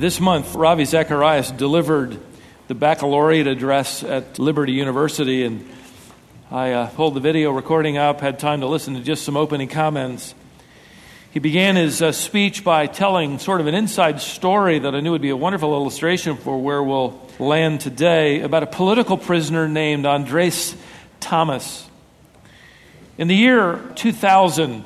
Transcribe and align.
This 0.00 0.20
month, 0.20 0.54
Ravi 0.54 0.84
Zacharias 0.84 1.50
delivered 1.50 2.20
the 2.68 2.76
baccalaureate 2.76 3.48
address 3.48 4.04
at 4.04 4.38
Liberty 4.38 4.70
University, 4.70 5.42
and 5.42 5.68
I 6.52 6.70
uh, 6.70 6.86
pulled 6.90 7.14
the 7.14 7.20
video 7.20 7.50
recording 7.50 7.98
up, 7.98 8.20
had 8.20 8.38
time 8.38 8.60
to 8.60 8.68
listen 8.68 8.94
to 8.94 9.00
just 9.00 9.24
some 9.24 9.36
opening 9.36 9.66
comments. 9.66 10.36
He 11.32 11.40
began 11.40 11.74
his 11.74 12.00
uh, 12.00 12.12
speech 12.12 12.62
by 12.62 12.86
telling 12.86 13.40
sort 13.40 13.60
of 13.60 13.66
an 13.66 13.74
inside 13.74 14.20
story 14.20 14.78
that 14.78 14.94
I 14.94 15.00
knew 15.00 15.10
would 15.10 15.20
be 15.20 15.30
a 15.30 15.36
wonderful 15.36 15.74
illustration 15.74 16.36
for 16.36 16.62
where 16.62 16.80
we'll 16.80 17.20
land 17.40 17.80
today 17.80 18.42
about 18.42 18.62
a 18.62 18.68
political 18.68 19.18
prisoner 19.18 19.66
named 19.66 20.06
Andres 20.06 20.76
Thomas. 21.18 21.88
In 23.18 23.26
the 23.26 23.34
year 23.34 23.82
2000, 23.96 24.84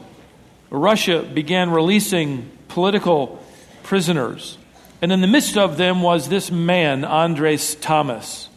Russia 0.71 1.23
began 1.23 1.71
releasing 1.71 2.51
political 2.69 3.45
prisoners. 3.83 4.57
And 5.03 5.11
in 5.11 5.21
the 5.21 5.27
midst 5.27 5.59
of 5.59 5.77
them 5.77 6.01
was 6.01 6.29
this 6.29 6.53
man, 6.53 7.05
Andres 7.05 7.75
Thomas. 7.75 8.49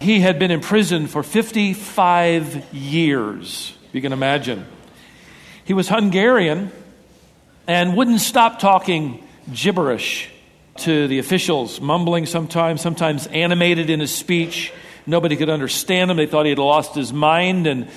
He 0.00 0.18
had 0.18 0.40
been 0.40 0.50
in 0.50 0.60
prison 0.60 1.06
for 1.06 1.22
55 1.22 2.74
years, 2.74 3.72
you 3.92 4.02
can 4.02 4.12
imagine. 4.12 4.66
He 5.64 5.72
was 5.72 5.88
Hungarian 5.88 6.72
and 7.68 7.96
wouldn't 7.96 8.20
stop 8.20 8.58
talking 8.58 9.26
gibberish 9.52 10.28
to 10.78 11.06
the 11.06 11.20
officials, 11.20 11.80
mumbling 11.80 12.26
sometimes, 12.26 12.80
sometimes 12.80 13.28
animated 13.28 13.90
in 13.90 14.00
his 14.00 14.12
speech. 14.12 14.72
Nobody 15.06 15.36
could 15.36 15.48
understand 15.48 16.10
him. 16.10 16.16
They 16.16 16.26
thought 16.26 16.46
he 16.46 16.50
had 16.50 16.58
lost 16.58 16.96
his 16.96 17.12
mind, 17.12 17.68
and 17.68 17.88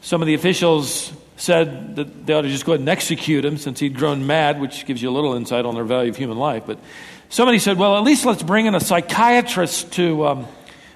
some 0.00 0.22
of 0.22 0.26
the 0.26 0.34
officials 0.34 1.12
said 1.36 1.96
that 1.96 2.26
they 2.26 2.32
ought 2.32 2.42
to 2.42 2.48
just 2.48 2.64
go 2.64 2.72
ahead 2.72 2.80
and 2.80 2.88
execute 2.88 3.44
him 3.44 3.58
since 3.58 3.78
he'd 3.78 3.94
grown 3.94 4.26
mad, 4.26 4.60
which 4.60 4.86
gives 4.86 5.02
you 5.02 5.10
a 5.10 5.12
little 5.12 5.34
insight 5.34 5.64
on 5.64 5.74
their 5.74 5.84
value 5.84 6.10
of 6.10 6.16
human 6.16 6.38
life. 6.38 6.64
But 6.66 6.78
somebody 7.28 7.58
said, 7.58 7.78
well, 7.78 7.96
at 7.96 8.02
least 8.02 8.24
let's 8.24 8.42
bring 8.42 8.66
in 8.66 8.74
a 8.74 8.80
psychiatrist 8.80 9.92
to 9.92 10.26
um, 10.26 10.46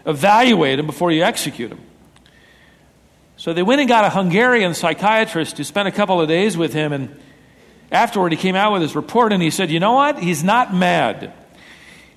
evaluate 0.06 0.78
him 0.78 0.86
before 0.86 1.12
you 1.12 1.22
execute 1.22 1.70
him. 1.70 1.80
So 3.36 3.52
they 3.52 3.62
went 3.62 3.80
and 3.80 3.88
got 3.88 4.04
a 4.04 4.10
Hungarian 4.10 4.74
psychiatrist 4.74 5.56
who 5.56 5.64
spent 5.64 5.88
a 5.88 5.92
couple 5.92 6.20
of 6.20 6.28
days 6.28 6.56
with 6.56 6.72
him, 6.72 6.92
and 6.92 7.16
afterward 7.90 8.32
he 8.32 8.38
came 8.38 8.54
out 8.54 8.72
with 8.72 8.82
his 8.82 8.94
report 8.94 9.32
and 9.32 9.42
he 9.42 9.50
said, 9.50 9.70
You 9.70 9.80
know 9.80 9.92
what? 9.92 10.18
He's 10.18 10.44
not 10.44 10.74
mad. 10.74 11.32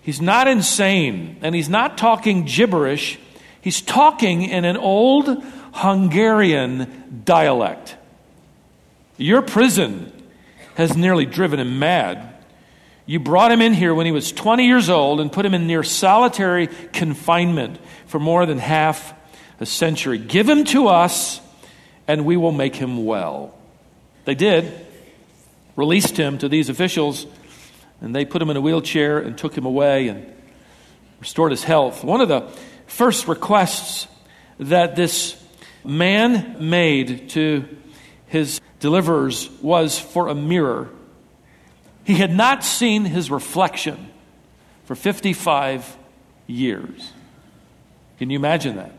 He's 0.02 0.20
not 0.20 0.50
insane, 0.50 1.38
and 1.42 1.56
he's 1.56 1.70
not 1.70 1.98
talking 1.98 2.44
gibberish. 2.44 3.18
He's 3.62 3.82
talking 3.82 4.42
in 4.42 4.66
an 4.66 4.76
old 4.76 5.42
Hungarian 5.72 7.22
dialect. 7.24 7.96
Your 9.18 9.42
prison 9.42 10.12
has 10.76 10.98
nearly 10.98 11.26
driven 11.26 11.60
him 11.60 11.80
mad. 11.80 12.34
You 13.06 13.20
brought 13.20 13.52
him 13.52 13.62
in 13.62 13.74
here 13.74 13.94
when 13.94 14.06
he 14.06 14.12
was 14.12 14.32
20 14.32 14.66
years 14.66 14.90
old 14.90 15.20
and 15.20 15.32
put 15.32 15.46
him 15.46 15.54
in 15.54 15.68
near 15.68 15.84
solitary 15.84 16.68
confinement 16.68 17.80
for 18.06 18.20
more 18.20 18.46
than 18.46 18.58
half 18.58 19.14
a 19.60 19.66
century. 19.66 20.18
Give 20.18 20.48
him 20.48 20.64
to 20.66 20.88
us, 20.88 21.42
and 22.08 22.26
we 22.26 22.38
will 22.38 22.52
make 22.52 22.76
him 22.76 23.06
well. 23.06 23.58
They 24.26 24.36
did, 24.36 24.74
released 25.76 26.18
him 26.18 26.38
to 26.40 26.50
these 26.50 26.70
officials, 26.70 27.28
and 28.02 28.16
they 28.16 28.26
put 28.26 28.42
him 28.42 28.50
in 28.50 28.58
a 28.58 28.62
wheelchair 28.62 29.20
and 29.20 29.38
took 29.38 29.56
him 29.56 29.66
away 29.66 30.08
and 30.08 30.26
restored 31.20 31.52
his 31.52 31.64
health. 31.64 32.04
One 32.04 32.22
of 32.22 32.30
the 32.30 32.50
first 32.88 33.28
requests 33.28 34.08
that 34.60 34.96
this 34.96 35.42
man 35.84 36.70
made 36.70 37.30
to 37.32 37.66
his 38.28 38.60
deliverers 38.84 39.50
was 39.62 39.98
for 39.98 40.28
a 40.28 40.36
mirror. 40.36 40.90
He 42.04 42.16
had 42.16 42.36
not 42.36 42.66
seen 42.66 43.06
his 43.06 43.32
reflection 43.32 44.12
for 44.84 44.94
55 44.94 45.98
years. 46.48 47.14
Can 48.20 48.30
you 48.30 48.38
imagine 48.38 48.76
that? 48.76 48.92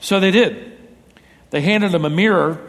So 0.00 0.20
they 0.20 0.30
did. 0.30 0.78
They 1.50 1.60
handed 1.60 1.92
him 1.92 2.04
a 2.04 2.10
mirror. 2.10 2.60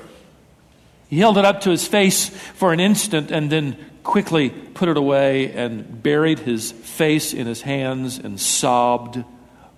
He 1.11 1.19
held 1.19 1.37
it 1.37 1.45
up 1.45 1.61
to 1.61 1.69
his 1.69 1.87
face 1.87 2.27
for 2.27 2.73
an 2.73 2.79
instant 2.79 3.29
and 3.29 3.51
then 3.51 3.77
quickly 4.01 4.49
put 4.49 4.89
it 4.89 4.97
away 4.97 5.51
and 5.53 6.01
buried 6.01 6.39
his 6.39 6.71
face 6.71 7.35
in 7.35 7.45
his 7.45 7.61
hands 7.61 8.17
and 8.17 8.41
sobbed 8.41 9.23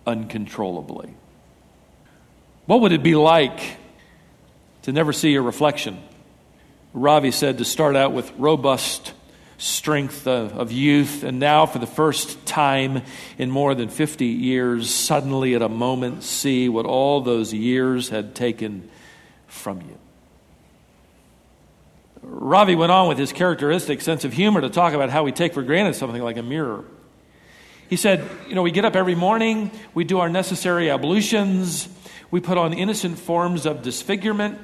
uncontrollably. 0.05 1.13
What 2.67 2.79
would 2.79 2.94
it 2.94 3.03
be 3.03 3.16
like 3.16 3.79
to 4.87 4.93
never 4.93 5.11
see 5.11 5.35
a 5.35 5.41
reflection. 5.41 6.01
Ravi 6.93 7.31
said 7.31 7.57
to 7.57 7.65
start 7.65 7.97
out 7.97 8.13
with 8.13 8.31
robust 8.37 9.11
strength 9.57 10.25
of, 10.25 10.57
of, 10.57 10.71
youth, 10.71 11.23
and 11.23 11.39
now 11.39 11.65
for 11.65 11.77
the 11.77 11.85
first 11.85 12.45
time 12.45 13.01
in 13.37 13.51
more 13.51 13.75
than 13.75 13.89
50 13.89 14.25
years, 14.25 14.89
suddenly 14.89 15.55
at 15.55 15.61
a 15.61 15.67
moment 15.67 16.23
see 16.23 16.69
what 16.69 16.85
all 16.85 17.19
those 17.19 17.53
years 17.53 18.07
had 18.07 18.33
taken 18.33 18.89
from 19.47 19.81
you. 19.81 19.97
Ravi 22.21 22.75
went 22.75 22.93
on 22.93 23.09
with 23.09 23.17
his 23.17 23.33
characteristic 23.33 23.99
sense 23.99 24.23
of 24.23 24.31
humor 24.31 24.61
to 24.61 24.69
talk 24.69 24.93
about 24.93 25.09
how 25.09 25.25
we 25.25 25.33
take 25.33 25.53
for 25.53 25.63
granted 25.63 25.95
something 25.95 26.23
like 26.23 26.37
a 26.37 26.43
mirror. 26.43 26.85
He 27.89 27.97
said, 27.97 28.25
You 28.47 28.55
know, 28.55 28.61
we 28.61 28.71
get 28.71 28.85
up 28.85 28.95
every 28.95 29.15
morning, 29.15 29.69
we 29.93 30.05
do 30.05 30.19
our 30.19 30.29
necessary 30.29 30.89
ablutions, 30.89 31.89
we 32.31 32.39
put 32.39 32.57
on 32.57 32.71
innocent 32.71 33.19
forms 33.19 33.65
of 33.65 33.81
disfigurement 33.81 34.61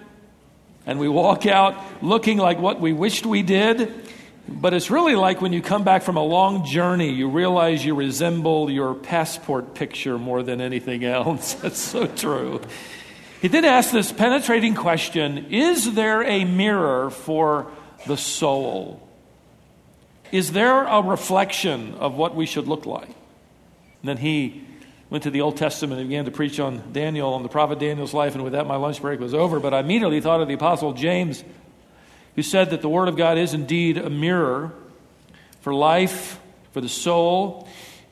and 0.85 0.99
we 0.99 1.07
walk 1.07 1.45
out 1.45 1.75
looking 2.03 2.37
like 2.37 2.59
what 2.59 2.79
we 2.79 2.93
wished 2.93 3.25
we 3.25 3.41
did. 3.41 3.93
But 4.47 4.73
it's 4.73 4.91
really 4.91 5.15
like 5.15 5.41
when 5.41 5.53
you 5.53 5.61
come 5.61 5.83
back 5.83 6.03
from 6.03 6.17
a 6.17 6.23
long 6.23 6.65
journey, 6.65 7.11
you 7.11 7.29
realize 7.29 7.85
you 7.85 7.95
resemble 7.95 8.69
your 8.69 8.93
passport 8.93 9.73
picture 9.73 10.17
more 10.17 10.43
than 10.43 10.59
anything 10.59 11.05
else. 11.05 11.53
That's 11.61 11.79
so 11.79 12.07
true. 12.07 12.61
He 13.41 13.47
then 13.47 13.65
asked 13.65 13.91
this 13.91 14.11
penetrating 14.11 14.75
question 14.75 15.47
Is 15.49 15.93
there 15.93 16.23
a 16.23 16.45
mirror 16.45 17.09
for 17.09 17.71
the 18.05 18.17
soul? 18.17 19.07
Is 20.31 20.51
there 20.51 20.83
a 20.83 21.01
reflection 21.01 21.93
of 21.95 22.15
what 22.15 22.35
we 22.35 22.45
should 22.45 22.67
look 22.67 22.85
like? 22.85 23.07
And 23.07 24.09
then 24.09 24.17
he 24.17 24.63
went 25.13 25.21
to 25.21 25.29
the 25.29 25.41
Old 25.41 25.55
Testament 25.55 26.01
and 26.01 26.09
began 26.09 26.25
to 26.25 26.31
preach 26.31 26.59
on 26.59 26.91
Daniel 26.91 27.35
on 27.35 27.43
the 27.43 27.47
prophet 27.47 27.77
Daniel's 27.77 28.15
life, 28.15 28.33
and 28.33 28.43
with 28.43 28.53
that, 28.53 28.65
my 28.65 28.77
lunch 28.77 28.99
break 28.99 29.19
was 29.19 29.35
over. 29.35 29.59
But 29.59 29.71
I 29.71 29.81
immediately 29.81 30.19
thought 30.21 30.41
of 30.41 30.47
the 30.47 30.55
Apostle 30.55 30.93
James, 30.93 31.43
who 32.35 32.41
said 32.41 32.71
that 32.71 32.81
the 32.81 32.89
Word 32.89 33.07
of 33.07 33.15
God 33.15 33.37
is 33.37 33.53
indeed 33.53 33.99
a 33.99 34.09
mirror 34.09 34.71
for 35.61 35.71
life, 35.71 36.39
for 36.71 36.81
the 36.81 36.89
soul. 36.89 37.67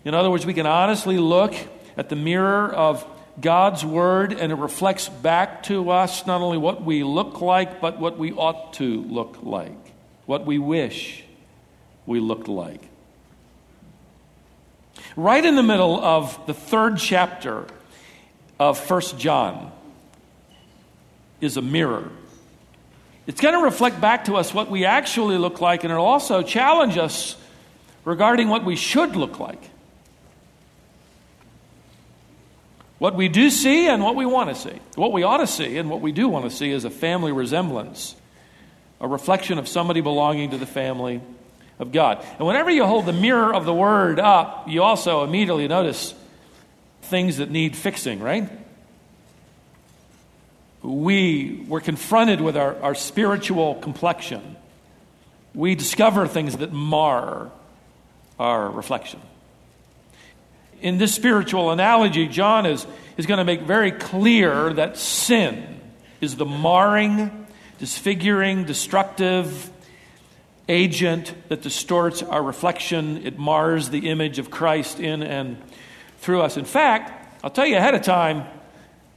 In 0.06 0.14
other 0.14 0.30
words, 0.30 0.46
we 0.46 0.54
can 0.54 0.68
honestly 0.68 1.18
look 1.18 1.56
at 1.98 2.10
the 2.10 2.16
mirror 2.16 2.72
of 2.72 3.04
God's 3.42 3.84
Word, 3.84 4.34
and 4.34 4.52
it 4.52 4.60
reflects 4.60 5.10
back 5.10 5.64
to 5.64 5.90
us 5.90 6.28
not 6.28 6.42
only 6.42 6.60
what 6.60 6.84
we 6.84 7.04
look 7.04 7.42
like, 7.42 7.82
but 7.82 8.00
what 8.00 8.20
we 8.20 8.32
ought 8.32 8.74
to 8.74 9.02
look 9.06 9.40
like, 9.42 9.92
what 10.28 10.46
we 10.46 10.60
wish 10.60 11.24
we 12.06 12.20
looked 12.20 12.48
like. 12.48 12.91
Right 15.16 15.44
in 15.44 15.56
the 15.56 15.64
middle 15.64 16.02
of 16.04 16.46
the 16.46 16.54
third 16.54 16.98
chapter 16.98 17.68
of 18.60 18.80
First 18.80 19.20
John 19.20 19.72
is 21.42 21.58
a 21.58 21.62
mirror. 21.62 22.10
It's 23.28 23.42
going 23.42 23.56
to 23.56 23.64
reflect 23.64 24.00
back 24.00 24.26
to 24.26 24.36
us 24.36 24.54
what 24.54 24.70
we 24.70 24.86
actually 24.86 25.38
look 25.38 25.60
like, 25.60 25.84
and 25.84 25.92
it'll 25.92 26.06
also 26.06 26.42
challenge 26.42 26.98
us 26.98 27.36
regarding 28.06 28.48
what 28.48 28.64
we 28.64 28.76
should 28.76 29.16
look 29.16 29.40
like. 29.40 29.62
What 33.00 33.16
we 33.16 33.30
do 33.30 33.50
see 33.50 33.88
and 33.88 34.04
what 34.04 34.16
we 34.16 34.26
want 34.26 34.50
to 34.50 34.56
see. 34.56 34.80
What 34.96 35.12
we 35.12 35.24
ought 35.24 35.38
to 35.38 35.48
see 35.48 35.78
and 35.78 35.90
what 35.90 36.02
we 36.02 36.12
do 36.12 36.30
want 36.30 36.46
to 36.46 36.52
see 36.52 36.70
is 36.70 36.86
a 36.86 36.90
family 36.90 37.32
resemblance, 37.32 38.16
a 39.00 39.08
reflection 39.08 39.58
of 39.58 39.68
somebody 39.68 40.02
belonging 40.02 40.52
to 40.52 40.58
the 40.58 40.68
family 40.68 41.20
of 41.82 41.92
God. 41.92 42.24
And 42.38 42.48
whenever 42.48 42.70
you 42.70 42.86
hold 42.86 43.08
the 43.08 43.14
mirror 43.14 43.54
of 43.54 43.66
the 43.66 43.74
Word 43.74 44.20
up, 44.20 44.70
you 44.70 44.84
also 44.84 45.24
immediately 45.24 45.68
notice 45.68 46.14
things 47.02 47.38
that 47.38 47.50
need 47.50 47.76
fixing, 47.76 48.20
right? 48.20 48.50
We 50.84 51.66
were 51.68 51.82
confronted 51.82 52.40
with 52.40 52.56
our, 52.56 52.80
our 52.82 52.96
spiritual 52.96 53.76
complexion. 53.76 54.56
We 55.54 55.76
discover 55.76 56.28
things 56.28 56.58
that 56.58 56.72
mar 56.72 57.52
our 58.40 58.70
reflection. 58.70 59.20
In 60.82 60.98
this 60.98 61.14
spiritual 61.14 61.72
analogy, 61.72 62.28
John 62.28 62.66
is, 62.66 62.86
is 63.18 63.26
going 63.26 63.38
to 63.40 63.44
make 63.44 63.62
very 63.62 63.92
clear 63.92 64.74
that 64.74 64.98
sin 64.98 65.80
is 66.22 66.36
the 66.36 66.46
marring, 66.46 67.48
disfiguring, 67.78 68.66
destructive, 68.66 69.70
agent 70.70 71.34
that 71.50 71.62
distorts 71.62 72.24
our 72.24 72.42
reflection. 72.42 73.26
It 73.26 73.38
mars 73.38 73.90
the 73.90 74.10
image 74.10 74.40
of 74.40 74.50
Christ 74.50 75.00
in 75.00 75.24
and 75.24 75.58
through 76.20 76.42
us. 76.42 76.58
In 76.58 76.66
fact, 76.66 77.44
I'll 77.44 77.50
tell 77.50 77.66
you 77.66 77.78
ahead 77.78 77.96
of 77.96 78.04
time, 78.04 78.46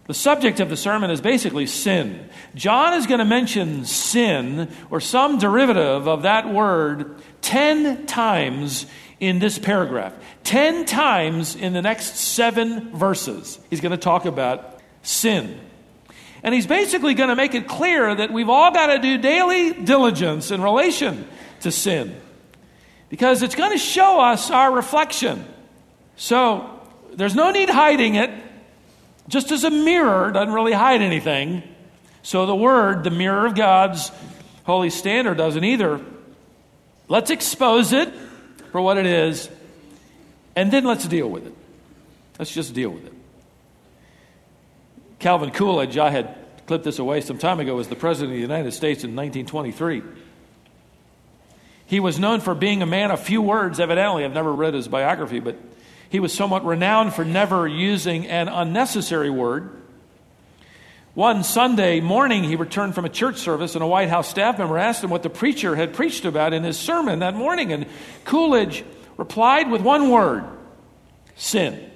The 0.07 0.15
subject 0.15 0.61
of 0.61 0.69
the 0.69 0.77
sermon 0.77 1.11
is 1.11 1.23
basically 1.23 1.67
sin. 1.67 2.29
John 2.55 2.95
is 2.95 3.07
going 3.07 3.21
to 3.21 3.25
mention 3.25 3.87
sin 3.87 4.69
or 4.91 5.01
some 5.01 5.39
derivative 5.39 6.07
of 6.07 6.23
that 6.23 6.53
word 6.53 7.17
10 7.41 8.05
times 8.05 8.85
in 9.19 9.39
this 9.39 9.59
paragraph. 9.59 10.13
10 10.45 10.85
times 10.85 11.57
in 11.57 11.73
the 11.73 11.81
next 11.81 12.17
seven 12.17 12.95
verses, 12.95 13.59
he's 13.71 13.81
going 13.81 13.93
to 13.93 13.97
talk 13.97 14.27
about 14.27 14.81
sin. 15.03 15.59
And 16.45 16.55
he's 16.55 16.67
basically 16.67 17.15
going 17.15 17.31
to 17.31 17.37
make 17.37 17.55
it 17.55 17.67
clear 17.67 18.15
that 18.15 18.31
we've 18.31 18.51
all 18.51 18.71
got 18.71 18.89
to 18.89 18.99
do 18.99 19.17
daily 19.17 19.73
diligence 19.73 20.51
in 20.51 20.61
relation 20.61 21.27
to 21.63 21.73
sin 21.73 22.21
because 23.09 23.43
it's 23.43 23.55
going 23.55 23.73
to 23.73 23.79
show 23.79 24.21
us 24.21 24.51
our 24.51 24.71
reflection. 24.71 25.47
So 26.17 26.83
there's 27.15 27.35
no 27.35 27.51
need 27.51 27.71
hiding 27.71 28.17
it. 28.17 28.31
Just 29.27 29.53
as 29.53 29.65
a 29.65 29.71
mirror 29.71 30.31
doesn't 30.33 30.53
really 30.53 30.75
hide 30.75 31.01
anything, 31.01 31.63
so 32.23 32.45
the 32.45 32.55
Word, 32.55 33.05
the 33.05 33.11
mirror 33.11 33.47
of 33.47 33.55
God's 33.55 34.13
holy 34.65 34.91
standard, 34.91 35.39
doesn't 35.39 35.65
either. 35.65 35.99
Let's 37.09 37.31
expose 37.31 37.95
it 37.95 38.13
for 38.71 38.83
what 38.83 38.99
it 38.99 39.07
is, 39.07 39.49
and 40.55 40.71
then 40.71 40.85
let's 40.85 41.09
deal 41.09 41.31
with 41.31 41.47
it. 41.47 41.55
Let's 42.39 42.53
just 42.53 42.75
deal 42.75 42.91
with 42.91 43.07
it. 43.07 43.14
Calvin 45.19 45.51
Coolidge, 45.51 45.97
I 45.99 46.11
had 46.11 46.35
clipped 46.67 46.85
this 46.85 46.99
away 46.99 47.21
some 47.21 47.39
time 47.39 47.61
ago, 47.61 47.77
was 47.77 47.89
the 47.89 47.97
President 47.97 48.33
of 48.33 48.37
the 48.37 48.41
United 48.41 48.73
States 48.73 49.05
in 49.05 49.15
1923. 49.17 50.03
He 51.87 52.01
was 52.01 52.19
known 52.19 52.41
for 52.41 52.55
being 52.55 52.83
a 52.83 52.87
man 52.87 53.11
of 53.11 53.21
few 53.21 53.43
words, 53.43 53.79
evidently. 53.79 54.25
I've 54.25 54.33
never 54.33 54.53
read 54.53 54.75
his 54.75 54.89
biography, 54.89 55.41
but 55.41 55.57
he 56.09 56.21
was 56.21 56.33
somewhat 56.33 56.65
renowned 56.65 57.15
for 57.15 57.25
never 57.25 57.69
using 57.69 58.27
an 58.27 58.49
unnecessary 58.49 59.31
word. 59.31 59.71
One 61.15 61.45
Sunday 61.45 62.01
morning, 62.01 62.43
he 62.43 62.57
returned 62.57 62.95
from 62.95 63.05
a 63.05 63.09
church 63.09 63.37
service, 63.37 63.75
and 63.75 63.85
a 63.85 63.87
White 63.87 64.09
House 64.09 64.29
staff 64.29 64.59
member 64.59 64.79
asked 64.79 65.05
him 65.05 65.11
what 65.11 65.23
the 65.23 65.31
preacher 65.31 65.77
had 65.77 65.95
preached 65.95 66.25
about 66.25 66.53
in 66.53 66.65
his 66.65 66.79
sermon 66.79 67.21
that 67.21 67.35
morning. 67.35 67.73
And 67.73 67.87
Coolidge 68.25 68.85
replied 69.17 69.71
with 69.71 69.83
one 69.83 70.11
word 70.11 70.45
sin. 71.37 71.91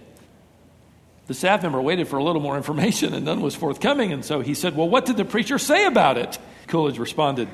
The 1.28 1.34
staff 1.34 1.62
member 1.62 1.80
waited 1.80 2.08
for 2.08 2.16
a 2.16 2.24
little 2.24 2.40
more 2.40 2.56
information, 2.56 3.12
and 3.14 3.24
none 3.24 3.42
was 3.42 3.54
forthcoming. 3.54 4.12
And 4.12 4.24
so 4.24 4.40
he 4.40 4.54
said, 4.54 4.74
Well, 4.74 4.88
what 4.88 5.04
did 5.04 5.18
the 5.18 5.26
preacher 5.26 5.58
say 5.58 5.84
about 5.84 6.16
it? 6.16 6.38
Coolidge 6.66 6.98
responded, 6.98 7.48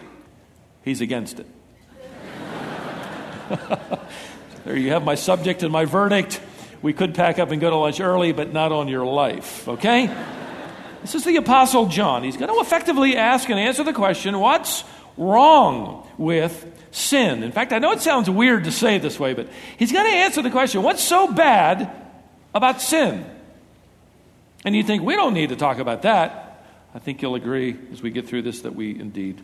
He's 0.85 1.01
against 1.01 1.41
it. 1.41 1.47
there 4.65 4.77
you 4.77 4.91
have 4.91 5.05
my 5.05 5.17
subject 5.17 5.63
and 5.65 5.73
my 5.73 5.85
verdict. 5.85 6.41
We 6.83 6.93
could 6.93 7.15
pack 7.15 7.39
up 7.39 7.51
and 7.51 7.61
go 7.61 7.69
to 7.69 7.77
lunch 7.77 8.01
early, 8.01 8.33
but 8.33 8.53
not 8.53 8.71
on 8.71 8.89
your 8.89 9.05
life, 9.05 9.67
okay? 9.69 10.07
this 11.01 11.15
is 11.15 11.25
the 11.25 11.37
Apostle 11.37 11.87
John. 11.87 12.23
He's 12.23 12.37
going 12.37 12.53
to 12.53 12.61
effectively 12.61 13.17
ask 13.17 13.49
and 13.49 13.59
answer 13.59 13.83
the 13.83 13.93
question 13.93 14.39
what's 14.39 14.85
wrong 15.17 16.09
with 16.17 16.65
sin? 16.93 17.43
In 17.43 17.51
fact, 17.53 17.73
I 17.73 17.81
know 17.81 17.91
it 17.93 18.01
sounds 18.01 18.31
weird 18.31 18.65
to 18.65 18.73
say 18.73 18.97
it 18.97 19.03
this 19.03 19.19
way, 19.19 19.35
but 19.35 19.49
he's 19.79 19.93
going 19.93 20.07
to 20.07 20.17
answer 20.17 20.43
the 20.43 20.51
question 20.51 20.83
what's 20.83 21.03
so 21.03 21.33
bad 21.33 21.91
about 22.55 22.81
sin? 22.81 23.34
And 24.65 24.75
you 24.75 24.83
think, 24.83 25.03
we 25.03 25.15
don't 25.15 25.35
need 25.35 25.51
to 25.51 25.57
talk 25.57 25.79
about 25.79 26.03
that. 26.03 26.65
I 26.95 26.99
think 26.99 27.21
you'll 27.21 27.35
agree 27.35 27.77
as 27.93 28.03
we 28.03 28.11
get 28.11 28.27
through 28.27 28.43
this 28.43 28.63
that 28.63 28.75
we 28.75 28.99
indeed 28.99 29.41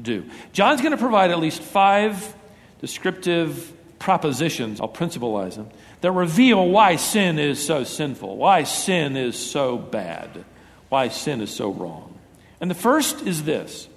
do. 0.00 0.24
John's 0.52 0.80
going 0.80 0.92
to 0.92 0.98
provide 0.98 1.30
at 1.30 1.38
least 1.38 1.62
five 1.62 2.34
descriptive 2.80 3.72
propositions, 3.98 4.80
I'll 4.80 4.88
principalize 4.88 5.56
them, 5.56 5.70
that 6.00 6.12
reveal 6.12 6.68
why 6.68 6.96
sin 6.96 7.38
is 7.38 7.64
so 7.64 7.84
sinful, 7.84 8.36
why 8.36 8.64
sin 8.64 9.16
is 9.16 9.36
so 9.36 9.78
bad, 9.78 10.44
why 10.88 11.08
sin 11.08 11.40
is 11.40 11.50
so 11.50 11.70
wrong. 11.70 12.18
And 12.60 12.70
the 12.70 12.74
first 12.74 13.22
is 13.22 13.44
this 13.44 13.88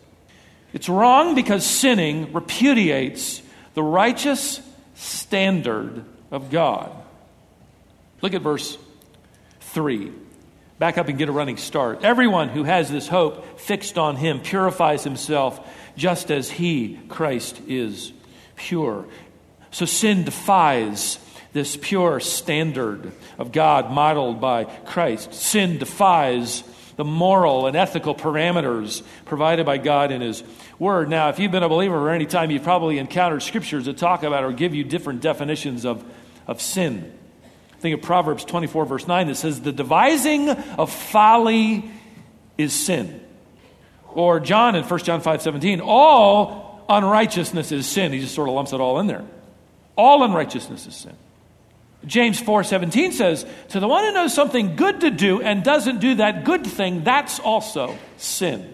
it's 0.74 0.89
wrong 0.89 1.35
because 1.35 1.65
sinning 1.65 2.33
repudiates 2.33 3.41
the 3.74 3.83
righteous 3.83 4.62
standard 4.95 6.06
of 6.31 6.50
God. 6.50 6.91
Look 8.21 8.33
at 8.33 8.41
verse 8.41 8.77
3. 9.59 10.12
Back 10.79 10.97
up 10.97 11.07
and 11.07 11.18
get 11.18 11.29
a 11.29 11.31
running 11.31 11.57
start. 11.57 12.03
Everyone 12.03 12.50
who 12.50 12.63
has 12.63 12.89
this 12.91 13.07
hope 13.07 13.59
fixed 13.59 13.97
on 13.97 14.15
him 14.15 14.39
purifies 14.39 15.03
himself 15.03 15.59
just 15.95 16.29
as 16.29 16.51
he, 16.51 17.00
Christ, 17.09 17.59
is 17.68 18.13
pure. 18.56 19.06
So 19.71 19.85
sin 19.85 20.24
defies 20.24 21.19
this 21.53 21.75
pure 21.75 22.19
standard 22.19 23.12
of 23.39 23.51
God 23.51 23.91
modeled 23.91 24.39
by 24.39 24.65
Christ. 24.65 25.33
Sin 25.33 25.79
defies 25.79 26.63
the 26.97 27.03
moral 27.03 27.68
and 27.68 27.75
ethical 27.75 28.13
parameters 28.13 29.01
provided 29.25 29.65
by 29.65 29.77
God 29.77 30.12
in 30.12 30.21
His 30.21 30.44
Word. 30.77 31.09
Now, 31.09 31.29
if 31.29 31.39
you've 31.39 31.51
been 31.51 31.63
a 31.63 31.69
believer 31.69 31.97
for 31.97 32.12
any 32.12 32.25
time, 32.25 32.51
you've 32.51 32.63
probably 32.63 33.00
encountered 33.00 33.41
scriptures 33.41 33.85
that 33.85 33.97
talk 33.97 34.24
about 34.24 34.44
or 34.44 34.51
give 34.51 34.75
you 34.75 34.83
different 34.83 35.21
definitions 35.21 35.85
of, 35.85 36.03
of 36.45 36.62
sin. 36.62 37.17
Think 37.79 37.95
of 37.95 38.01
Proverbs 38.01 38.44
24, 38.44 38.85
verse 38.85 39.07
9, 39.07 39.27
that 39.27 39.35
says, 39.35 39.62
The 39.62 39.71
devising 39.71 40.50
of 40.50 40.91
folly 40.91 41.89
is 42.57 42.74
sin. 42.74 43.21
Or 44.07 44.39
John 44.39 44.75
in 44.75 44.83
1 44.83 45.00
John 45.01 45.21
5, 45.21 45.41
17, 45.41 45.81
all 45.81 46.83
unrighteousness 46.89 47.71
is 47.71 47.88
sin. 47.88 48.13
He 48.13 48.19
just 48.19 48.33
sort 48.33 48.50
of 48.50 48.56
lumps 48.56 48.74
it 48.74 48.79
all 48.79 49.00
in 49.00 49.07
there. 49.07 49.24
All 49.95 50.24
unrighteousness 50.24 50.88
is 50.88 50.95
sin. 50.95 51.15
James 52.06 52.39
4:17 52.39 53.12
says, 53.12 53.45
"To 53.69 53.79
the 53.79 53.88
one 53.88 54.03
who 54.03 54.12
knows 54.12 54.33
something 54.33 54.75
good 54.75 55.01
to 55.01 55.09
do 55.09 55.41
and 55.41 55.63
doesn't 55.63 56.00
do 56.00 56.15
that 56.15 56.44
good 56.44 56.65
thing, 56.65 57.03
that's 57.03 57.39
also 57.39 57.95
sin." 58.18 58.74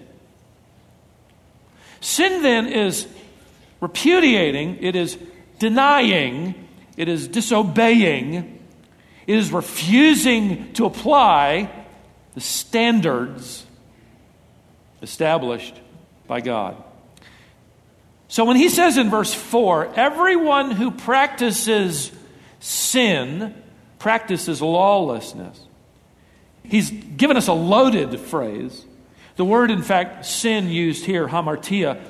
Sin 2.01 2.41
then 2.41 2.67
is 2.67 3.07
repudiating, 3.79 4.77
it 4.81 4.95
is 4.95 5.17
denying, 5.57 6.53
it 6.97 7.07
is 7.07 7.27
disobeying, 7.29 8.52
it 9.27 9.37
is 9.37 9.51
refusing 9.51 10.73
to 10.73 10.85
apply 10.85 11.69
the 12.33 12.41
standards 12.41 13.65
established 15.01 15.79
by 16.27 16.41
God. 16.41 16.81
So 18.27 18.45
when 18.45 18.55
he 18.55 18.69
says 18.69 18.97
in 18.97 19.09
verse 19.09 19.33
4, 19.33 19.93
everyone 19.95 20.71
who 20.71 20.89
practices 20.89 22.11
sin 22.59 23.53
practices 23.99 24.61
lawlessness, 24.61 25.59
he's 26.63 26.89
given 26.89 27.37
us 27.37 27.47
a 27.47 27.53
loaded 27.53 28.19
phrase. 28.19 28.85
The 29.35 29.45
word, 29.45 29.71
in 29.71 29.81
fact, 29.81 30.25
sin 30.25 30.69
used 30.69 31.05
here, 31.05 31.27
hamartia, 31.27 32.01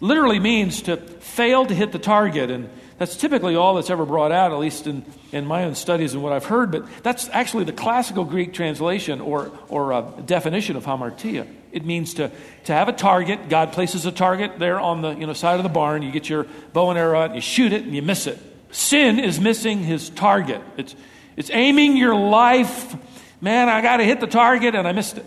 literally 0.00 0.38
means 0.38 0.82
to 0.82 0.96
fail 0.96 1.66
to 1.66 1.74
hit 1.74 1.92
the 1.92 1.98
target. 1.98 2.50
And 2.50 2.70
that's 2.98 3.16
typically 3.16 3.54
all 3.54 3.74
that's 3.74 3.90
ever 3.90 4.04
brought 4.04 4.32
out, 4.32 4.52
at 4.52 4.58
least 4.58 4.86
in, 4.86 5.04
in 5.30 5.46
my 5.46 5.64
own 5.64 5.76
studies 5.76 6.14
and 6.14 6.22
what 6.22 6.32
I've 6.32 6.44
heard. 6.44 6.72
But 6.72 6.84
that's 7.02 7.28
actually 7.28 7.64
the 7.64 7.72
classical 7.72 8.24
Greek 8.24 8.52
translation 8.52 9.20
or, 9.20 9.52
or 9.68 9.92
uh, 9.92 10.00
definition 10.00 10.74
of 10.76 10.84
hamartia. 10.84 11.46
It 11.70 11.84
means 11.84 12.14
to, 12.14 12.30
to 12.64 12.72
have 12.72 12.88
a 12.88 12.92
target. 12.92 13.48
God 13.48 13.72
places 13.72 14.04
a 14.04 14.12
target 14.12 14.58
there 14.58 14.80
on 14.80 15.02
the 15.02 15.10
you 15.10 15.26
know, 15.26 15.32
side 15.32 15.58
of 15.58 15.62
the 15.62 15.68
barn. 15.68 16.02
You 16.02 16.10
get 16.10 16.28
your 16.28 16.46
bow 16.72 16.90
and 16.90 16.98
arrow 16.98 17.20
out, 17.20 17.26
and 17.26 17.34
you 17.36 17.40
shoot 17.40 17.72
it, 17.72 17.84
and 17.84 17.94
you 17.94 18.02
miss 18.02 18.26
it. 18.26 18.38
Sin 18.72 19.18
is 19.20 19.38
missing 19.38 19.84
his 19.84 20.10
target. 20.10 20.60
It's, 20.76 20.96
it's 21.36 21.50
aiming 21.52 21.96
your 21.96 22.16
life. 22.16 22.96
Man, 23.40 23.68
I 23.68 23.80
got 23.80 23.98
to 23.98 24.04
hit 24.04 24.20
the 24.20 24.26
target, 24.26 24.74
and 24.74 24.88
I 24.88 24.92
missed 24.92 25.18
it. 25.18 25.26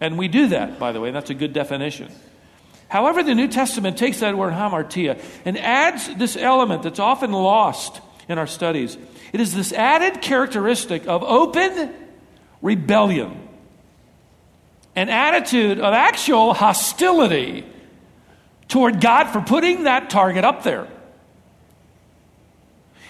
And 0.00 0.18
we 0.18 0.26
do 0.26 0.48
that, 0.48 0.80
by 0.80 0.90
the 0.90 1.00
way. 1.00 1.12
That's 1.12 1.30
a 1.30 1.34
good 1.34 1.52
definition. 1.52 2.10
However, 2.92 3.22
the 3.22 3.34
New 3.34 3.48
Testament 3.48 3.96
takes 3.96 4.20
that 4.20 4.36
word 4.36 4.52
hamartia 4.52 5.18
and 5.46 5.56
adds 5.56 6.14
this 6.16 6.36
element 6.36 6.82
that's 6.82 6.98
often 6.98 7.32
lost 7.32 8.02
in 8.28 8.36
our 8.36 8.46
studies. 8.46 8.98
It 9.32 9.40
is 9.40 9.54
this 9.54 9.72
added 9.72 10.20
characteristic 10.20 11.08
of 11.08 11.22
open 11.22 11.90
rebellion 12.60 13.48
an 14.94 15.08
attitude 15.08 15.78
of 15.78 15.94
actual 15.94 16.52
hostility 16.52 17.64
toward 18.68 19.00
God 19.00 19.30
for 19.30 19.40
putting 19.40 19.84
that 19.84 20.10
target 20.10 20.44
up 20.44 20.62
there. 20.62 20.86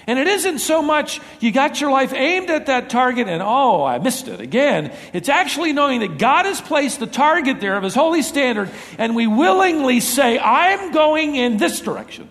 And 0.06 0.18
it 0.18 0.26
isn't 0.26 0.59
so 0.59 0.82
much 0.82 1.21
you 1.40 1.52
got 1.52 1.80
your 1.80 1.90
life 1.90 2.12
aimed 2.12 2.50
at 2.50 2.66
that 2.66 2.90
target 2.90 3.28
and, 3.28 3.42
oh, 3.42 3.85
I 3.85 3.99
missed 3.99 4.28
it 4.28 4.40
again. 4.40 4.92
It's 5.12 5.28
actually 5.28 5.73
knowing 5.73 6.00
that 6.00 6.18
God 6.18 6.44
has 6.44 6.61
placed 6.61 7.00
the 7.00 7.06
target 7.06 7.61
there 7.61 7.76
of 7.76 7.85
His 7.85 7.94
holy 7.94 8.23
standard, 8.23 8.71
and 8.99 9.14
we 9.14 9.26
willingly 9.26 10.00
say, 10.00 10.38
I'm 10.38 10.92
going 10.92 11.37
in 11.37 11.56
this 11.56 11.80
direction. 11.80 12.28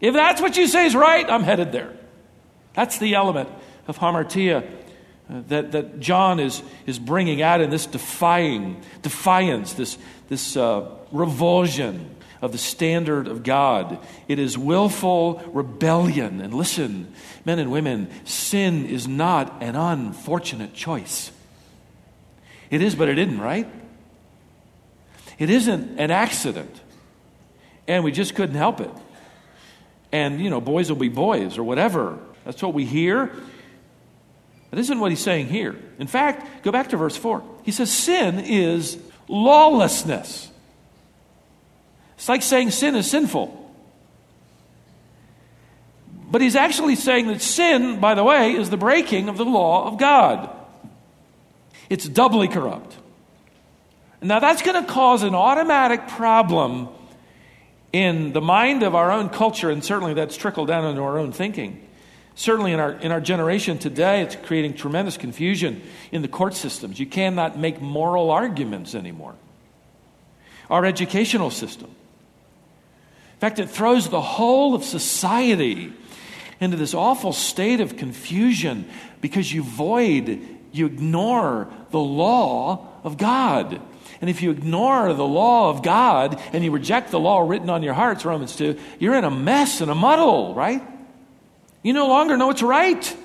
If 0.00 0.14
that's 0.14 0.40
what 0.40 0.56
you 0.56 0.66
say 0.66 0.86
is 0.86 0.94
right, 0.94 1.28
I'm 1.28 1.42
headed 1.42 1.72
there. 1.72 1.92
That's 2.74 2.98
the 2.98 3.14
element 3.14 3.48
of 3.86 3.98
hamartia 3.98 4.68
that, 5.28 5.72
that 5.72 6.00
John 6.00 6.40
is, 6.40 6.62
is 6.86 6.98
bringing 6.98 7.42
out 7.42 7.60
in 7.60 7.70
this 7.70 7.86
defying, 7.86 8.82
defiance, 9.02 9.74
this, 9.74 9.98
this 10.28 10.56
uh, 10.56 10.88
revulsion 11.10 12.14
of 12.42 12.50
the 12.50 12.58
standard 12.58 13.28
of 13.28 13.44
God. 13.44 13.98
It 14.26 14.40
is 14.40 14.58
willful 14.58 15.40
rebellion. 15.52 16.40
And 16.40 16.52
listen, 16.52 17.14
men 17.44 17.60
and 17.60 17.70
women, 17.70 18.10
sin 18.24 18.84
is 18.84 19.06
not 19.06 19.62
an 19.62 19.76
unfortunate 19.76 20.74
choice. 20.74 21.30
It 22.68 22.82
is, 22.82 22.96
but 22.96 23.08
it 23.08 23.18
isn't, 23.18 23.40
right? 23.40 23.68
It 25.38 25.50
isn't 25.50 26.00
an 26.00 26.10
accident. 26.10 26.80
And 27.86 28.02
we 28.02 28.12
just 28.12 28.34
couldn't 28.34 28.56
help 28.56 28.80
it. 28.80 28.90
And, 30.10 30.40
you 30.40 30.50
know, 30.50 30.60
boys 30.60 30.90
will 30.90 30.98
be 30.98 31.08
boys 31.08 31.58
or 31.58 31.64
whatever. 31.64 32.18
That's 32.44 32.62
what 32.62 32.74
we 32.74 32.84
hear. 32.84 33.32
That 34.70 34.80
isn't 34.80 34.98
what 34.98 35.10
he's 35.10 35.20
saying 35.20 35.46
here. 35.46 35.76
In 35.98 36.06
fact, 36.06 36.64
go 36.64 36.72
back 36.72 36.88
to 36.88 36.96
verse 36.96 37.16
4. 37.16 37.42
He 37.62 37.70
says, 37.70 37.92
Sin 37.92 38.40
is 38.40 38.98
lawlessness. 39.28 40.51
It's 42.16 42.28
like 42.28 42.42
saying 42.42 42.70
sin 42.70 42.94
is 42.94 43.10
sinful. 43.10 43.58
But 46.30 46.40
he's 46.40 46.56
actually 46.56 46.96
saying 46.96 47.26
that 47.26 47.42
sin, 47.42 48.00
by 48.00 48.14
the 48.14 48.24
way, 48.24 48.52
is 48.52 48.70
the 48.70 48.78
breaking 48.78 49.28
of 49.28 49.36
the 49.36 49.44
law 49.44 49.86
of 49.86 49.98
God. 49.98 50.48
It's 51.90 52.08
doubly 52.08 52.48
corrupt. 52.48 52.96
Now, 54.22 54.38
that's 54.38 54.62
going 54.62 54.82
to 54.82 54.90
cause 54.90 55.24
an 55.24 55.34
automatic 55.34 56.08
problem 56.08 56.88
in 57.92 58.32
the 58.32 58.40
mind 58.40 58.82
of 58.82 58.94
our 58.94 59.10
own 59.10 59.28
culture, 59.28 59.68
and 59.68 59.84
certainly 59.84 60.14
that's 60.14 60.36
trickled 60.36 60.68
down 60.68 60.86
into 60.86 61.02
our 61.02 61.18
own 61.18 61.32
thinking. 61.32 61.86
Certainly 62.34 62.72
in 62.72 62.80
our, 62.80 62.92
in 62.92 63.12
our 63.12 63.20
generation 63.20 63.78
today, 63.78 64.22
it's 64.22 64.36
creating 64.36 64.74
tremendous 64.74 65.18
confusion 65.18 65.82
in 66.12 66.22
the 66.22 66.28
court 66.28 66.54
systems. 66.54 66.98
You 66.98 67.04
cannot 67.04 67.58
make 67.58 67.82
moral 67.82 68.30
arguments 68.30 68.94
anymore. 68.94 69.34
Our 70.70 70.86
educational 70.86 71.50
system. 71.50 71.94
In 73.42 73.48
fact, 73.48 73.58
it 73.58 73.70
throws 73.70 74.08
the 74.08 74.20
whole 74.20 74.72
of 74.72 74.84
society 74.84 75.92
into 76.60 76.76
this 76.76 76.94
awful 76.94 77.32
state 77.32 77.80
of 77.80 77.96
confusion 77.96 78.88
because 79.20 79.52
you 79.52 79.64
void, 79.64 80.46
you 80.70 80.86
ignore 80.86 81.68
the 81.90 81.98
law 81.98 82.86
of 83.02 83.18
God. 83.18 83.80
And 84.20 84.30
if 84.30 84.42
you 84.42 84.52
ignore 84.52 85.12
the 85.12 85.26
law 85.26 85.70
of 85.70 85.82
God 85.82 86.40
and 86.52 86.62
you 86.62 86.70
reject 86.70 87.10
the 87.10 87.18
law 87.18 87.40
written 87.40 87.68
on 87.68 87.82
your 87.82 87.94
hearts, 87.94 88.24
Romans 88.24 88.54
2, 88.54 88.78
you're 89.00 89.16
in 89.16 89.24
a 89.24 89.30
mess 89.30 89.80
and 89.80 89.90
a 89.90 89.94
muddle, 89.96 90.54
right? 90.54 90.80
You 91.82 91.94
no 91.94 92.06
longer 92.06 92.36
know 92.36 92.46
what's 92.46 92.62
right, 92.62 93.16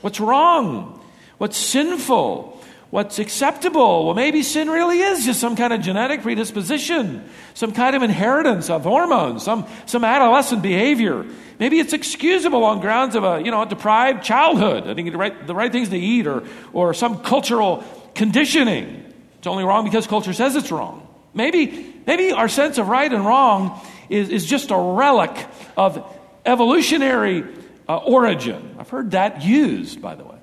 what's 0.00 0.18
wrong, 0.18 0.98
what's 1.36 1.58
sinful, 1.58 2.57
what's 2.90 3.18
acceptable. 3.18 4.06
Well, 4.06 4.14
maybe 4.14 4.42
sin 4.42 4.68
really 4.68 5.00
is 5.00 5.24
just 5.24 5.40
some 5.40 5.56
kind 5.56 5.72
of 5.72 5.80
genetic 5.80 6.22
predisposition, 6.22 7.28
some 7.54 7.72
kind 7.72 7.94
of 7.94 8.02
inheritance 8.02 8.70
of 8.70 8.84
hormones, 8.84 9.42
some, 9.42 9.66
some 9.86 10.04
adolescent 10.04 10.62
behavior. 10.62 11.26
Maybe 11.58 11.80
it's 11.80 11.92
excusable 11.92 12.64
on 12.64 12.80
grounds 12.80 13.14
of 13.14 13.24
a, 13.24 13.42
you 13.44 13.50
know, 13.50 13.62
a 13.62 13.66
deprived 13.66 14.22
childhood. 14.22 14.86
I 14.86 14.94
think 14.94 15.10
the 15.10 15.18
right, 15.18 15.46
the 15.46 15.54
right 15.54 15.70
things 15.70 15.90
to 15.90 15.98
eat 15.98 16.26
or, 16.26 16.44
or 16.72 16.94
some 16.94 17.22
cultural 17.22 17.84
conditioning. 18.14 19.12
It's 19.38 19.46
only 19.46 19.64
wrong 19.64 19.84
because 19.84 20.06
culture 20.06 20.32
says 20.32 20.56
it's 20.56 20.72
wrong. 20.72 21.06
Maybe, 21.34 21.94
maybe 22.06 22.32
our 22.32 22.48
sense 22.48 22.78
of 22.78 22.88
right 22.88 23.12
and 23.12 23.24
wrong 23.24 23.80
is, 24.08 24.30
is 24.30 24.46
just 24.46 24.70
a 24.70 24.76
relic 24.76 25.46
of 25.76 26.04
evolutionary 26.46 27.44
uh, 27.88 27.96
origin. 27.98 28.76
I've 28.78 28.88
heard 28.88 29.10
that 29.12 29.42
used, 29.42 30.00
by 30.00 30.14
the 30.14 30.24
way, 30.24 30.38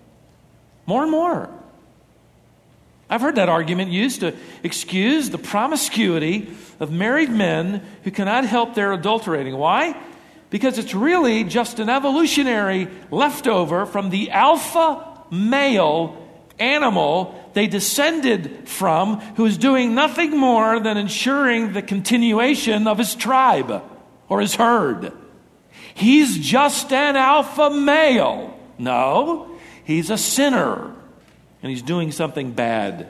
more 0.85 1.01
and 1.01 1.11
more. 1.11 1.49
I've 3.09 3.21
heard 3.21 3.35
that 3.35 3.49
argument 3.49 3.91
used 3.91 4.21
to 4.21 4.33
excuse 4.63 5.29
the 5.29 5.37
promiscuity 5.37 6.49
of 6.79 6.91
married 6.91 7.29
men 7.29 7.83
who 8.03 8.11
cannot 8.11 8.45
help 8.45 8.73
their 8.73 8.93
adulterating. 8.93 9.55
Why? 9.55 9.95
Because 10.49 10.79
it's 10.79 10.95
really 10.95 11.43
just 11.43 11.79
an 11.79 11.89
evolutionary 11.89 12.87
leftover 13.11 13.85
from 13.85 14.09
the 14.09 14.31
alpha 14.31 15.05
male 15.29 16.21
animal 16.57 17.51
they 17.53 17.67
descended 17.67 18.67
from, 18.67 19.19
who 19.35 19.45
is 19.45 19.57
doing 19.57 19.93
nothing 19.93 20.37
more 20.37 20.79
than 20.79 20.97
ensuring 20.97 21.73
the 21.73 21.81
continuation 21.81 22.87
of 22.87 22.97
his 22.97 23.13
tribe 23.15 23.83
or 24.27 24.41
his 24.41 24.55
herd. 24.55 25.13
He's 25.93 26.37
just 26.39 26.91
an 26.91 27.15
alpha 27.15 27.69
male. 27.69 28.59
No, 28.77 29.57
he's 29.83 30.09
a 30.09 30.17
sinner 30.17 30.94
and 31.65 31.71
he's 31.71 31.81
doing 31.81 32.11
something 32.11 32.51
bad. 32.51 33.07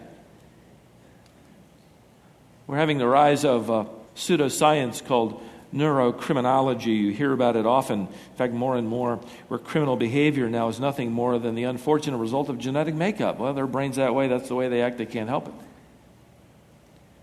We're 2.67 2.77
having 2.77 3.00
the 3.00 3.05
rise 3.05 3.43
of 3.43 3.69
uh, 3.69 3.83
pseudoscience 4.15 5.05
called 5.05 5.43
neurocriminology. 5.74 6.85
You 6.85 7.12
hear 7.12 7.33
about 7.33 7.57
it 7.57 7.65
often, 7.65 8.00
in 8.03 8.35
fact, 8.38 8.53
more 8.53 8.77
and 8.77 8.88
more, 8.88 9.19
where 9.50 9.59
criminal 9.59 9.97
behavior 9.97 10.50
now 10.50 10.69
is 10.69 10.79
nothing 10.79 11.12
more 11.12 11.38
than 11.38 11.55
the 11.55 11.65
unfortunate 11.65 12.15
result 12.15 12.47
of 12.47 12.57
genetic 12.57 12.95
makeup. 12.95 13.39
Well, 13.39 13.53
their 13.53 13.67
brain's 13.67 13.97
that 13.97 14.15
way, 14.15 14.29
that's 14.29 14.47
the 14.47 14.55
way 14.55 14.69
they 14.69 14.81
act, 14.81 15.00
they 15.00 15.05
can't 15.05 15.27
help 15.27 15.50
it. 15.50 15.53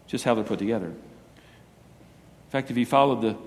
Just 0.09 0.25
how 0.25 0.35
they're 0.35 0.45
put 0.45 0.59
together. 0.59 0.89
In 0.89 2.51
fact, 2.51 2.71
if 2.71 2.77
you 2.77 2.85
followed 2.85 3.23
the, 3.23 3.39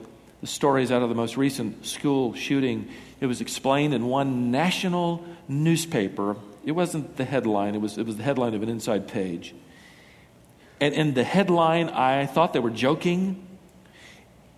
the 0.46 0.52
stories 0.52 0.92
out 0.92 1.02
of 1.02 1.10
the 1.10 1.16
most 1.16 1.38
recent 1.38 1.84
school 1.88 2.36
shooting, 2.36 2.88
it 3.20 3.26
was 3.26 3.42
explained 3.42 3.96
in 3.96 4.06
one 4.06 4.52
national 4.52 5.26
newspaper. 5.48 6.36
It 6.64 6.74
wasn't 6.74 7.18
the 7.18 7.26
headline, 7.26 7.74
it 7.74 7.82
was, 7.82 7.98
it 7.98 8.06
was 8.06 8.18
the 8.18 8.22
headline 8.22 8.54
of 8.54 8.62
an 8.62 8.70
inside 8.70 9.08
page. 9.08 9.56
And 10.80 10.94
in 10.94 11.16
the 11.16 11.24
headline, 11.24 11.90
I 11.90 12.28
thought 12.28 12.54
they 12.54 12.60
were 12.60 12.70
joking 12.70 13.42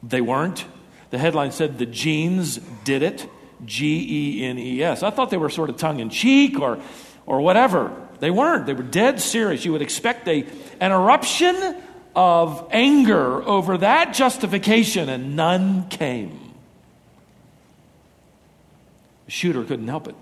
they 0.04 0.20
weren't. 0.20 0.66
The 1.10 1.20
headline 1.20 1.54
said 1.54 1.78
the 1.78 1.86
genes 1.86 2.58
did 2.84 3.02
it. 3.02 3.26
G 3.64 4.42
E 4.42 4.46
N 4.46 4.60
E 4.60 4.84
S. 4.84 5.04
I 5.04 5.10
thought 5.10 5.30
they 5.30 5.38
were 5.38 5.50
sort 5.50 5.70
of 5.70 5.78
tongue 5.78 6.02
in 6.02 6.10
cheek 6.10 6.60
or, 6.60 6.80
or 7.26 7.40
whatever. 7.40 7.96
They 8.20 8.30
weren't. 8.30 8.66
They 8.66 8.74
were 8.74 8.84
dead 8.84 9.22
serious. 9.22 9.64
You 9.64 9.72
would 9.72 9.82
expect 9.82 10.28
a, 10.28 10.46
an 10.82 10.92
eruption 10.92 11.56
of 12.18 12.68
anger 12.72 13.44
over 13.44 13.78
that 13.78 14.16
justification, 14.16 15.08
and 15.08 15.36
none 15.36 15.88
came. 15.88 16.56
The 19.26 19.32
shooter 19.32 19.64
couldn't 19.64 19.88
help 19.88 20.08
it. 20.08 20.16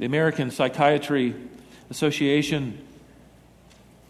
The 0.00 0.06
American 0.06 0.50
Psychiatry 0.50 1.36
Association, 1.88 2.84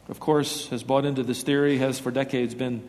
of 0.09 0.19
course, 0.19 0.69
has 0.69 0.83
bought 0.83 1.05
into 1.05 1.23
this 1.23 1.43
theory, 1.43 1.76
has 1.76 1.99
for 1.99 2.11
decades 2.11 2.55
been 2.55 2.83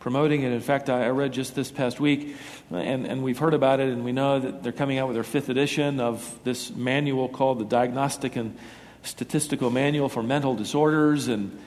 promoting 0.00 0.42
it. 0.42 0.52
In 0.52 0.60
fact, 0.62 0.88
I, 0.88 1.08
read 1.08 1.34
just 1.34 1.54
this 1.54 1.70
past 1.70 2.00
week, 2.00 2.34
and, 2.70 3.06
and 3.06 3.22
we've 3.22 3.38
heard 3.38 3.52
about 3.52 3.78
it, 3.78 3.90
and 3.90 4.06
we 4.06 4.12
know 4.12 4.40
that 4.40 4.62
they're 4.62 4.72
coming 4.72 4.96
out 4.96 5.08
with 5.08 5.16
their 5.16 5.22
fifth 5.22 5.50
edition 5.50 6.00
of 6.00 6.38
this 6.44 6.70
manual 6.70 7.28
called 7.28 7.58
the 7.58 7.66
Diagnostic 7.66 8.36
and 8.36 8.56
Statistical 9.02 9.68
Manual 9.68 10.08
for 10.08 10.22
Mental 10.22 10.54
Disorders, 10.54 11.28
and 11.28 11.58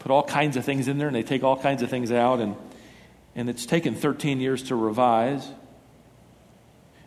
put 0.00 0.10
all 0.10 0.24
kinds 0.24 0.56
of 0.56 0.64
things 0.64 0.88
in 0.88 0.98
there, 0.98 1.06
and 1.06 1.14
they 1.14 1.22
take 1.22 1.44
all 1.44 1.56
kinds 1.56 1.82
of 1.82 1.90
things 1.90 2.10
out, 2.10 2.40
and, 2.40 2.56
and 3.36 3.48
it's 3.48 3.64
taken 3.64 3.94
13 3.94 4.40
years 4.40 4.64
to 4.64 4.74
revise. 4.74 5.46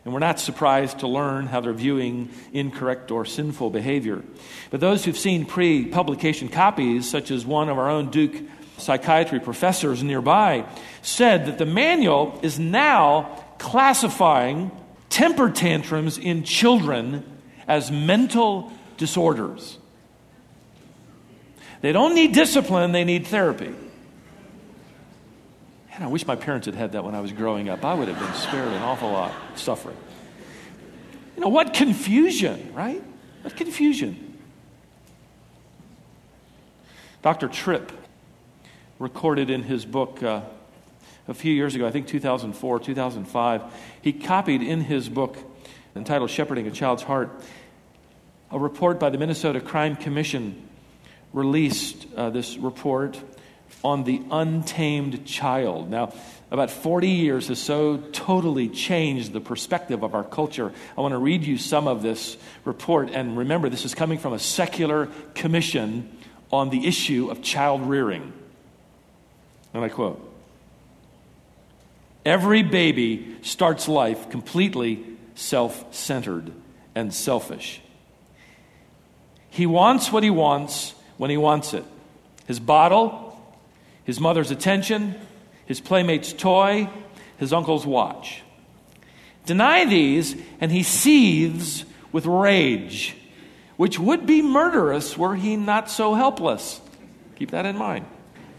And 0.04 0.12
we're 0.12 0.20
not 0.20 0.38
surprised 0.38 1.00
to 1.00 1.08
learn 1.08 1.46
how 1.46 1.60
they're 1.60 1.72
viewing 1.72 2.30
incorrect 2.52 3.10
or 3.10 3.24
sinful 3.24 3.70
behavior. 3.70 4.22
But 4.70 4.80
those 4.80 5.04
who've 5.04 5.16
seen 5.16 5.46
pre 5.46 5.86
publication 5.86 6.48
copies, 6.48 7.08
such 7.08 7.30
as 7.30 7.44
one 7.44 7.68
of 7.68 7.78
our 7.78 7.88
own 7.88 8.10
Duke 8.10 8.34
psychiatry 8.76 9.40
professors 9.40 10.02
nearby, 10.02 10.66
said 11.00 11.46
that 11.46 11.58
the 11.58 11.66
manual 11.66 12.38
is 12.42 12.58
now 12.58 13.42
classifying 13.58 14.70
temper 15.08 15.50
tantrums 15.50 16.18
in 16.18 16.42
children 16.44 17.24
as 17.66 17.90
mental 17.90 18.72
disorders. 18.98 19.78
They 21.84 21.92
don't 21.92 22.14
need 22.14 22.32
discipline, 22.32 22.92
they 22.92 23.04
need 23.04 23.26
therapy. 23.26 23.70
And 25.92 26.02
I 26.02 26.06
wish 26.06 26.26
my 26.26 26.34
parents 26.34 26.64
had 26.64 26.74
had 26.74 26.92
that 26.92 27.04
when 27.04 27.14
I 27.14 27.20
was 27.20 27.30
growing 27.30 27.68
up. 27.68 27.84
I 27.84 27.92
would 27.92 28.08
have 28.08 28.18
been 28.18 28.32
spared 28.32 28.68
an 28.68 28.80
awful 28.80 29.10
lot 29.10 29.34
of 29.52 29.60
suffering. 29.60 29.98
You 31.36 31.42
know, 31.42 31.50
what 31.50 31.74
confusion, 31.74 32.72
right? 32.72 33.04
What 33.42 33.54
confusion. 33.54 34.38
Dr. 37.20 37.48
Tripp 37.48 37.92
recorded 38.98 39.50
in 39.50 39.62
his 39.62 39.84
book 39.84 40.22
uh, 40.22 40.40
a 41.28 41.34
few 41.34 41.52
years 41.52 41.74
ago, 41.74 41.86
I 41.86 41.90
think 41.90 42.06
2004, 42.06 42.80
2005. 42.80 43.62
He 44.00 44.14
copied 44.14 44.62
in 44.62 44.80
his 44.80 45.10
book 45.10 45.36
entitled 45.94 46.30
Shepherding 46.30 46.66
a 46.66 46.70
Child's 46.70 47.02
Heart 47.02 47.42
a 48.50 48.58
report 48.58 48.98
by 48.98 49.10
the 49.10 49.18
Minnesota 49.18 49.60
Crime 49.60 49.96
Commission 49.96 50.70
released 51.34 52.06
uh, 52.16 52.30
this 52.30 52.56
report 52.56 53.20
on 53.82 54.04
the 54.04 54.22
untamed 54.30 55.26
child. 55.26 55.90
Now, 55.90 56.14
about 56.50 56.70
40 56.70 57.08
years 57.08 57.48
has 57.48 57.58
so 57.58 57.98
totally 58.12 58.68
changed 58.68 59.32
the 59.32 59.40
perspective 59.40 60.02
of 60.02 60.14
our 60.14 60.24
culture. 60.24 60.72
I 60.96 61.00
want 61.00 61.12
to 61.12 61.18
read 61.18 61.42
you 61.42 61.58
some 61.58 61.88
of 61.88 62.00
this 62.00 62.36
report. 62.64 63.10
And 63.10 63.36
remember, 63.36 63.68
this 63.68 63.84
is 63.84 63.94
coming 63.94 64.18
from 64.18 64.32
a 64.32 64.38
secular 64.38 65.08
commission 65.34 66.16
on 66.52 66.70
the 66.70 66.86
issue 66.86 67.30
of 67.30 67.42
child 67.42 67.82
rearing. 67.82 68.32
And 69.74 69.84
I 69.84 69.88
quote 69.88 70.30
Every 72.24 72.62
baby 72.62 73.36
starts 73.42 73.88
life 73.88 74.30
completely 74.30 75.04
self 75.34 75.92
centered 75.92 76.52
and 76.94 77.12
selfish. 77.12 77.80
He 79.50 79.66
wants 79.66 80.10
what 80.10 80.22
he 80.22 80.30
wants 80.30 80.94
when 81.16 81.30
he 81.30 81.36
wants 81.36 81.74
it 81.74 81.84
his 82.46 82.60
bottle, 82.60 83.40
his 84.04 84.20
mother's 84.20 84.50
attention, 84.50 85.14
his 85.64 85.80
playmate's 85.80 86.32
toy, 86.32 86.88
his 87.38 87.52
uncle's 87.52 87.86
watch. 87.86 88.42
Deny 89.46 89.84
these, 89.84 90.36
and 90.60 90.70
he 90.70 90.82
seethes 90.82 91.84
with 92.12 92.26
rage, 92.26 93.16
which 93.76 93.98
would 93.98 94.26
be 94.26 94.42
murderous 94.42 95.16
were 95.16 95.34
he 95.34 95.56
not 95.56 95.90
so 95.90 96.14
helpless. 96.14 96.80
Keep 97.36 97.50
that 97.52 97.66
in 97.66 97.76
mind. 97.76 98.06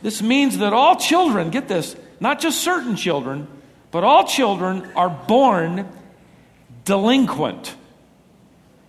This 0.02 0.22
means 0.22 0.58
that 0.60 0.74
all 0.74 0.96
children, 0.98 1.50
get 1.50 1.68
this, 1.68 1.96
not 2.20 2.40
just 2.40 2.62
certain 2.62 2.96
children, 2.96 3.48
but 3.92 4.04
all 4.04 4.28
children 4.28 4.92
are 4.96 5.10
born 5.10 5.88
delinquent. 6.84 7.76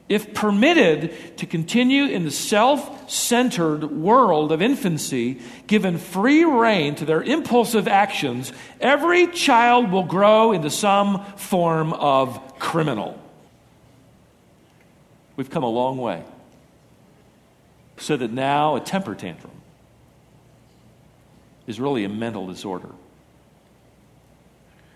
If 0.08 0.34
permitted 0.34 1.36
to 1.38 1.46
continue 1.46 2.04
in 2.04 2.24
the 2.24 2.30
self 2.30 3.10
centered 3.10 3.90
world 3.90 4.52
of 4.52 4.62
infancy, 4.62 5.40
given 5.66 5.98
free 5.98 6.44
rein 6.44 6.94
to 6.96 7.04
their 7.04 7.22
impulsive 7.22 7.88
actions, 7.88 8.52
every 8.80 9.26
child 9.26 9.90
will 9.90 10.04
grow 10.04 10.52
into 10.52 10.70
some 10.70 11.24
form 11.36 11.92
of 11.92 12.58
criminal. 12.58 13.20
We've 15.34 15.50
come 15.50 15.64
a 15.64 15.68
long 15.68 15.98
way. 15.98 16.22
So 17.98 18.16
that 18.16 18.30
now 18.30 18.76
a 18.76 18.80
temper 18.80 19.14
tantrum 19.14 19.52
is 21.66 21.80
really 21.80 22.04
a 22.04 22.08
mental 22.08 22.46
disorder. 22.46 22.90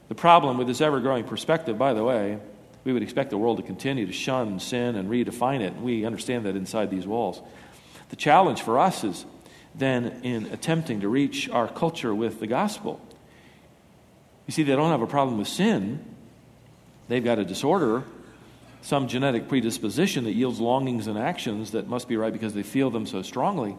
The 0.09 0.15
problem 0.15 0.59
with 0.59 0.67
this 0.67 0.81
ever 0.81 1.01
growing 1.01 1.25
perspective, 1.25 1.79
by 1.79 1.95
the 1.95 2.05
way, 2.05 2.39
we 2.85 2.93
would 2.93 3.03
expect 3.03 3.31
the 3.31 3.39
world 3.39 3.59
to 3.59 3.63
continue 3.63 4.07
to 4.07 4.13
shun 4.13 4.59
sin 4.59 4.97
and 4.97 5.11
redefine 5.11 5.61
it. 5.61 5.77
We 5.77 6.05
understand 6.05 6.47
that 6.47 6.57
inside 6.57 6.91
these 6.91 7.07
walls. 7.07 7.41
The 8.09 8.17
challenge 8.17 8.63
for 8.63 8.79
us 8.79 9.05
is 9.05 9.25
then 9.75 10.21
in 10.23 10.47
attempting 10.47 11.01
to 11.01 11.09
reach 11.09 11.49
our 11.49 11.69
culture 11.69 12.15
with 12.15 12.41
the 12.41 12.47
gospel. 12.47 13.01
You 14.47 14.53
see, 14.53 14.63
they 14.63 14.75
don't 14.75 14.91
have 14.91 15.03
a 15.03 15.07
problem 15.07 15.39
with 15.39 15.49
sin, 15.49 16.05
they've 17.09 17.23
got 17.23 17.39
a 17.39 17.45
disorder, 17.45 18.03
some 18.83 19.09
genetic 19.09 19.49
predisposition 19.49 20.25
that 20.25 20.33
yields 20.33 20.59
longings 20.59 21.07
and 21.07 21.19
actions 21.19 21.73
that 21.73 21.87
must 21.87 22.09
be 22.09 22.17
right 22.17 22.33
because 22.33 22.55
they 22.55 22.63
feel 22.63 22.91
them 22.91 23.07
so 23.07 23.23
strongly. 23.23 23.77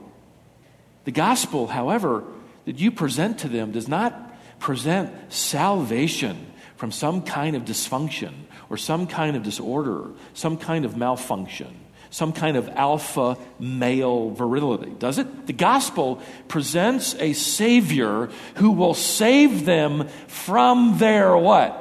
The 1.05 1.12
gospel, 1.12 1.67
however, 1.67 2.24
that 2.65 2.79
you 2.79 2.91
present 2.91 3.39
to 3.39 3.50
them 3.50 3.72
does 3.72 3.88
not 3.88 4.60
present 4.60 5.34
salvation 5.34 6.46
from 6.75 6.91
some 6.91 7.24
kind 7.24 7.55
of 7.55 7.63
dysfunction 7.63 8.34
or 8.71 8.77
some 8.77 9.05
kind 9.05 9.35
of 9.35 9.43
disorder, 9.43 10.05
some 10.33 10.55
kind 10.55 10.85
of 10.85 10.95
malfunction, 10.95 11.67
some 12.09 12.31
kind 12.31 12.55
of 12.55 12.69
alpha 12.69 13.37
male 13.59 14.29
virility, 14.29 14.91
does 14.97 15.17
it? 15.17 15.45
The 15.45 15.51
gospel 15.51 16.21
presents 16.47 17.13
a 17.15 17.33
Savior 17.33 18.29
who 18.55 18.71
will 18.71 18.93
save 18.93 19.65
them 19.65 20.07
from 20.27 20.97
their 20.99 21.35
what? 21.35 21.77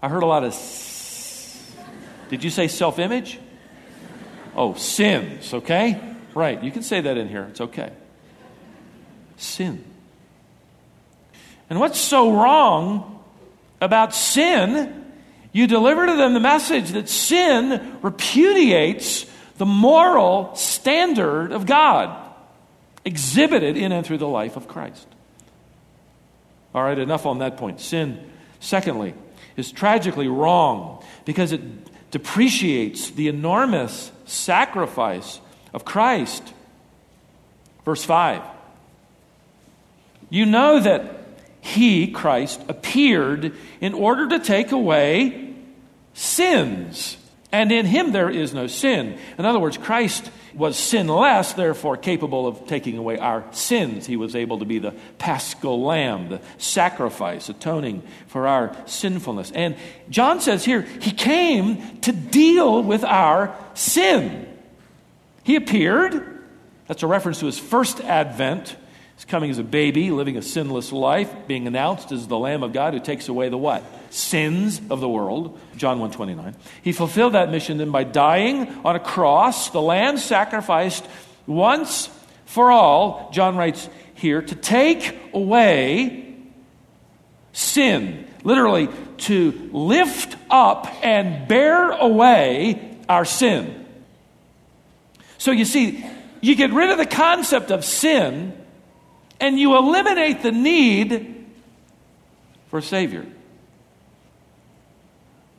I 0.00 0.08
heard 0.08 0.22
a 0.22 0.26
lot 0.26 0.42
of. 0.42 0.54
S- 0.54 1.70
Did 2.30 2.42
you 2.42 2.48
say 2.48 2.66
self 2.66 2.98
image? 2.98 3.38
Oh, 4.56 4.72
sins, 4.72 5.52
okay? 5.52 6.00
Right, 6.34 6.64
you 6.64 6.70
can 6.70 6.82
say 6.82 7.02
that 7.02 7.18
in 7.18 7.28
here, 7.28 7.46
it's 7.50 7.60
okay. 7.60 7.92
Sin. 9.36 9.84
And 11.68 11.78
what's 11.78 11.98
so 11.98 12.32
wrong 12.32 13.11
about 13.82 14.14
sin, 14.14 15.04
you 15.52 15.66
deliver 15.66 16.06
to 16.06 16.16
them 16.16 16.32
the 16.32 16.40
message 16.40 16.90
that 16.92 17.08
sin 17.08 17.98
repudiates 18.00 19.26
the 19.58 19.66
moral 19.66 20.54
standard 20.54 21.52
of 21.52 21.66
God 21.66 22.18
exhibited 23.04 23.76
in 23.76 23.92
and 23.92 24.06
through 24.06 24.18
the 24.18 24.28
life 24.28 24.56
of 24.56 24.68
Christ. 24.68 25.06
All 26.74 26.82
right, 26.82 26.98
enough 26.98 27.26
on 27.26 27.40
that 27.40 27.58
point. 27.58 27.80
Sin, 27.80 28.30
secondly, 28.60 29.14
is 29.56 29.70
tragically 29.70 30.28
wrong 30.28 31.04
because 31.24 31.52
it 31.52 31.60
depreciates 32.10 33.10
the 33.10 33.28
enormous 33.28 34.10
sacrifice 34.24 35.40
of 35.74 35.84
Christ. 35.84 36.42
Verse 37.84 38.04
5. 38.04 38.42
You 40.30 40.46
know 40.46 40.80
that 40.80 41.21
he, 41.62 42.08
Christ, 42.08 42.60
appeared 42.68 43.54
in 43.80 43.94
order 43.94 44.28
to 44.30 44.40
take 44.40 44.72
away 44.72 45.54
sins. 46.12 47.16
And 47.52 47.70
in 47.70 47.86
him 47.86 48.10
there 48.10 48.28
is 48.28 48.52
no 48.52 48.66
sin. 48.66 49.16
In 49.38 49.44
other 49.44 49.60
words, 49.60 49.78
Christ 49.78 50.28
was 50.54 50.76
sinless, 50.76 51.52
therefore 51.52 51.96
capable 51.96 52.48
of 52.48 52.66
taking 52.66 52.98
away 52.98 53.16
our 53.16 53.44
sins. 53.52 54.06
He 54.06 54.16
was 54.16 54.34
able 54.34 54.58
to 54.58 54.64
be 54.64 54.80
the 54.80 54.92
paschal 55.18 55.80
lamb, 55.80 56.30
the 56.30 56.40
sacrifice, 56.58 57.48
atoning 57.48 58.02
for 58.26 58.48
our 58.48 58.76
sinfulness. 58.86 59.52
And 59.52 59.76
John 60.10 60.40
says 60.40 60.64
here, 60.64 60.82
he 60.82 61.12
came 61.12 62.00
to 62.00 62.10
deal 62.10 62.82
with 62.82 63.04
our 63.04 63.56
sin. 63.74 64.48
He 65.44 65.54
appeared, 65.54 66.42
that's 66.88 67.04
a 67.04 67.06
reference 67.06 67.38
to 67.38 67.46
his 67.46 67.58
first 67.58 68.00
advent 68.00 68.76
He's 69.22 69.30
coming 69.30 69.52
as 69.52 69.58
a 69.58 69.62
baby, 69.62 70.10
living 70.10 70.36
a 70.36 70.42
sinless 70.42 70.90
life, 70.90 71.32
being 71.46 71.68
announced 71.68 72.10
as 72.10 72.26
the 72.26 72.36
Lamb 72.36 72.64
of 72.64 72.72
God 72.72 72.92
who 72.92 72.98
takes 72.98 73.28
away 73.28 73.50
the 73.50 73.56
what? 73.56 73.84
Sins 74.10 74.80
of 74.90 74.98
the 74.98 75.08
world. 75.08 75.60
John 75.76 76.00
129. 76.00 76.56
He 76.82 76.90
fulfilled 76.90 77.34
that 77.34 77.48
mission 77.48 77.78
then 77.78 77.92
by 77.92 78.02
dying 78.02 78.66
on 78.84 78.96
a 78.96 78.98
cross, 78.98 79.70
the 79.70 79.80
lamb 79.80 80.18
sacrificed 80.18 81.06
once 81.46 82.10
for 82.46 82.72
all, 82.72 83.30
John 83.32 83.54
writes 83.56 83.88
here, 84.14 84.42
to 84.42 84.56
take 84.56 85.16
away 85.32 86.34
sin. 87.52 88.26
Literally, 88.42 88.88
to 89.18 89.70
lift 89.72 90.36
up 90.50 90.88
and 91.04 91.46
bear 91.46 91.92
away 91.92 92.98
our 93.08 93.24
sin. 93.24 93.86
So 95.38 95.52
you 95.52 95.64
see, 95.64 96.04
you 96.40 96.56
get 96.56 96.72
rid 96.72 96.90
of 96.90 96.98
the 96.98 97.06
concept 97.06 97.70
of 97.70 97.84
sin 97.84 98.58
and 99.42 99.58
you 99.58 99.76
eliminate 99.76 100.42
the 100.42 100.52
need 100.52 101.44
for 102.68 102.78
a 102.78 102.82
Savior. 102.82 103.26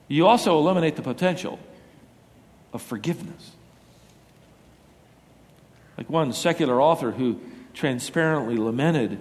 You 0.07 0.25
also 0.25 0.57
eliminate 0.57 0.95
the 0.95 1.01
potential 1.01 1.59
of 2.71 2.81
forgiveness. 2.81 3.51
Like 5.97 6.09
one 6.09 6.31
secular 6.31 6.81
author 6.81 7.11
who 7.11 7.41
transparently 7.73 8.55
lamented, 8.57 9.19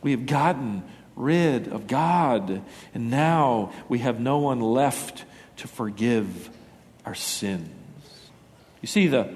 We 0.00 0.12
have 0.12 0.26
gotten 0.26 0.84
rid 1.14 1.68
of 1.68 1.86
God, 1.88 2.62
and 2.94 3.10
now 3.10 3.72
we 3.88 3.98
have 3.98 4.20
no 4.20 4.38
one 4.38 4.60
left 4.60 5.24
to 5.56 5.68
forgive 5.68 6.48
our 7.04 7.16
sins. 7.16 7.68
You 8.80 8.86
see, 8.86 9.08
the 9.08 9.34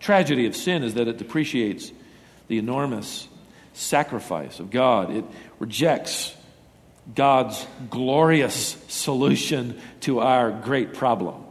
tragedy 0.00 0.46
of 0.46 0.56
sin 0.56 0.82
is 0.82 0.94
that 0.94 1.06
it 1.06 1.16
depreciates 1.16 1.92
the 2.48 2.58
enormous 2.58 3.28
sacrifice 3.80 4.60
of 4.60 4.70
God. 4.70 5.10
It 5.10 5.24
rejects 5.58 6.34
God's 7.14 7.66
glorious 7.88 8.76
solution 8.88 9.80
to 10.00 10.20
our 10.20 10.50
great 10.50 10.94
problem. 10.94 11.44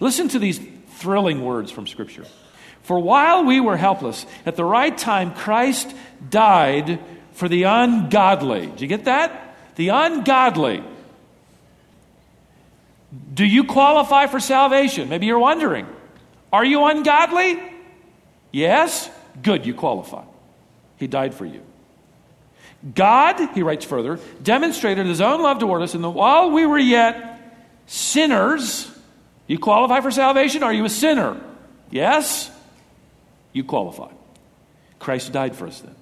Listen 0.00 0.28
to 0.28 0.38
these 0.38 0.60
thrilling 0.96 1.42
words 1.42 1.70
from 1.70 1.86
Scripture. 1.86 2.26
For 2.82 2.98
while 2.98 3.44
we 3.44 3.60
were 3.60 3.76
helpless, 3.76 4.26
at 4.44 4.56
the 4.56 4.64
right 4.64 4.96
time, 4.96 5.34
Christ 5.34 5.94
died 6.28 6.98
for 7.32 7.48
the 7.48 7.64
ungodly. 7.64 8.66
Did 8.66 8.80
you 8.80 8.88
get 8.88 9.04
that? 9.04 9.56
The 9.76 9.88
ungodly. 9.88 10.82
Do 13.32 13.44
you 13.46 13.64
qualify 13.64 14.26
for 14.26 14.40
salvation? 14.40 15.08
Maybe 15.08 15.26
you're 15.26 15.38
wondering. 15.38 15.86
Are 16.52 16.64
you 16.64 16.84
ungodly? 16.84 17.62
Yes? 18.50 19.08
Good, 19.42 19.64
you 19.64 19.74
qualify. 19.74 20.24
He 21.02 21.08
died 21.08 21.34
for 21.34 21.44
you. 21.44 21.62
God, 22.94 23.50
he 23.56 23.64
writes 23.64 23.84
further, 23.84 24.20
demonstrated 24.40 25.04
his 25.04 25.20
own 25.20 25.42
love 25.42 25.58
toward 25.58 25.82
us, 25.82 25.94
and 25.94 26.04
that 26.04 26.10
while 26.10 26.52
we 26.52 26.64
were 26.64 26.78
yet 26.78 27.40
sinners, 27.86 28.88
you 29.48 29.58
qualify 29.58 30.00
for 30.00 30.12
salvation? 30.12 30.62
Are 30.62 30.72
you 30.72 30.84
a 30.84 30.88
sinner? 30.88 31.40
Yes? 31.90 32.52
You 33.52 33.64
qualify. 33.64 34.12
Christ 35.00 35.32
died 35.32 35.56
for 35.56 35.66
us 35.66 35.80
then. 35.80 35.96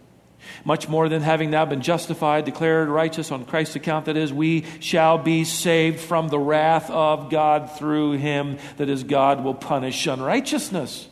Much 0.66 0.86
more 0.86 1.08
than 1.08 1.22
having 1.22 1.50
now 1.50 1.64
been 1.64 1.80
justified, 1.80 2.44
declared 2.44 2.90
righteous 2.90 3.32
on 3.32 3.46
Christ's 3.46 3.76
account, 3.76 4.04
that 4.04 4.18
is, 4.18 4.34
we 4.34 4.66
shall 4.80 5.16
be 5.16 5.44
saved 5.44 5.98
from 5.98 6.28
the 6.28 6.38
wrath 6.38 6.90
of 6.90 7.30
God 7.30 7.72
through 7.78 8.18
him, 8.18 8.58
that 8.76 8.90
is, 8.90 9.02
God 9.02 9.42
will 9.42 9.54
punish 9.54 10.06
unrighteousness. 10.06 11.08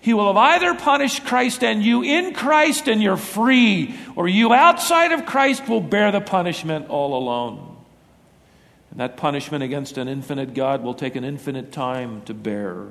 He 0.00 0.14
will 0.14 0.28
have 0.28 0.36
either 0.36 0.74
punished 0.74 1.26
Christ 1.26 1.62
and 1.62 1.82
you 1.82 2.02
in 2.02 2.32
Christ 2.32 2.88
and 2.88 3.02
you're 3.02 3.18
free, 3.18 3.94
or 4.16 4.28
you 4.28 4.52
outside 4.52 5.12
of 5.12 5.26
Christ 5.26 5.68
will 5.68 5.82
bear 5.82 6.10
the 6.10 6.22
punishment 6.22 6.88
all 6.88 7.16
alone. 7.16 7.76
And 8.90 9.00
that 9.00 9.16
punishment 9.16 9.62
against 9.62 9.98
an 9.98 10.08
infinite 10.08 10.54
God 10.54 10.82
will 10.82 10.94
take 10.94 11.16
an 11.16 11.24
infinite 11.24 11.70
time 11.70 12.22
to 12.22 12.34
bear. 12.34 12.86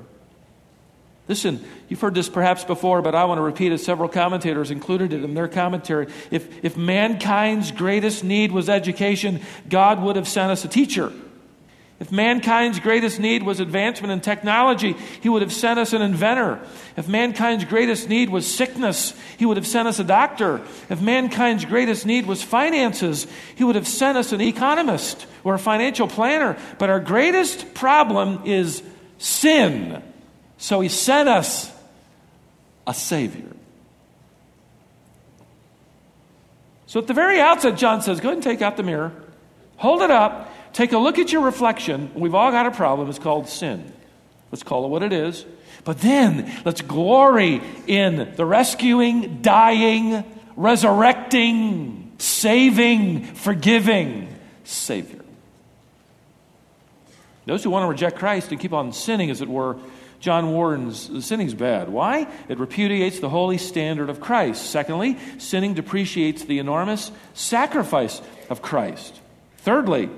Listen, 1.28 1.64
you've 1.88 2.00
heard 2.00 2.14
this 2.14 2.28
perhaps 2.28 2.64
before, 2.64 3.02
but 3.02 3.14
I 3.14 3.24
want 3.24 3.38
to 3.38 3.42
repeat 3.42 3.70
it. 3.72 3.78
Several 3.78 4.08
commentators 4.08 4.70
included 4.70 5.12
it 5.12 5.22
in 5.22 5.34
their 5.34 5.46
commentary. 5.46 6.08
If, 6.30 6.64
if 6.64 6.76
mankind's 6.76 7.70
greatest 7.70 8.24
need 8.24 8.50
was 8.50 8.68
education, 8.68 9.40
God 9.68 10.02
would 10.02 10.16
have 10.16 10.26
sent 10.26 10.50
us 10.50 10.64
a 10.64 10.68
teacher. 10.68 11.12
If 12.00 12.10
mankind's 12.10 12.80
greatest 12.80 13.20
need 13.20 13.42
was 13.42 13.60
advancement 13.60 14.10
in 14.10 14.22
technology, 14.22 14.96
he 15.20 15.28
would 15.28 15.42
have 15.42 15.52
sent 15.52 15.78
us 15.78 15.92
an 15.92 16.00
inventor. 16.00 16.58
If 16.96 17.08
mankind's 17.08 17.66
greatest 17.66 18.08
need 18.08 18.30
was 18.30 18.52
sickness, 18.52 19.12
he 19.36 19.44
would 19.44 19.58
have 19.58 19.66
sent 19.66 19.86
us 19.86 19.98
a 19.98 20.04
doctor. 20.04 20.62
If 20.88 21.02
mankind's 21.02 21.66
greatest 21.66 22.06
need 22.06 22.24
was 22.24 22.42
finances, 22.42 23.26
he 23.54 23.64
would 23.64 23.74
have 23.76 23.86
sent 23.86 24.16
us 24.16 24.32
an 24.32 24.40
economist 24.40 25.26
or 25.44 25.54
a 25.54 25.58
financial 25.58 26.08
planner. 26.08 26.56
But 26.78 26.88
our 26.88 27.00
greatest 27.00 27.74
problem 27.74 28.46
is 28.46 28.82
sin. 29.18 30.02
So 30.56 30.80
he 30.80 30.88
sent 30.88 31.28
us 31.28 31.70
a 32.86 32.94
Savior. 32.94 33.54
So 36.86 36.98
at 36.98 37.06
the 37.06 37.14
very 37.14 37.40
outset, 37.40 37.76
John 37.76 38.00
says, 38.00 38.20
Go 38.20 38.30
ahead 38.30 38.38
and 38.38 38.42
take 38.42 38.62
out 38.62 38.78
the 38.78 38.82
mirror, 38.82 39.12
hold 39.76 40.00
it 40.00 40.10
up, 40.10 40.49
Take 40.72 40.92
a 40.92 40.98
look 40.98 41.18
at 41.18 41.32
your 41.32 41.42
reflection. 41.42 42.10
We've 42.14 42.34
all 42.34 42.50
got 42.50 42.66
a 42.66 42.70
problem. 42.70 43.08
It's 43.08 43.18
called 43.18 43.48
sin. 43.48 43.92
Let's 44.52 44.62
call 44.62 44.84
it 44.84 44.88
what 44.88 45.02
it 45.02 45.12
is. 45.12 45.44
But 45.84 46.00
then 46.00 46.60
let's 46.64 46.82
glory 46.82 47.62
in 47.86 48.34
the 48.36 48.44
rescuing, 48.44 49.42
dying, 49.42 50.24
resurrecting, 50.56 52.12
saving, 52.18 53.24
forgiving 53.24 54.28
Savior. 54.64 55.24
Those 57.46 57.64
who 57.64 57.70
want 57.70 57.84
to 57.84 57.88
reject 57.88 58.18
Christ 58.18 58.52
and 58.52 58.60
keep 58.60 58.72
on 58.72 58.92
sinning, 58.92 59.30
as 59.30 59.40
it 59.40 59.48
were, 59.48 59.76
John 60.20 60.52
warns 60.52 61.24
sinning's 61.24 61.54
bad. 61.54 61.88
Why? 61.88 62.28
It 62.48 62.58
repudiates 62.58 63.20
the 63.20 63.30
holy 63.30 63.58
standard 63.58 64.10
of 64.10 64.20
Christ. 64.20 64.70
Secondly, 64.70 65.18
sinning 65.38 65.74
depreciates 65.74 66.44
the 66.44 66.58
enormous 66.58 67.10
sacrifice 67.32 68.20
of 68.50 68.60
Christ. 68.60 69.18
Thirdly, 69.58 70.10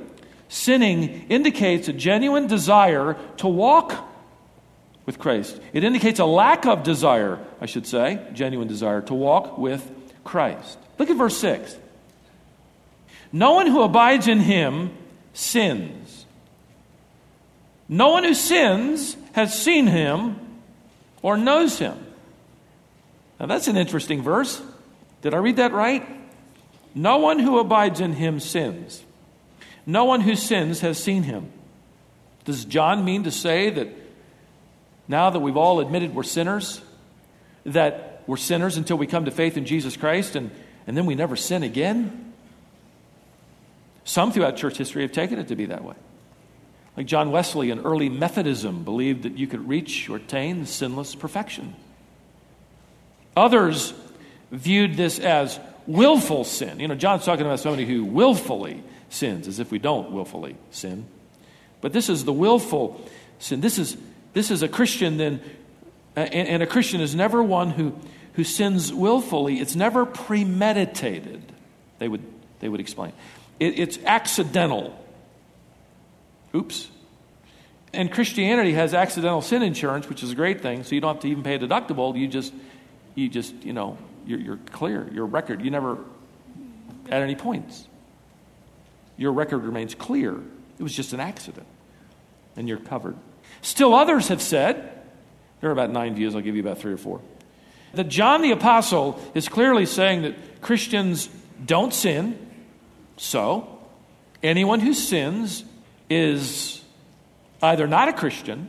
Sinning 0.53 1.25
indicates 1.31 1.89
a 1.89 1.95
genuine 1.95 2.47
desire 2.47 3.17
to 3.39 3.49
walk 3.49 4.07
with 5.07 5.19
Christ. 5.19 5.59
It 5.73 5.83
indicates 5.83 6.21
a 6.21 6.27
lack 6.27 6.67
of 6.67 6.83
desire, 6.83 7.39
I 7.59 7.65
should 7.65 7.87
say, 7.87 8.21
genuine 8.35 8.69
desire 8.69 9.01
to 9.01 9.15
walk 9.15 9.57
with 9.57 9.91
Christ. 10.25 10.77
Look 10.99 11.09
at 11.09 11.17
verse 11.17 11.39
6. 11.39 11.75
No 13.33 13.55
one 13.55 13.67
who 13.67 13.81
abides 13.81 14.29
in 14.29 14.41
him 14.41 14.91
sins. 15.33 16.27
No 17.89 18.11
one 18.11 18.25
who 18.25 18.35
sins 18.35 19.17
has 19.33 19.59
seen 19.59 19.87
him 19.87 20.39
or 21.23 21.39
knows 21.39 21.79
him. 21.79 21.97
Now 23.41 23.47
that's 23.47 23.69
an 23.69 23.79
interesting 23.79 24.21
verse. 24.21 24.61
Did 25.23 25.33
I 25.33 25.39
read 25.39 25.57
that 25.57 25.73
right? 25.73 26.07
No 26.95 27.17
one 27.17 27.39
who 27.39 27.59
abides 27.59 28.01
in 28.01 28.13
him 28.13 28.39
sins. 28.39 29.03
No 29.87 30.05
one 30.05 30.21
who 30.21 30.37
sins 30.37 30.81
has 30.81 31.03
seen 31.03 31.23
him. 31.25 31.51
Does 32.45 32.65
John 32.65 33.05
mean 33.05 33.25
to 33.25 33.31
say 33.31 33.71
that 33.71 33.89
now 35.09 35.31
that 35.31 35.41
we've 35.41 35.57
all 35.57 35.81
admitted 35.81 36.15
we're 36.15 36.23
sinners, 36.23 36.81
that 37.65 38.23
we're 38.27 38.37
sinners 38.37 38.77
until 38.77 38.97
we 38.97 39.07
come 39.07 39.25
to 39.25 39.31
faith 39.31 39.57
in 39.57 39.65
Jesus 39.65 39.97
Christ 39.97 40.37
and, 40.37 40.51
and 40.87 40.97
then 40.97 41.07
we 41.07 41.15
never 41.15 41.37
sin 41.37 41.63
again? 41.63 42.33
Some 44.05 44.33
throughout 44.33 44.57
church 44.57 44.77
history 44.77 45.03
have 45.03 45.13
taken 45.13 45.39
it 45.39 45.49
to 45.49 45.57
be 45.57 45.67
that 45.67 45.85
way. 45.85 45.95
Like 46.97 47.07
John 47.07 47.31
Wesley 47.31 47.71
in 47.71 47.81
early 47.81 48.09
Methodism 48.09 48.85
believed 48.85 49.23
that 49.23 49.39
you 49.39 49.47
could 49.47 49.67
reach 49.69 50.09
or 50.11 50.17
attain 50.17 50.67
sinless 50.67 51.15
perfection. 51.15 51.75
Others 53.37 53.95
viewed 54.51 54.97
this 54.97 55.19
as 55.19 55.59
willful 55.87 56.45
sin. 56.45 56.81
You 56.81 56.89
know, 56.89 56.95
John's 56.95 57.25
talking 57.25 57.47
about 57.47 57.61
somebody 57.61 57.87
who 57.87 58.05
willfully 58.05 58.83
sins, 59.13 59.47
as 59.47 59.59
if 59.59 59.71
we 59.71 59.79
don't 59.79 60.11
willfully 60.11 60.57
sin. 60.71 61.07
But 61.81 61.93
this 61.93 62.09
is 62.09 62.25
the 62.25 62.33
willful 62.33 63.01
sin. 63.39 63.61
This 63.61 63.79
is, 63.79 63.97
this 64.33 64.51
is 64.51 64.63
a 64.63 64.69
Christian 64.69 65.17
then, 65.17 65.41
and, 66.17 66.33
and 66.33 66.63
a 66.63 66.67
Christian 66.67 67.01
is 67.01 67.15
never 67.15 67.43
one 67.43 67.71
who, 67.71 67.95
who 68.35 68.45
sins 68.45 68.93
willfully. 68.93 69.61
It's 69.61 69.77
never 69.77 70.07
premeditated, 70.07 71.43
they 71.99 72.09
would, 72.09 72.23
they 72.61 72.69
would 72.69 72.81
explain. 72.81 73.13
It, 73.61 73.79
it's 73.79 73.99
accidental. 74.05 74.99
Oops. 76.55 76.89
And 77.93 78.11
Christianity 78.11 78.73
has 78.73 78.95
accidental 78.95 79.43
sin 79.43 79.63
insurance, 79.63 80.09
which 80.09 80.23
is 80.23 80.33
a 80.33 80.35
great 80.35 80.63
thing, 80.63 80.83
so 80.85 80.95
you 80.95 81.01
don't 81.01 81.15
have 81.15 81.23
to 81.23 81.29
even 81.29 81.43
pay 81.43 81.57
a 81.57 81.59
deductible. 81.59 82.19
You 82.19 82.27
just, 82.27 82.55
you 83.15 83.29
just, 83.29 83.55
you 83.63 83.75
know, 83.75 83.99
you're, 84.27 84.41
you're 84.41 84.59
clear. 84.71 85.07
Your 85.13 85.27
record, 85.27 85.63
you 85.63 85.71
never 85.71 85.99
at 87.11 87.21
any 87.21 87.35
points 87.35 87.87
your 89.17 89.33
record 89.33 89.65
remains 89.65 89.95
clear. 89.95 90.35
It 90.79 90.83
was 90.83 90.95
just 90.95 91.13
an 91.13 91.21
accident, 91.21 91.67
and 92.57 92.69
you're 92.69 92.79
covered. 92.79 93.17
Still, 93.61 93.95
others 93.95 94.29
have 94.29 94.43
said, 94.43 94.93
there 95.61 95.71
are 95.71 95.73
about 95.73 95.91
nine 95.91 96.15
views, 96.15 96.35
I'll 96.35 96.41
give 96.41 96.57
you 96.57 96.63
about 96.63 96.79
three 96.79 96.93
or 96.93 96.97
four, 96.97 97.21
that 97.95 98.09
John 98.09 98.43
the 98.43 98.51
Apostle 98.51 99.21
is 99.35 99.49
clearly 99.49 99.87
saying 99.87 100.23
that 100.23 100.63
Christians 100.63 101.29
don't 101.65 101.93
sin, 101.93 102.39
so 103.17 103.79
anyone 104.43 104.81
who 104.81 104.95
sins 104.95 105.65
is 106.11 106.83
either 107.63 107.87
not 107.87 108.09
a 108.09 108.13
Christian 108.13 108.69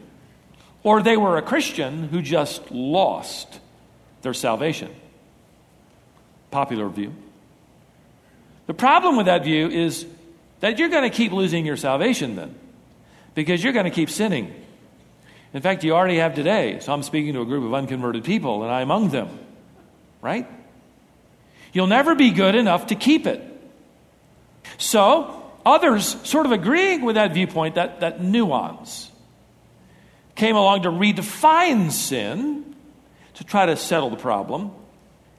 or 0.83 1.01
they 1.01 1.17
were 1.17 1.37
a 1.37 1.41
Christian 1.41 2.09
who 2.09 2.21
just 2.21 2.69
lost 2.69 3.59
their 4.21 4.33
salvation. 4.33 4.93
Popular 6.51 6.89
view. 6.89 7.13
The 8.67 8.73
problem 8.73 9.17
with 9.17 9.25
that 9.25 9.43
view 9.43 9.69
is 9.69 10.05
that 10.63 10.79
you're 10.79 10.87
going 10.87 11.03
to 11.03 11.09
keep 11.09 11.33
losing 11.33 11.65
your 11.65 11.75
salvation 11.75 12.37
then 12.37 12.55
because 13.35 13.61
you're 13.61 13.73
going 13.73 13.83
to 13.83 13.91
keep 13.91 14.09
sinning. 14.09 14.55
In 15.53 15.61
fact, 15.61 15.83
you 15.83 15.93
already 15.93 16.19
have 16.19 16.35
today. 16.35 16.79
So 16.79 16.93
I'm 16.93 17.03
speaking 17.03 17.33
to 17.33 17.41
a 17.41 17.45
group 17.45 17.65
of 17.65 17.73
unconverted 17.73 18.23
people, 18.23 18.63
and 18.63 18.71
I'm 18.71 18.83
among 18.83 19.09
them, 19.09 19.27
right? 20.21 20.47
You'll 21.73 21.87
never 21.87 22.15
be 22.15 22.31
good 22.31 22.55
enough 22.55 22.87
to 22.87 22.95
keep 22.95 23.27
it. 23.27 23.41
So, 24.77 25.51
others, 25.65 26.15
sort 26.25 26.45
of 26.45 26.53
agreeing 26.53 27.01
with 27.01 27.15
that 27.15 27.33
viewpoint, 27.33 27.75
that, 27.75 27.99
that 27.99 28.23
nuance, 28.23 29.11
came 30.35 30.55
along 30.55 30.83
to 30.83 30.91
redefine 30.91 31.91
sin 31.91 32.73
to 33.33 33.43
try 33.43 33.65
to 33.65 33.75
settle 33.75 34.11
the 34.11 34.15
problem. 34.15 34.71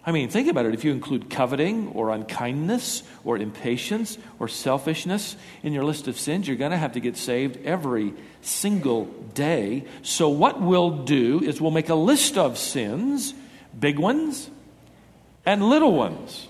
I 0.07 0.12
mean, 0.12 0.29
think 0.29 0.49
about 0.49 0.67
it. 0.67 0.75
If 0.75 0.85
you 0.85 0.93
include 0.93 1.31
coveting 1.31 1.88
or 1.88 2.11
unkindness 2.11 3.03
or 3.25 3.38
impatience 3.38 4.19
or 4.38 4.49
selfishness 4.49 5.35
in 5.62 5.73
your 5.73 5.85
list 5.85 6.09
of 6.09 6.19
sins, 6.19 6.47
you're 6.47 6.59
going 6.59 6.73
to 6.73 6.77
have 6.77 6.93
to 6.93 7.01
get 7.01 7.17
saved 7.17 7.64
every 7.64 8.12
single 8.43 9.07
day. 9.33 9.85
So, 10.03 10.29
what 10.29 10.61
we'll 10.61 11.05
do 11.05 11.40
is 11.40 11.59
we'll 11.59 11.71
make 11.71 11.88
a 11.88 11.95
list 11.95 12.37
of 12.37 12.59
sins, 12.59 13.33
big 13.79 13.99
ones 13.99 14.51
and 15.47 15.62
little 15.71 15.95
ones. 15.95 16.49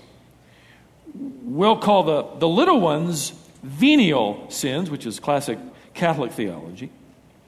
We'll 1.13 1.77
call 1.77 2.03
the, 2.03 2.23
the 2.39 2.47
little 2.49 2.81
ones 2.81 3.31
venial 3.63 4.49
sins, 4.49 4.89
which 4.89 5.05
is 5.05 5.21
classic 5.21 5.57
Catholic 5.93 6.33
theology. 6.33 6.91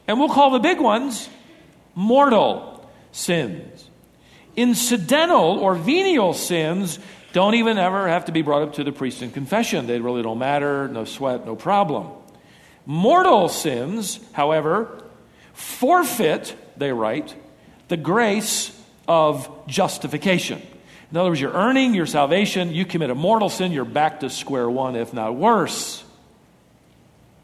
And 0.08 0.20
we'll 0.20 0.30
call 0.30 0.52
the 0.52 0.60
big 0.60 0.80
ones 0.80 1.28
mortal 1.96 2.90
sins 3.12 3.87
incidental 4.58 5.60
or 5.60 5.76
venial 5.76 6.34
sins 6.34 7.00
don't 7.32 7.54
even 7.56 7.78
ever 7.78 8.08
have 8.08 8.26
to 8.26 8.32
be 8.32 8.42
brought 8.42 8.64
up 8.64 8.74
to 8.74 8.84
the 8.84 8.92
priest 8.92 9.22
in 9.22 9.32
confession. 9.32 9.88
They 9.88 10.02
really 10.02 10.24
don't 10.24 10.40
matter, 10.40 10.88
no 10.88 11.06
sweat, 11.06 11.46
no 11.46 11.56
problem. 11.56 12.10
Mortal 12.86 13.48
sins, 13.48 14.20
however, 14.34 15.04
forfeit, 15.54 16.56
they 16.76 16.92
write, 16.92 17.36
the 17.88 17.98
grace 17.98 18.72
of 19.08 19.50
justification. 19.68 20.62
In 21.12 21.18
other 21.18 21.30
words, 21.30 21.40
you're 21.40 21.54
earning 21.54 21.94
your 21.94 22.06
salvation, 22.06 22.74
you 22.74 22.86
commit 22.86 23.10
a 23.10 23.16
mortal 23.16 23.50
sin, 23.50 23.72
you're 23.72 23.86
back 23.86 24.22
to 24.22 24.30
square 24.30 24.70
one, 24.70 24.96
if 24.96 25.14
not 25.14 25.36
worse. 25.36 26.04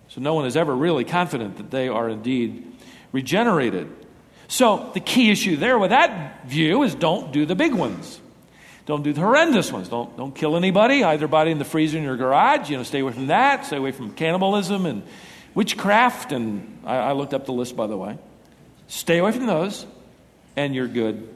So 0.10 0.22
no 0.22 0.34
one 0.34 0.46
is 0.46 0.58
ever 0.58 0.76
really 0.76 1.06
confident 1.06 1.58
that 1.58 1.72
they 1.72 1.88
are 1.88 2.10
indeed 2.10 2.72
regenerated. 3.12 4.03
So 4.48 4.92
the 4.94 5.00
key 5.00 5.32
issue 5.32 5.56
there 5.56 5.80
with 5.80 5.90
that 5.92 6.46
view 6.46 6.84
is 6.84 6.96
don't 6.96 7.32
do 7.32 7.46
the 7.46 7.56
big 7.56 7.74
ones. 7.74 8.20
Don't 8.86 9.04
do 9.04 9.14
the 9.14 9.22
horrendous 9.22 9.72
ones. 9.72 9.88
Don't, 9.88 10.16
don't 10.18 10.36
kill 10.36 10.58
anybody, 10.58 11.04
either 11.04 11.28
body 11.28 11.52
in 11.52 11.58
the 11.58 11.66
freezer 11.66 11.98
in 11.98 12.04
your 12.04 12.18
garage. 12.18 12.70
You 12.70 12.78
know, 12.78 12.84
stay 12.84 13.00
away 13.00 13.14
from 13.14 13.28
that. 13.28 13.66
Stay 13.66 13.78
away 13.78 13.92
from 13.92 14.12
cannibalism 14.12 14.86
and 14.86 15.04
witchcraft. 15.56 16.34
And 16.34 16.80
I, 16.86 16.98
I 16.98 17.12
looked 17.14 17.34
up 17.34 17.46
the 17.46 17.54
list, 17.54 17.78
by 17.78 17.88
the 17.88 17.96
way. 17.96 18.18
Stay 18.88 19.20
away 19.20 19.32
from 19.32 19.46
those, 19.46 19.86
and 20.58 20.76
you're 20.76 20.88
good 20.90 21.34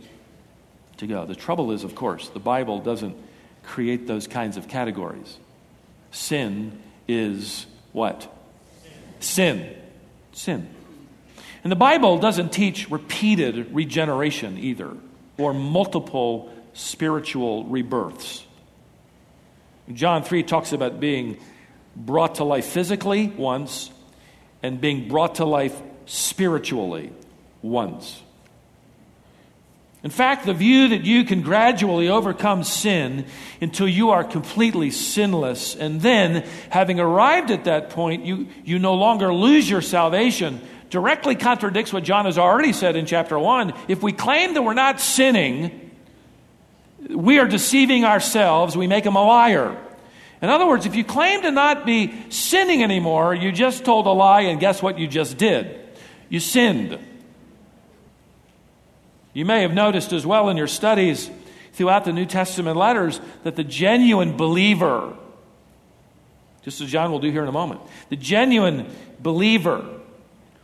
to 0.98 1.08
go. 1.08 1.26
The 1.26 1.36
trouble 1.36 1.72
is, 1.72 1.86
of 1.86 1.96
course, 1.96 2.28
the 2.30 2.39
Bible 2.39 2.80
doesn't 2.80 3.15
create 3.63 4.08
those 4.08 4.28
kinds 4.28 4.58
of 4.58 4.67
categories. 4.67 5.38
Sin 6.12 6.82
is 7.08 7.65
what? 7.93 8.34
sin. 9.20 9.76
Sin. 10.34 10.67
And 11.68 11.72
the 11.74 11.76
Bible 11.76 12.18
doesn't 12.18 12.54
teach 12.54 12.90
repeated 12.90 13.76
regeneration 13.76 14.58
either, 14.58 14.96
or 15.38 15.54
multiple 15.54 16.50
spiritual 16.72 17.66
rebirths. 17.66 18.46
John 19.92 20.24
3 20.24 20.44
talks 20.44 20.72
about 20.72 21.02
being 21.02 21.38
brought 21.94 22.36
to 22.36 22.46
life 22.46 22.68
physically 22.68 23.28
once 23.28 23.92
and 24.64 24.80
being 24.80 25.10
brought 25.10 25.36
to 25.36 25.46
life 25.46 25.78
spiritually 26.06 27.12
once. 27.62 28.22
In 30.04 30.10
fact, 30.10 30.46
the 30.46 30.54
view 30.54 30.88
that 30.88 31.04
you 31.04 31.26
can 31.26 31.42
gradually 31.42 32.08
overcome 32.08 32.64
sin 32.64 33.26
until 33.60 33.90
you 33.90 34.12
are 34.12 34.24
completely 34.24 34.90
sinless, 34.90 35.76
and 35.76 36.00
then, 36.00 36.48
having 36.70 37.02
arrived 37.02 37.52
at 37.52 37.66
that 37.66 37.90
point, 37.90 38.24
you, 38.24 38.48
you 38.64 38.80
no 38.80 38.94
longer 38.94 39.34
lose 39.34 39.70
your 39.70 39.82
salvation, 39.82 40.62
directly 40.89 41.36
contradicts 41.36 41.91
what 41.91 42.04
John 42.04 42.26
has 42.26 42.38
already 42.38 42.73
said 42.73 42.95
in 42.95 43.06
chapter 43.06 43.38
1. 43.38 43.73
If 43.88 44.02
we 44.02 44.12
claim 44.13 44.54
that 44.54 44.62
we're 44.62 44.73
not 44.73 45.00
sinning, 45.00 45.91
we 47.10 47.39
are 47.39 47.47
deceiving 47.47 48.06
ourselves, 48.06 48.78
we 48.78 48.88
make 48.88 49.06
him 49.06 49.15
a 49.15 49.23
liar. 49.23 49.78
In 50.41 50.50
other 50.50 50.67
words, 50.67 50.86
if 50.86 50.95
you 50.95 51.04
claim 51.04 51.41
to 51.41 51.52
not 51.52 51.86
be 51.86 52.13
sinning 52.30 52.84
anymore, 52.84 53.34
you 53.34 53.52
just 53.52 53.86
told 53.86 54.06
a 54.06 54.12
lie, 54.12 54.41
and 54.41 54.60
guess 54.60 54.82
what 54.82 55.00
you 55.00 55.08
just 55.08 55.38
did? 55.38 55.80
You 56.30 56.39
sinned. 56.39 57.00
You 59.34 59.45
may 59.45 59.62
have 59.62 59.73
noticed 59.73 60.13
as 60.13 60.26
well 60.26 60.50
in 60.50 60.58
your 60.58 60.67
studies 60.67 61.30
throughout 61.73 62.06
the 62.06 62.13
New 62.13 62.26
Testament 62.26 62.78
letters 62.78 63.19
that 63.43 63.56
the 63.56 63.63
genuine 63.63 64.36
believer, 64.38 65.15
just 66.63 66.82
as 66.82 66.89
John 66.89 67.12
will 67.12 67.19
do 67.19 67.32
here 67.32 67.43
in 67.43 67.47
a 67.47 67.52
moment, 67.52 67.82
the 68.10 68.15
genuine 68.15 68.91
believer 69.19 69.97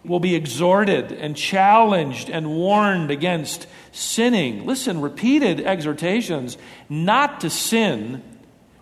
will 0.05 0.19
be 0.19 0.35
exhorted 0.35 1.11
and 1.11 1.35
challenged 1.35 2.29
and 2.29 2.55
warned 2.55 3.09
against 3.09 3.67
sinning. 3.91 4.65
Listen, 4.65 5.01
repeated 5.01 5.61
exhortations 5.61 6.57
not 6.89 7.41
to 7.41 7.49
sin 7.49 8.21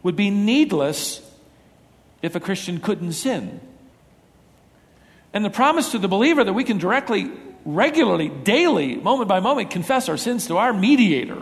would 0.04 0.16
be 0.16 0.30
needless 0.30 1.22
if 2.22 2.36
a 2.36 2.40
Christian 2.40 2.80
couldn't 2.80 3.14
sin. 3.14 3.60
And 5.34 5.46
the 5.46 5.50
promise 5.50 5.92
to 5.92 6.00
the 6.00 6.08
believer 6.08 6.44
that 6.44 6.54
we 6.54 6.64
can 6.64 6.78
directly, 6.78 7.32
regularly, 7.66 8.30
daily, 8.30 8.96
moment 8.96 9.30
by 9.30 9.40
moment, 9.40 9.70
confess 9.70 10.10
our 10.10 10.18
sins 10.18 10.48
to 10.48 10.58
our 10.58 10.74
mediator. 10.74 11.42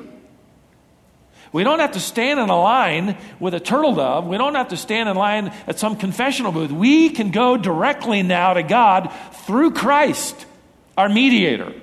We 1.51 1.63
don't 1.63 1.79
have 1.79 1.93
to 1.93 1.99
stand 1.99 2.39
in 2.39 2.49
a 2.49 2.59
line 2.59 3.17
with 3.39 3.53
a 3.53 3.59
turtle 3.59 3.95
dove. 3.95 4.27
We 4.27 4.37
don't 4.37 4.55
have 4.55 4.69
to 4.69 4.77
stand 4.77 5.09
in 5.09 5.15
line 5.15 5.47
at 5.65 5.79
some 5.79 5.95
confessional 5.95 6.51
booth. 6.51 6.71
We 6.71 7.09
can 7.09 7.31
go 7.31 7.57
directly 7.57 8.21
now 8.21 8.53
to 8.53 8.61
God 8.61 9.11
through 9.45 9.71
Christ, 9.71 10.45
our 10.95 11.09
mediator. 11.09 11.73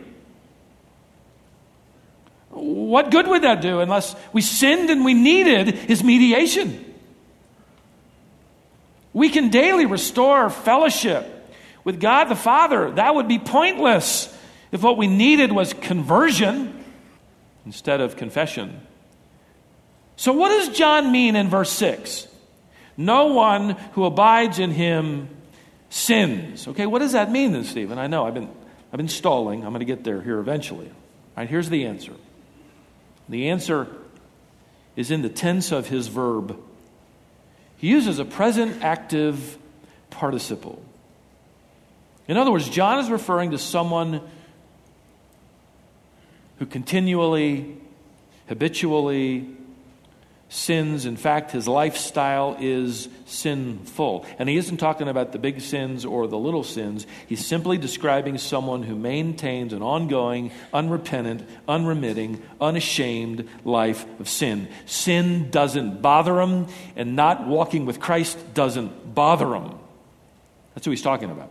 What 2.51 3.11
good 3.11 3.27
would 3.27 3.43
that 3.43 3.61
do 3.61 3.81
unless 3.81 4.15
we 4.33 4.41
sinned 4.41 4.89
and 4.89 5.05
we 5.05 5.15
needed 5.15 5.75
his 5.75 6.03
mediation? 6.03 6.85
We 9.13 9.29
can 9.31 9.49
daily 9.49 9.87
restore 9.87 10.49
fellowship 10.49 11.33
with 11.85 12.01
God 12.01 12.25
the 12.25 12.37
Father. 12.37 12.93
That 12.93 13.15
would 13.15 13.29
be 13.29 13.39
pointless 13.39 14.33
if 14.71 14.83
what 14.83 14.97
we 14.97 15.07
needed 15.07 15.53
was 15.53 15.73
conversion 15.73 16.85
instead 17.65 18.01
of 18.01 18.17
confession. 18.17 18.86
So, 20.17 20.33
what 20.33 20.49
does 20.49 20.77
John 20.77 21.13
mean 21.13 21.37
in 21.37 21.49
verse 21.49 21.71
6? 21.73 22.27
No 22.97 23.27
one 23.27 23.71
who 23.93 24.05
abides 24.05 24.59
in 24.59 24.71
him 24.71 25.29
sins. 25.91 26.67
Okay, 26.69 26.87
what 26.87 27.01
does 27.01 27.13
that 27.13 27.31
mean 27.31 27.53
then, 27.53 27.65
Stephen? 27.65 27.99
I 27.99 28.07
know 28.07 28.27
I've 28.27 28.35
been, 28.35 28.49
I've 28.93 28.97
been 28.97 29.09
stalling. 29.09 29.65
I'm 29.65 29.71
going 29.71 29.81
to 29.81 29.87
get 29.87 30.05
there 30.05 30.23
here 30.23 30.39
eventually. 30.39 30.87
All 30.87 30.95
right, 31.37 31.49
here's 31.49 31.69
the 31.69 31.87
answer. 31.87 32.13
The 33.29 33.51
answer 33.51 33.89
is 34.95 35.11
in 35.11 35.21
the 35.21 35.29
tense 35.29 35.73
of 35.73 35.89
his 35.89 36.09
verb. 36.09 36.59
He 37.77 37.89
uses 37.89 38.19
a 38.19 38.25
present 38.25 38.83
active 38.83 39.59
participle. 40.09 40.83
In 42.27 42.39
other 42.39 42.51
words, 42.51 42.69
John 42.69 42.99
is 42.99 43.11
referring 43.11 43.51
to 43.51 43.59
someone 43.59 44.23
who 46.59 46.65
continually, 46.65 47.77
habitually, 48.49 49.56
sins. 50.49 51.07
In 51.07 51.17
fact, 51.17 51.51
his 51.51 51.67
lifestyle 51.67 52.57
is 52.61 53.09
sinful. 53.27 54.25
And 54.39 54.49
he 54.49 54.57
isn't 54.57 54.77
talking 54.77 55.09
about 55.09 55.33
the 55.33 55.39
big 55.39 55.61
sins 55.61 56.05
or 56.05 56.29
the 56.29 56.39
little 56.39 56.63
sins. 56.63 57.07
He's 57.27 57.45
simply 57.45 57.79
describing 57.79 58.39
someone 58.39 58.83
who 58.83 58.95
maintains 58.95 59.73
an 59.73 59.83
ongoing, 59.83 60.53
unrepentant, 60.73 61.49
unremitting, 61.69 62.43
unashamed 62.61 63.49
life 63.65 64.07
of 64.21 64.29
sin. 64.29 64.69
Sin 64.87 65.51
doesn't 65.51 66.01
bother 66.01 66.41
him, 66.41 66.67
and 66.95 67.17
not 67.17 67.47
walking 67.47 67.87
with 67.87 67.99
Christ 67.99 68.55
doesn't 68.55 69.15
bother 69.15 69.55
him. 69.55 69.73
That's 70.75 70.85
who 70.85 70.93
he's 70.93 71.03
talking 71.03 71.31
about. 71.31 71.51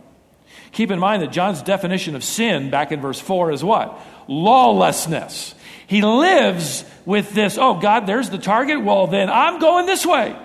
Keep 0.72 0.90
in 0.90 0.98
mind 0.98 1.22
that 1.22 1.32
John's 1.32 1.62
definition 1.62 2.16
of 2.16 2.24
sin 2.24 2.70
back 2.70 2.92
in 2.92 3.00
verse 3.00 3.20
4 3.20 3.50
is 3.52 3.62
what? 3.62 3.98
Lawlessness. 4.26 5.54
He 5.86 6.02
lives 6.02 6.84
with 7.06 7.32
this, 7.32 7.56
oh, 7.56 7.78
God, 7.80 8.06
there's 8.06 8.28
the 8.28 8.38
target. 8.38 8.82
Well, 8.82 9.06
then 9.06 9.30
I'm 9.30 9.58
going 9.58 9.86
this 9.86 10.04
way. 10.04 10.36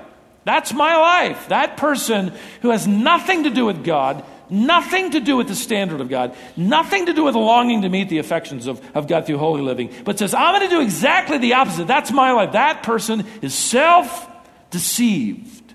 That's 0.46 0.72
my 0.74 0.96
life. 0.96 1.50
That 1.50 1.76
person 1.76 2.34
who 2.62 2.70
has 2.70 2.88
nothing 2.88 3.44
to 3.44 3.50
do 3.50 3.66
with 3.66 3.84
God, 3.84 4.24
nothing 4.50 5.12
to 5.12 5.20
do 5.20 5.36
with 5.38 5.48
the 5.48 5.56
standard 5.56 6.02
of 6.02 6.10
God, 6.10 6.36
nothing 6.56 7.08
to 7.08 7.14
do 7.14 7.24
with 7.24 7.36
longing 7.36 7.82
to 7.82 7.90
meet 7.90 8.10
the 8.10 8.20
affections 8.20 8.68
of, 8.68 8.82
of 8.96 9.08
God 9.08 9.26
through 9.26 9.38
holy 9.38 9.62
living, 9.62 9.94
but 10.04 10.18
says, 10.18 10.34
I'm 10.34 10.58
going 10.58 10.70
to 10.70 10.76
do 10.76 10.82
exactly 10.82 11.38
the 11.38 11.54
opposite. 11.54 11.88
That's 11.88 12.12
my 12.12 12.32
life. 12.32 12.54
That 12.54 12.84
person 12.84 13.26
is 13.42 13.54
self 13.54 14.28
deceived. 14.70 15.74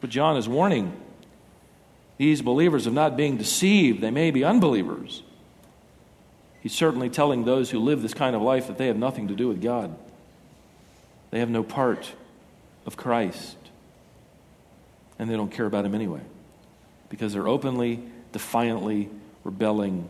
But 0.00 0.10
John 0.10 0.36
is 0.36 0.48
warning 0.48 0.98
these 2.16 2.42
believers 2.42 2.86
of 2.86 2.92
not 2.92 3.16
being 3.16 3.36
deceived. 3.36 4.00
They 4.00 4.10
may 4.10 4.30
be 4.30 4.44
unbelievers. 4.44 5.22
He's 6.62 6.74
certainly 6.74 7.08
telling 7.08 7.44
those 7.44 7.70
who 7.70 7.78
live 7.78 8.02
this 8.02 8.14
kind 8.14 8.36
of 8.36 8.42
life 8.42 8.66
that 8.66 8.76
they 8.78 8.86
have 8.88 8.96
nothing 8.96 9.28
to 9.28 9.34
do 9.34 9.48
with 9.48 9.62
God. 9.62 9.96
They 11.30 11.40
have 11.40 11.48
no 11.48 11.62
part 11.62 12.12
of 12.86 12.96
Christ. 12.96 13.56
And 15.18 15.30
they 15.30 15.36
don't 15.36 15.52
care 15.52 15.66
about 15.66 15.84
Him 15.84 15.94
anyway 15.94 16.20
because 17.08 17.32
they're 17.32 17.48
openly, 17.48 18.00
defiantly 18.32 19.08
rebelling 19.44 20.08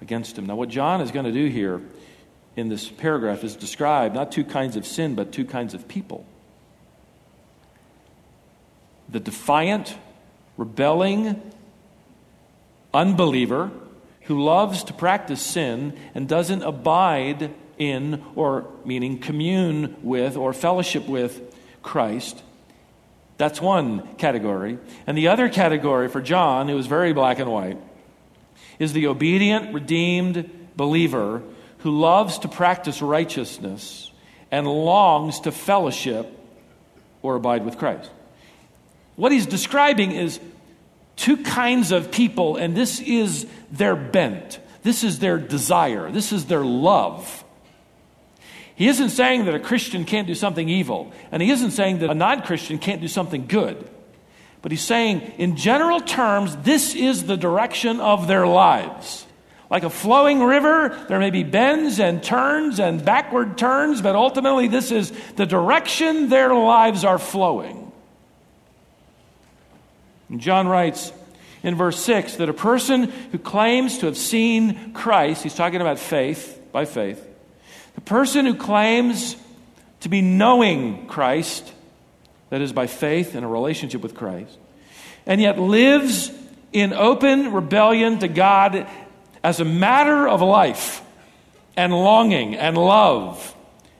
against 0.00 0.38
Him. 0.38 0.46
Now, 0.46 0.56
what 0.56 0.68
John 0.68 1.00
is 1.00 1.10
going 1.10 1.26
to 1.26 1.32
do 1.32 1.46
here 1.46 1.80
in 2.56 2.68
this 2.68 2.88
paragraph 2.88 3.42
is 3.42 3.56
describe 3.56 4.14
not 4.14 4.32
two 4.32 4.44
kinds 4.44 4.76
of 4.76 4.86
sin, 4.86 5.14
but 5.14 5.32
two 5.32 5.44
kinds 5.44 5.74
of 5.74 5.88
people 5.88 6.26
the 9.08 9.20
defiant, 9.20 9.96
rebelling 10.56 11.40
unbeliever 12.92 13.70
who 14.24 14.42
loves 14.42 14.84
to 14.84 14.92
practice 14.92 15.40
sin 15.40 15.98
and 16.14 16.28
doesn't 16.28 16.62
abide 16.62 17.54
in, 17.78 18.22
or 18.34 18.66
meaning 18.84 19.18
commune 19.18 19.96
with, 20.02 20.36
or 20.36 20.52
fellowship 20.52 21.06
with 21.06 21.54
Christ. 21.82 22.42
That's 23.36 23.60
one 23.60 24.14
category. 24.16 24.78
And 25.06 25.18
the 25.18 25.28
other 25.28 25.48
category 25.48 26.08
for 26.08 26.20
John, 26.20 26.68
who 26.68 26.78
is 26.78 26.86
very 26.86 27.12
black 27.12 27.38
and 27.38 27.50
white, 27.50 27.78
is 28.78 28.92
the 28.92 29.08
obedient, 29.08 29.74
redeemed 29.74 30.50
believer 30.76 31.42
who 31.78 31.90
loves 31.90 32.38
to 32.38 32.48
practice 32.48 33.02
righteousness 33.02 34.10
and 34.50 34.66
longs 34.66 35.40
to 35.40 35.52
fellowship 35.52 36.30
or 37.22 37.36
abide 37.36 37.64
with 37.64 37.76
Christ. 37.76 38.10
What 39.16 39.32
he's 39.32 39.46
describing 39.46 40.12
is 40.12 40.40
two 41.16 41.38
kinds 41.38 41.92
of 41.92 42.10
people, 42.10 42.56
and 42.56 42.76
this 42.76 43.00
is 43.00 43.46
their 43.70 43.96
bent. 43.96 44.58
This 44.82 45.04
is 45.04 45.18
their 45.18 45.38
desire. 45.38 46.10
This 46.10 46.32
is 46.32 46.46
their 46.46 46.64
love. 46.64 47.44
He 48.76 48.88
isn't 48.88 49.10
saying 49.10 49.44
that 49.44 49.54
a 49.54 49.60
Christian 49.60 50.04
can't 50.04 50.26
do 50.26 50.34
something 50.34 50.68
evil, 50.68 51.12
and 51.30 51.42
he 51.42 51.50
isn't 51.50 51.70
saying 51.70 52.00
that 52.00 52.10
a 52.10 52.14
non 52.14 52.42
Christian 52.42 52.78
can't 52.78 53.00
do 53.00 53.08
something 53.08 53.46
good. 53.46 53.88
But 54.62 54.72
he's 54.72 54.82
saying, 54.82 55.20
in 55.38 55.56
general 55.56 56.00
terms, 56.00 56.56
this 56.56 56.94
is 56.94 57.24
the 57.24 57.36
direction 57.36 58.00
of 58.00 58.26
their 58.26 58.46
lives. 58.46 59.26
Like 59.70 59.82
a 59.82 59.90
flowing 59.90 60.42
river, 60.42 61.04
there 61.08 61.18
may 61.18 61.30
be 61.30 61.42
bends 61.42 62.00
and 62.00 62.22
turns 62.22 62.80
and 62.80 63.04
backward 63.04 63.58
turns, 63.58 64.00
but 64.02 64.16
ultimately, 64.16 64.68
this 64.68 64.90
is 64.90 65.12
the 65.36 65.46
direction 65.46 66.28
their 66.28 66.54
lives 66.54 67.04
are 67.04 67.18
flowing. 67.18 67.83
And 70.34 70.40
John 70.40 70.66
writes 70.66 71.12
in 71.62 71.76
verse 71.76 71.96
6 72.04 72.38
that 72.38 72.48
a 72.48 72.52
person 72.52 73.04
who 73.04 73.38
claims 73.38 73.98
to 73.98 74.06
have 74.06 74.18
seen 74.18 74.92
Christ, 74.92 75.44
he's 75.44 75.54
talking 75.54 75.80
about 75.80 76.00
faith, 76.00 76.60
by 76.72 76.86
faith, 76.86 77.24
the 77.94 78.00
person 78.00 78.44
who 78.44 78.56
claims 78.56 79.36
to 80.00 80.08
be 80.08 80.22
knowing 80.22 81.06
Christ, 81.06 81.72
that 82.50 82.60
is 82.60 82.72
by 82.72 82.88
faith 82.88 83.36
in 83.36 83.44
a 83.44 83.48
relationship 83.48 84.00
with 84.02 84.16
Christ, 84.16 84.58
and 85.24 85.40
yet 85.40 85.56
lives 85.56 86.32
in 86.72 86.92
open 86.92 87.52
rebellion 87.52 88.18
to 88.18 88.26
God 88.26 88.88
as 89.44 89.60
a 89.60 89.64
matter 89.64 90.26
of 90.26 90.42
life 90.42 91.00
and 91.76 91.92
longing 91.92 92.56
and 92.56 92.76
love 92.76 93.54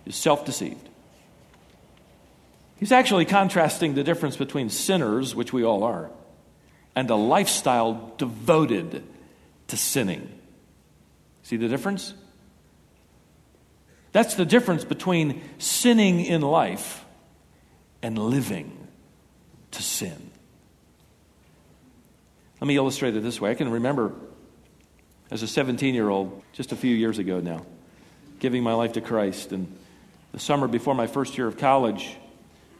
is 0.05 0.17
self 0.17 0.45
deceived. 0.45 0.85
He's 2.85 2.93
actually 2.93 3.25
contrasting 3.25 3.95
the 3.95 4.05
difference 4.05 4.37
between 4.37 4.69
sinners, 4.69 5.35
which 5.35 5.55
we 5.55 5.65
all 5.65 5.85
are, 5.85 6.11
and 6.97 7.11
a 7.11 7.15
lifestyle 7.15 8.13
devoted 8.19 9.03
to 9.69 9.77
sinning. 9.77 10.31
See 11.43 11.57
the 11.57 11.69
difference? 11.69 12.15
That's 14.13 14.35
the 14.35 14.45
difference 14.45 14.85
between 14.85 15.43
sinning 15.59 16.21
in 16.21 16.41
life 16.41 17.05
and 18.01 18.17
living 18.17 18.87
to 19.73 19.83
sin. 19.83 20.31
Let 22.61 22.69
me 22.69 22.77
illustrate 22.77 23.17
it 23.17 23.23
this 23.23 23.41
way. 23.41 23.51
I 23.51 23.55
can 23.55 23.71
remember 23.71 24.13
as 25.31 25.43
a 25.43 25.49
17 25.49 25.95
year 25.95 26.09
old, 26.09 26.43
just 26.53 26.71
a 26.71 26.77
few 26.77 26.95
years 26.95 27.19
ago 27.19 27.41
now, 27.41 27.67
giving 28.39 28.63
my 28.63 28.75
life 28.75 28.93
to 28.93 29.01
Christ. 29.01 29.53
And 29.53 29.77
the 30.33 30.39
summer 30.39 30.69
before 30.69 30.95
my 30.95 31.07
first 31.07 31.37
year 31.37 31.49
of 31.49 31.59
college, 31.59 32.17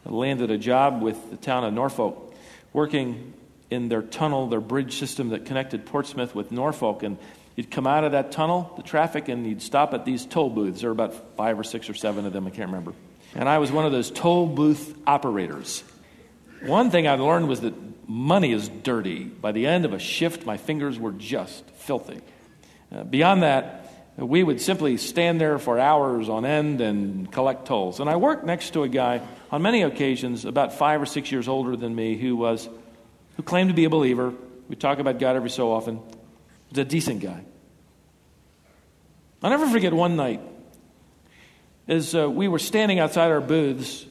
I 0.05 0.11
landed 0.11 0.51
a 0.51 0.57
job 0.57 1.01
with 1.01 1.31
the 1.31 1.37
town 1.37 1.65
of 1.65 1.73
Norfolk, 1.73 2.33
working 2.71 3.33
in 3.69 3.89
their 3.89 4.01
tunnel, 4.01 4.47
their 4.47 4.61
bridge 4.61 4.97
system 4.97 5.29
that 5.29 5.45
connected 5.45 5.85
Portsmouth 5.85 6.35
with 6.35 6.51
Norfolk. 6.51 7.03
And 7.03 7.17
you'd 7.55 7.71
come 7.71 7.87
out 7.87 8.03
of 8.03 8.11
that 8.11 8.31
tunnel, 8.31 8.73
the 8.77 8.83
traffic, 8.83 9.27
and 9.27 9.45
you'd 9.45 9.61
stop 9.61 9.93
at 9.93 10.05
these 10.05 10.25
toll 10.25 10.49
booths. 10.49 10.81
There 10.81 10.89
were 10.89 10.93
about 10.93 11.35
five 11.35 11.59
or 11.59 11.63
six 11.63 11.89
or 11.89 11.93
seven 11.93 12.25
of 12.25 12.33
them, 12.33 12.47
I 12.47 12.49
can't 12.49 12.69
remember. 12.69 12.93
And 13.33 13.49
I 13.49 13.57
was 13.57 13.71
one 13.71 13.85
of 13.85 13.91
those 13.91 14.11
toll 14.11 14.47
booth 14.47 14.97
operators. 15.05 15.83
One 16.61 16.89
thing 16.89 17.07
I 17.07 17.15
learned 17.15 17.47
was 17.47 17.61
that 17.61 17.73
money 18.07 18.51
is 18.51 18.69
dirty. 18.69 19.23
By 19.23 19.51
the 19.51 19.67
end 19.67 19.85
of 19.85 19.93
a 19.93 19.99
shift, 19.99 20.45
my 20.45 20.57
fingers 20.57 20.97
were 20.97 21.11
just 21.11 21.69
filthy. 21.71 22.21
Uh, 22.91 23.03
beyond 23.03 23.43
that, 23.43 23.81
we 24.17 24.43
would 24.43 24.61
simply 24.61 24.95
stand 24.97 25.41
there 25.41 25.59
for 25.59 25.77
hours 25.77 26.29
on 26.29 26.45
end 26.45 26.79
and 26.79 27.29
collect 27.31 27.65
tolls. 27.65 27.99
And 27.99 28.09
I 28.09 28.15
worked 28.15 28.45
next 28.45 28.71
to 28.71 28.83
a 28.83 28.87
guy 28.87 29.21
on 29.51 29.61
many 29.61 29.81
occasions, 29.81 30.45
about 30.45 30.73
five 30.73 31.01
or 31.01 31.05
six 31.05 31.31
years 31.31 31.47
older 31.47 31.75
than 31.75 31.93
me, 31.93 32.15
who 32.15 32.37
was 32.37 32.69
who 33.35 33.43
claimed 33.43 33.69
to 33.69 33.75
be 33.75 33.85
a 33.85 33.89
believer. 33.89 34.33
We 34.69 34.75
talk 34.75 34.99
about 34.99 35.19
God 35.19 35.35
every 35.35 35.49
so 35.49 35.71
often. 35.71 35.99
He's 36.69 36.77
a 36.77 36.85
decent 36.85 37.21
guy. 37.21 37.43
I'll 39.43 39.49
never 39.49 39.67
forget 39.67 39.93
one 39.93 40.15
night 40.15 40.41
as 41.87 42.15
uh, 42.15 42.29
we 42.29 42.47
were 42.47 42.59
standing 42.59 42.99
outside 42.99 43.31
our 43.31 43.41
booths, 43.41 44.05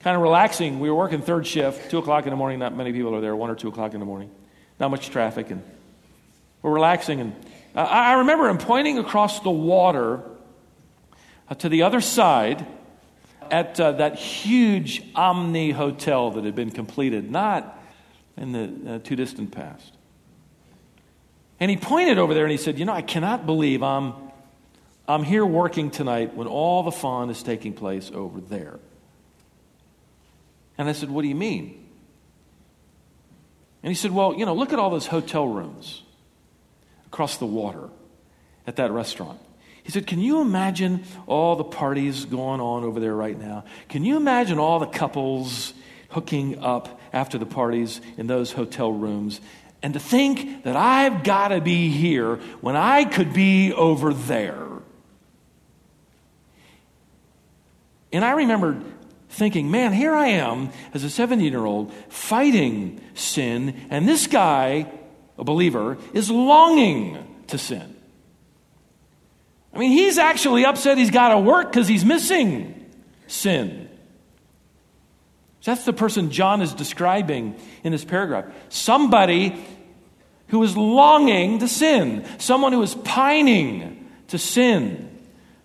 kind 0.00 0.16
of 0.16 0.22
relaxing. 0.22 0.80
We 0.80 0.90
were 0.90 0.96
working 0.96 1.22
third 1.22 1.46
shift, 1.46 1.90
two 1.90 1.98
o'clock 1.98 2.24
in 2.24 2.30
the 2.30 2.36
morning. 2.36 2.58
Not 2.58 2.76
many 2.76 2.92
people 2.92 3.14
are 3.14 3.20
there, 3.20 3.36
one 3.36 3.50
or 3.50 3.54
two 3.54 3.68
o'clock 3.68 3.94
in 3.94 4.00
the 4.00 4.06
morning. 4.06 4.30
Not 4.80 4.90
much 4.90 5.10
traffic, 5.10 5.50
and 5.50 5.62
we're 6.62 6.72
relaxing 6.72 7.20
and 7.20 7.34
I 7.74 8.14
remember 8.14 8.48
him 8.48 8.58
pointing 8.58 8.98
across 8.98 9.40
the 9.40 9.50
water 9.50 10.22
uh, 11.48 11.54
to 11.56 11.68
the 11.68 11.82
other 11.82 12.00
side 12.00 12.66
at 13.50 13.78
uh, 13.78 13.92
that 13.92 14.16
huge 14.16 15.02
Omni 15.14 15.70
hotel 15.70 16.32
that 16.32 16.44
had 16.44 16.56
been 16.56 16.72
completed, 16.72 17.30
not 17.30 17.79
in 18.36 18.52
the 18.52 18.94
uh, 18.94 18.98
too 19.00 19.16
distant 19.16 19.52
past. 19.52 19.92
And 21.58 21.70
he 21.70 21.76
pointed 21.76 22.18
over 22.18 22.32
there 22.32 22.44
and 22.44 22.50
he 22.50 22.56
said, 22.56 22.78
You 22.78 22.86
know, 22.86 22.92
I 22.92 23.02
cannot 23.02 23.44
believe 23.44 23.82
I'm, 23.82 24.14
I'm 25.06 25.22
here 25.22 25.44
working 25.44 25.90
tonight 25.90 26.34
when 26.34 26.46
all 26.46 26.82
the 26.82 26.92
fun 26.92 27.28
is 27.30 27.42
taking 27.42 27.74
place 27.74 28.10
over 28.14 28.40
there. 28.40 28.78
And 30.78 30.88
I 30.88 30.92
said, 30.92 31.10
What 31.10 31.22
do 31.22 31.28
you 31.28 31.34
mean? 31.34 31.86
And 33.82 33.90
he 33.90 33.94
said, 33.94 34.10
Well, 34.10 34.34
you 34.34 34.46
know, 34.46 34.54
look 34.54 34.72
at 34.72 34.78
all 34.78 34.90
those 34.90 35.06
hotel 35.06 35.46
rooms 35.46 36.02
across 37.06 37.36
the 37.36 37.46
water 37.46 37.90
at 38.66 38.76
that 38.76 38.90
restaurant. 38.90 39.38
He 39.82 39.90
said, 39.90 40.06
Can 40.06 40.20
you 40.20 40.40
imagine 40.40 41.04
all 41.26 41.56
the 41.56 41.64
parties 41.64 42.24
going 42.24 42.60
on 42.60 42.84
over 42.84 43.00
there 43.00 43.14
right 43.14 43.38
now? 43.38 43.64
Can 43.88 44.04
you 44.04 44.16
imagine 44.16 44.58
all 44.58 44.78
the 44.78 44.86
couples 44.86 45.74
hooking 46.10 46.58
up 46.62 47.00
after 47.12 47.38
the 47.38 47.46
parties 47.46 48.00
in 48.16 48.26
those 48.26 48.52
hotel 48.52 48.92
rooms? 48.92 49.40
And 49.82 49.94
to 49.94 50.00
think 50.00 50.64
that 50.64 50.76
I've 50.76 51.24
got 51.24 51.48
to 51.48 51.60
be 51.60 51.88
here 51.88 52.36
when 52.60 52.76
I 52.76 53.04
could 53.04 53.32
be 53.32 53.72
over 53.72 54.12
there. 54.12 54.66
And 58.12 58.24
I 58.24 58.32
remember 58.32 58.82
thinking, 59.30 59.70
man, 59.70 59.92
here 59.92 60.14
I 60.14 60.28
am 60.28 60.70
as 60.92 61.04
a 61.04 61.10
17 61.10 61.50
year 61.50 61.64
old 61.64 61.92
fighting 62.08 63.00
sin, 63.14 63.86
and 63.88 64.06
this 64.06 64.26
guy 64.26 64.90
a 65.40 65.44
believer, 65.44 65.96
is 66.12 66.30
longing 66.30 67.42
to 67.48 67.58
sin. 67.58 67.96
I 69.72 69.78
mean, 69.78 69.90
he's 69.90 70.18
actually 70.18 70.66
upset 70.66 70.98
he's 70.98 71.10
got 71.10 71.30
to 71.30 71.38
work 71.38 71.72
because 71.72 71.88
he's 71.88 72.04
missing 72.04 72.90
sin. 73.26 73.88
That's 75.64 75.84
the 75.84 75.92
person 75.92 76.30
John 76.30 76.62
is 76.62 76.72
describing 76.72 77.56
in 77.84 77.92
this 77.92 78.04
paragraph. 78.04 78.46
Somebody 78.70 79.62
who 80.48 80.62
is 80.62 80.76
longing 80.76 81.58
to 81.58 81.68
sin, 81.68 82.24
someone 82.38 82.72
who 82.72 82.82
is 82.82 82.94
pining 82.94 84.10
to 84.28 84.38
sin, 84.38 85.06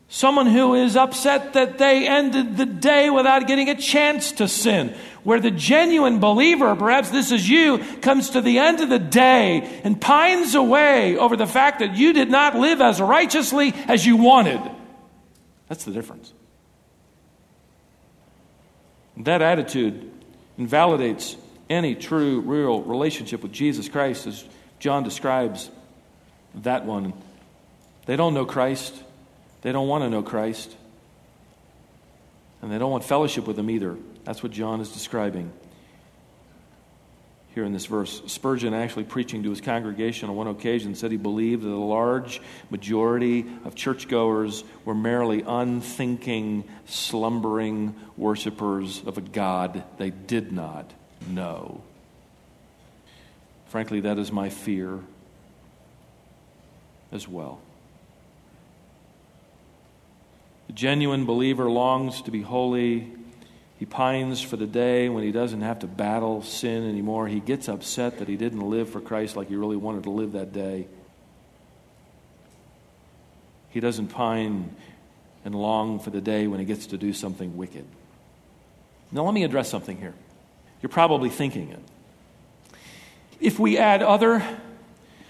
someone 0.07 0.47
who 0.47 0.75
is 0.75 0.95
upset 0.95 1.53
that 1.53 1.77
they 1.77 2.07
ended 2.07 2.57
the 2.57 2.65
day 2.65 3.09
without 3.09 3.47
getting 3.47 3.69
a 3.69 3.75
chance 3.75 4.33
to 4.33 4.47
sin, 4.47 4.95
where 5.23 5.39
the 5.39 5.49
genuine 5.49 6.19
believer, 6.19 6.75
perhaps 6.75 7.09
this 7.09 7.31
is 7.31 7.49
you, 7.49 7.79
comes 8.01 8.31
to 8.31 8.41
the 8.41 8.59
end 8.59 8.81
of 8.81 8.89
the 8.89 8.99
day 8.99 9.81
and 9.83 9.99
pines 9.99 10.55
away 10.55 11.17
over 11.17 11.35
the 11.35 11.47
fact 11.47 11.79
that 11.79 11.95
you 11.95 12.13
did 12.13 12.29
not 12.29 12.55
live 12.55 12.81
as 12.81 13.01
righteously 13.01 13.73
as 13.87 14.05
you 14.05 14.17
wanted. 14.17 14.61
That's 15.67 15.85
the 15.85 15.91
difference. 15.91 16.33
That 19.17 19.41
attitude 19.41 20.11
invalidates 20.57 21.37
any 21.69 21.95
true, 21.95 22.41
real 22.41 22.81
relationship 22.81 23.41
with 23.41 23.51
Jesus 23.51 23.89
Christ 23.89 24.27
as 24.27 24.45
John 24.79 25.03
describes 25.03 25.69
that 26.55 26.85
one. 26.85 27.13
They 28.05 28.15
don't 28.15 28.33
know 28.33 28.45
Christ. 28.45 28.93
They 29.61 29.71
don't 29.71 29.87
want 29.87 30.03
to 30.03 30.09
know 30.09 30.21
Christ. 30.21 30.75
And 32.61 32.71
they 32.71 32.77
don't 32.77 32.91
want 32.91 33.03
fellowship 33.03 33.47
with 33.47 33.57
Him 33.57 33.69
either. 33.69 33.97
That's 34.23 34.43
what 34.43 34.51
John 34.51 34.81
is 34.81 34.89
describing 34.89 35.51
here 37.55 37.63
in 37.63 37.71
this 37.71 37.85
verse. 37.85 38.21
Spurgeon, 38.27 38.73
actually 38.73 39.05
preaching 39.05 39.43
to 39.43 39.49
his 39.49 39.61
congregation 39.61 40.29
on 40.29 40.35
one 40.35 40.47
occasion, 40.47 40.93
said 40.93 41.09
he 41.09 41.17
believed 41.17 41.63
that 41.63 41.69
a 41.69 41.75
large 41.75 42.41
majority 42.69 43.45
of 43.63 43.75
churchgoers 43.75 44.65
were 44.83 44.93
merely 44.93 45.41
unthinking, 45.41 46.65
slumbering 46.85 47.95
worshippers 48.17 49.01
of 49.05 49.17
a 49.17 49.21
God 49.21 49.85
they 49.97 50.09
did 50.09 50.51
not 50.51 50.93
know. 51.29 51.81
Frankly, 53.67 54.01
that 54.01 54.19
is 54.19 54.33
my 54.33 54.49
fear 54.49 54.99
as 57.13 57.25
well. 57.25 57.61
The 60.67 60.73
genuine 60.73 61.25
believer 61.25 61.69
longs 61.71 62.21
to 62.23 62.31
be 62.31 62.41
holy 62.41 63.14
he 63.77 63.85
pines 63.85 64.41
for 64.41 64.55
the 64.55 64.65
day 64.65 65.09
when 65.09 65.23
he 65.23 65.31
doesn't 65.31 65.61
have 65.61 65.79
to 65.79 65.87
battle 65.87 66.41
sin 66.41 66.87
anymore. 66.87 67.27
He 67.27 67.41
gets 67.41 67.67
upset 67.67 68.19
that 68.19 68.27
he 68.27 68.37
didn't 68.37 68.61
live 68.61 68.89
for 68.89 69.01
Christ 69.01 69.35
like 69.35 69.49
he 69.49 69.55
really 69.55 69.75
wanted 69.75 70.03
to 70.03 70.11
live 70.11 70.31
that 70.31 70.53
day. 70.53 70.87
He 73.69 73.81
doesn't 73.81 74.07
pine 74.07 74.73
and 75.43 75.53
long 75.53 75.99
for 75.99 76.09
the 76.09 76.21
day 76.21 76.47
when 76.47 76.59
he 76.59 76.65
gets 76.65 76.87
to 76.87 76.97
do 76.97 77.11
something 77.11 77.57
wicked. 77.57 77.85
Now, 79.11 79.23
let 79.23 79.33
me 79.33 79.43
address 79.43 79.69
something 79.69 79.97
here. 79.97 80.13
You're 80.81 80.89
probably 80.89 81.29
thinking 81.29 81.69
it. 81.69 81.79
If 83.41 83.59
we 83.59 83.77
add 83.77 84.01
other 84.01 84.41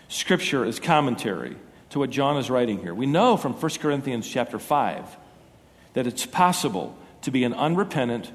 scripture 0.08 0.64
as 0.64 0.80
commentary 0.80 1.56
to 1.90 2.00
what 2.00 2.12
John 2.12 2.38
is 2.38 2.52
writing 2.52 2.80
here, 2.80 2.94
we 2.94 3.08
know 3.08 3.36
from 3.38 3.54
1 3.54 3.72
Corinthians 3.80 4.28
chapter 4.28 4.60
5 4.60 5.04
that 5.94 6.06
it's 6.06 6.28
possible 6.28 6.96
to 7.26 7.32
be 7.32 7.44
an 7.44 7.54
unrepentant, 7.54 8.32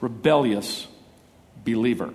rebellious 0.00 0.86
believer. 1.64 2.12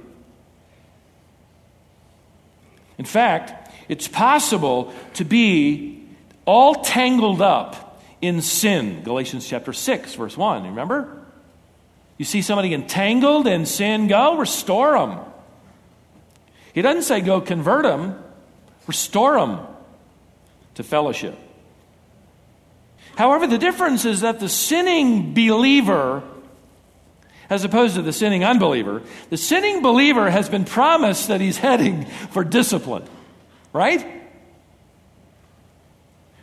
In 2.98 3.06
fact, 3.06 3.72
it's 3.88 4.08
possible 4.08 4.94
to 5.16 5.26
be 5.26 6.06
all 6.46 6.76
tangled 6.76 7.42
up 7.42 8.02
in 8.22 8.42
sin. 8.42 9.04
Galatians 9.04 9.48
chapter 9.48 9.74
6, 9.74 10.16
verse 10.16 10.38
1. 10.38 10.66
Remember? 10.66 11.18
You 12.18 12.26
see 12.26 12.42
somebody 12.42 12.74
entangled 12.74 13.48
in 13.48 13.66
sin, 13.66 14.08
go 14.08 14.38
restore 14.38 15.00
them. 15.00 15.20
He 16.74 16.82
doesn't 16.82 17.04
say 17.04 17.22
go 17.22 17.40
convert 17.42 17.84
them, 17.84 18.22
restore 18.86 19.40
them 19.40 19.60
to 20.76 20.84
fellowship. 20.84 21.38
However, 23.22 23.46
the 23.46 23.60
difference 23.60 24.04
is 24.04 24.22
that 24.22 24.40
the 24.40 24.50
sinning 24.50 25.36
believer, 25.36 26.24
as 27.52 27.64
opposed 27.64 27.94
to 27.94 28.02
the 28.02 28.12
sinning 28.12 28.44
unbeliever, 28.44 29.04
the 29.30 29.38
sinning 29.38 29.84
believer 29.84 30.32
has 30.32 30.50
been 30.50 30.66
promised 30.66 31.28
that 31.28 31.40
he's 31.40 31.60
heading 31.60 32.06
for 32.32 32.44
discipline. 32.44 33.04
Right? 33.74 34.24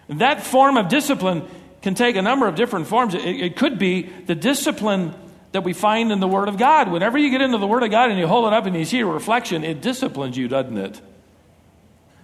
That 0.09 0.45
form 0.45 0.77
of 0.77 0.87
discipline 0.87 1.49
can 1.83 1.97
take 1.97 2.15
a 2.15 2.23
number 2.23 2.47
of 2.47 2.55
different 2.55 2.87
forms. 2.87 3.13
It, 3.13 3.25
it, 3.25 3.57
could 3.57 3.81
be 3.81 4.03
the 4.03 4.37
discipline 4.37 5.17
that 5.51 5.65
we 5.65 5.73
find 5.73 6.13
in 6.13 6.21
the 6.21 6.29
Word 6.29 6.49
of 6.49 6.59
God. 6.59 6.93
Whenever 6.93 7.19
you 7.19 7.31
get 7.31 7.41
into 7.41 7.59
the 7.59 7.67
Word 7.67 7.83
of 7.83 7.91
God 7.91 8.11
and 8.11 8.21
you 8.21 8.29
hold 8.29 8.47
it 8.47 8.53
up 8.53 8.67
and 8.67 8.77
you 8.77 8.85
see 8.85 9.01
a 9.01 9.07
reflection, 9.07 9.65
it 9.65 9.83
disciplines 9.83 10.37
you, 10.37 10.47
doesn't 10.47 10.79
it? 10.79 11.01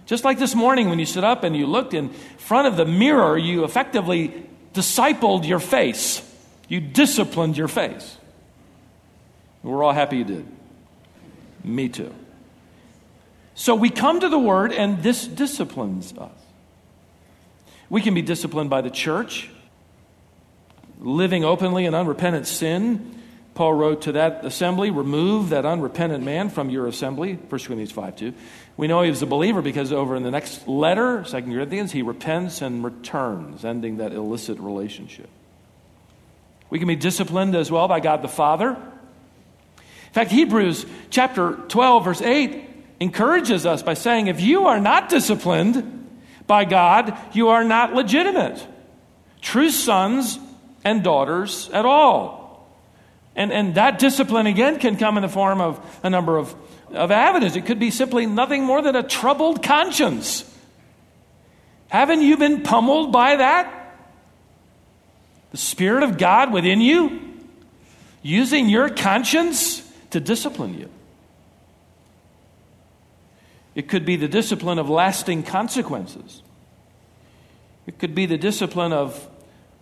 Just 0.05 0.23
like 0.23 0.37
this 0.37 0.53
morning 0.53 0.89
when 0.89 0.99
you 0.99 1.05
stood 1.05 1.23
up 1.23 1.43
and 1.43 1.55
you 1.55 1.65
looked 1.65 1.93
in 1.93 2.09
front 2.09 2.67
of 2.67 2.77
the 2.77 2.85
mirror, 2.85 3.37
you 3.37 3.63
effectively 3.63 4.47
discipled 4.73 5.47
your 5.47 5.59
face. 5.59 6.21
You 6.67 6.79
disciplined 6.79 7.57
your 7.57 7.67
face. 7.67 8.17
We're 9.63 9.83
all 9.83 9.93
happy 9.93 10.17
you 10.17 10.23
did. 10.23 10.45
Me 11.63 11.89
too. 11.89 12.13
So 13.55 13.73
we 13.73 13.89
come 13.89 14.19
to 14.19 14.29
the 14.29 14.37
Word, 14.37 14.71
and 14.73 15.01
this 15.01 15.25
disciplines 15.25 16.13
us. 16.17 16.29
We 17.89 18.01
can 18.01 18.13
be 18.13 18.21
disciplined 18.21 18.69
by 18.69 18.81
the 18.81 18.89
church, 18.89 19.49
living 20.99 21.45
openly 21.45 21.85
in 21.85 21.95
unrepentant 21.95 22.47
sin. 22.47 23.21
Paul 23.55 23.73
wrote 23.73 24.01
to 24.03 24.11
that 24.11 24.45
assembly, 24.45 24.91
remove 24.91 25.49
that 25.49 25.65
unrepentant 25.65 26.25
man 26.25 26.49
from 26.49 26.69
your 26.69 26.87
assembly, 26.87 27.35
1 27.35 27.47
Corinthians 27.49 27.91
5 27.91 28.15
2. 28.17 28.33
We 28.75 28.87
know 28.87 29.01
he 29.01 29.09
was 29.09 29.21
a 29.21 29.25
believer 29.25 29.61
because 29.61 29.93
over 29.93 30.17
in 30.17 30.23
the 30.23 30.31
next 30.31 30.67
letter, 30.67 31.23
2 31.23 31.41
Corinthians, 31.41 31.93
he 31.93 32.01
repents 32.01 32.61
and 32.61 32.83
returns, 32.83 33.63
ending 33.63 33.97
that 33.97 34.11
illicit 34.11 34.59
relationship. 34.59 35.29
We 36.69 36.79
can 36.79 36.89
be 36.89 36.97
disciplined 36.97 37.55
as 37.55 37.71
well 37.71 37.87
by 37.87 38.01
God 38.01 38.21
the 38.21 38.27
Father. 38.27 38.71
In 38.71 40.13
fact, 40.13 40.31
Hebrews 40.31 40.85
chapter 41.09 41.53
12, 41.69 42.03
verse 42.03 42.21
8 42.21 42.69
encourages 42.99 43.65
us 43.65 43.83
by 43.83 43.93
saying, 43.93 44.27
if 44.27 44.41
you 44.41 44.67
are 44.67 44.81
not 44.81 45.07
disciplined, 45.07 46.09
by 46.45 46.65
God, 46.65 47.17
you 47.33 47.49
are 47.49 47.63
not 47.63 47.93
legitimate, 47.93 48.65
true 49.41 49.69
sons 49.69 50.39
and 50.83 51.03
daughters 51.03 51.69
at 51.71 51.85
all. 51.85 52.44
And, 53.35 53.51
and 53.51 53.75
that 53.75 53.99
discipline, 53.99 54.47
again, 54.47 54.79
can 54.79 54.97
come 54.97 55.17
in 55.17 55.21
the 55.21 55.29
form 55.29 55.59
of 55.59 55.79
a 56.03 56.09
number 56.09 56.37
of, 56.37 56.55
of 56.91 57.11
avenues. 57.11 57.55
It 57.55 57.65
could 57.65 57.79
be 57.79 57.91
simply 57.91 58.25
nothing 58.25 58.63
more 58.63 58.81
than 58.81 58.95
a 58.95 59.03
troubled 59.03 59.61
conscience. 59.61 60.49
Haven't 61.89 62.21
you 62.21 62.37
been 62.37 62.63
pummeled 62.63 63.11
by 63.11 63.35
that? 63.37 63.97
The 65.51 65.57
Spirit 65.57 66.03
of 66.03 66.17
God 66.17 66.51
within 66.51 66.81
you 66.81 67.21
using 68.21 68.69
your 68.69 68.89
conscience 68.89 69.81
to 70.09 70.19
discipline 70.19 70.77
you. 70.77 70.89
It 73.75 73.89
could 73.89 74.05
be 74.05 74.15
the 74.15 74.29
discipline 74.29 74.79
of 74.79 74.89
lasting 74.89 75.43
consequences. 75.43 76.41
It 77.85 77.99
could 77.99 78.15
be 78.15 78.25
the 78.25 78.37
discipline 78.37 78.93
of 78.93 79.27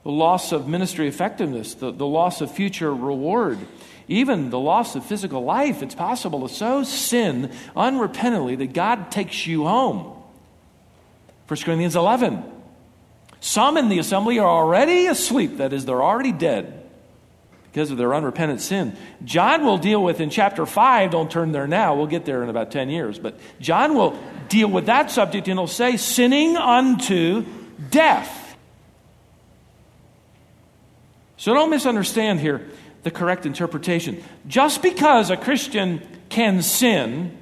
the 0.04 0.12
loss 0.12 0.52
of 0.52 0.68
ministry 0.68 1.08
effectiveness, 1.08 1.76
the, 1.76 1.92
the 1.92 2.06
loss 2.06 2.42
of 2.42 2.52
future 2.52 2.94
reward, 2.94 3.58
even 4.08 4.50
the 4.50 4.60
loss 4.60 4.96
of 4.96 5.06
physical 5.06 5.44
life. 5.44 5.82
It's 5.82 5.96
possible 5.96 6.48
to 6.48 6.54
so 6.54 6.84
sin 6.84 7.52
unrepentantly 7.76 8.58
that 8.58 8.74
God 8.74 9.12
takes 9.12 9.48
you 9.48 9.64
home. 9.64 10.22
1 11.48 11.60
Corinthians 11.62 11.96
11. 11.96 12.44
Some 13.40 13.78
in 13.78 13.90
the 13.90 14.00
assembly 14.00 14.40
are 14.40 14.48
already 14.48 15.08
asleep, 15.08 15.58
that 15.58 15.74
is, 15.74 15.86
they're 15.86 16.04
already 16.04 16.32
dead 16.32 16.82
because 17.66 17.90
of 17.92 17.98
their 17.98 18.14
unrepentant 18.14 18.62
sin. 18.62 18.96
John 19.26 19.66
will 19.66 19.80
deal 19.80 20.02
with 20.02 20.22
in 20.22 20.30
chapter 20.30 20.66
5, 20.66 21.12
don't 21.12 21.30
turn 21.30 21.52
there 21.52 21.68
now, 21.68 21.96
we'll 21.96 22.08
get 22.08 22.24
there 22.24 22.44
in 22.44 22.50
about 22.50 22.72
10 22.72 22.90
years, 22.90 23.18
but 23.20 23.38
John 23.60 23.96
will 23.96 24.18
deal 24.48 24.70
with 24.70 24.86
that 24.86 25.12
subject 25.12 25.48
and 25.48 25.58
he'll 25.58 25.68
say, 25.68 25.98
sinning 25.98 26.56
unto 26.56 27.46
death. 27.90 28.43
So 31.44 31.54
don't 31.54 31.72
misunderstand 31.72 32.40
here 32.40 32.66
the 33.02 33.12
correct 33.12 33.46
interpretation. 33.46 34.24
Just 34.48 34.82
because 34.82 35.30
a 35.30 35.36
Christian 35.36 36.02
can 36.30 36.62
sin 36.62 37.38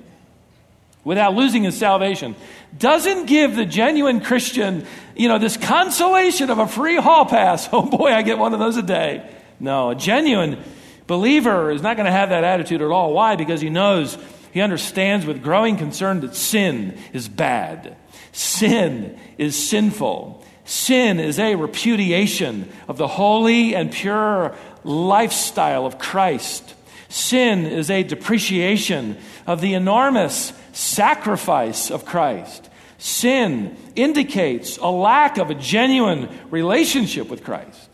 without 1.04 1.36
losing 1.36 1.62
his 1.62 1.78
salvation 1.78 2.36
doesn't 2.76 3.28
give 3.28 3.56
the 3.56 3.64
genuine 3.64 4.20
Christian, 4.20 4.88
you 5.16 5.28
know, 5.28 5.38
this 5.38 5.56
consolation 5.56 6.50
of 6.50 6.58
a 6.58 6.68
free 6.68 6.96
hall 6.96 7.28
pass. 7.28 7.70
Oh 7.72 7.84
boy, 7.84 8.12
I 8.12 8.24
get 8.24 8.40
one 8.40 8.56
of 8.56 8.60
those 8.60 8.76
a 8.76 8.82
day. 8.82 9.24
No, 9.60 9.92
a 9.92 9.96
genuine 9.96 10.58
believer 11.06 11.70
is 11.70 11.84
not 11.84 11.96
going 11.96 12.08
to 12.08 12.12
have 12.12 12.30
that 12.30 12.44
attitude 12.44 12.82
at 12.82 12.90
all. 12.90 13.14
Why? 13.14 13.36
Because 13.36 13.62
he 13.62 13.70
knows, 13.70 14.18
he 14.52 14.62
understands 14.62 15.28
with 15.28 15.44
growing 15.44 15.78
concern 15.78 16.22
that 16.22 16.34
sin 16.34 16.98
is 17.14 17.30
bad. 17.30 17.98
Sin 18.32 19.20
is 19.38 19.56
sinful. 19.56 20.41
Sin 20.72 21.20
is 21.20 21.38
a 21.38 21.56
repudiation 21.56 22.72
of 22.88 22.96
the 22.96 23.06
holy 23.06 23.76
and 23.76 23.92
pure 23.92 24.56
lifestyle 24.86 25.86
of 25.86 26.00
Christ. 26.00 26.76
Sin 27.10 27.66
is 27.66 27.90
a 27.90 28.04
depreciation 28.04 29.18
of 29.46 29.60
the 29.60 29.74
enormous 29.74 30.54
sacrifice 30.72 31.92
of 31.92 32.06
Christ. 32.06 32.70
Sin 33.00 33.76
indicates 33.98 34.78
a 34.78 34.88
lack 34.88 35.38
of 35.38 35.50
a 35.50 35.56
genuine 35.56 36.30
relationship 36.50 37.28
with 37.28 37.44
Christ. 37.44 37.90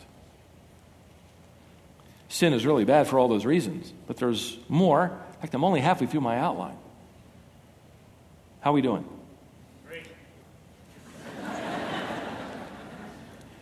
Sin 2.28 2.52
is 2.52 2.64
really 2.64 2.84
bad 2.84 3.08
for 3.08 3.18
all 3.18 3.26
those 3.26 3.44
reasons, 3.44 3.92
but 4.06 4.18
there's 4.18 4.56
more. 4.68 5.06
In 5.06 5.40
fact, 5.40 5.52
I'm 5.52 5.64
only 5.64 5.80
halfway 5.80 6.06
through 6.06 6.20
my 6.20 6.38
outline. 6.38 6.78
How 8.60 8.70
are 8.70 8.74
we 8.74 8.82
doing? 8.82 9.17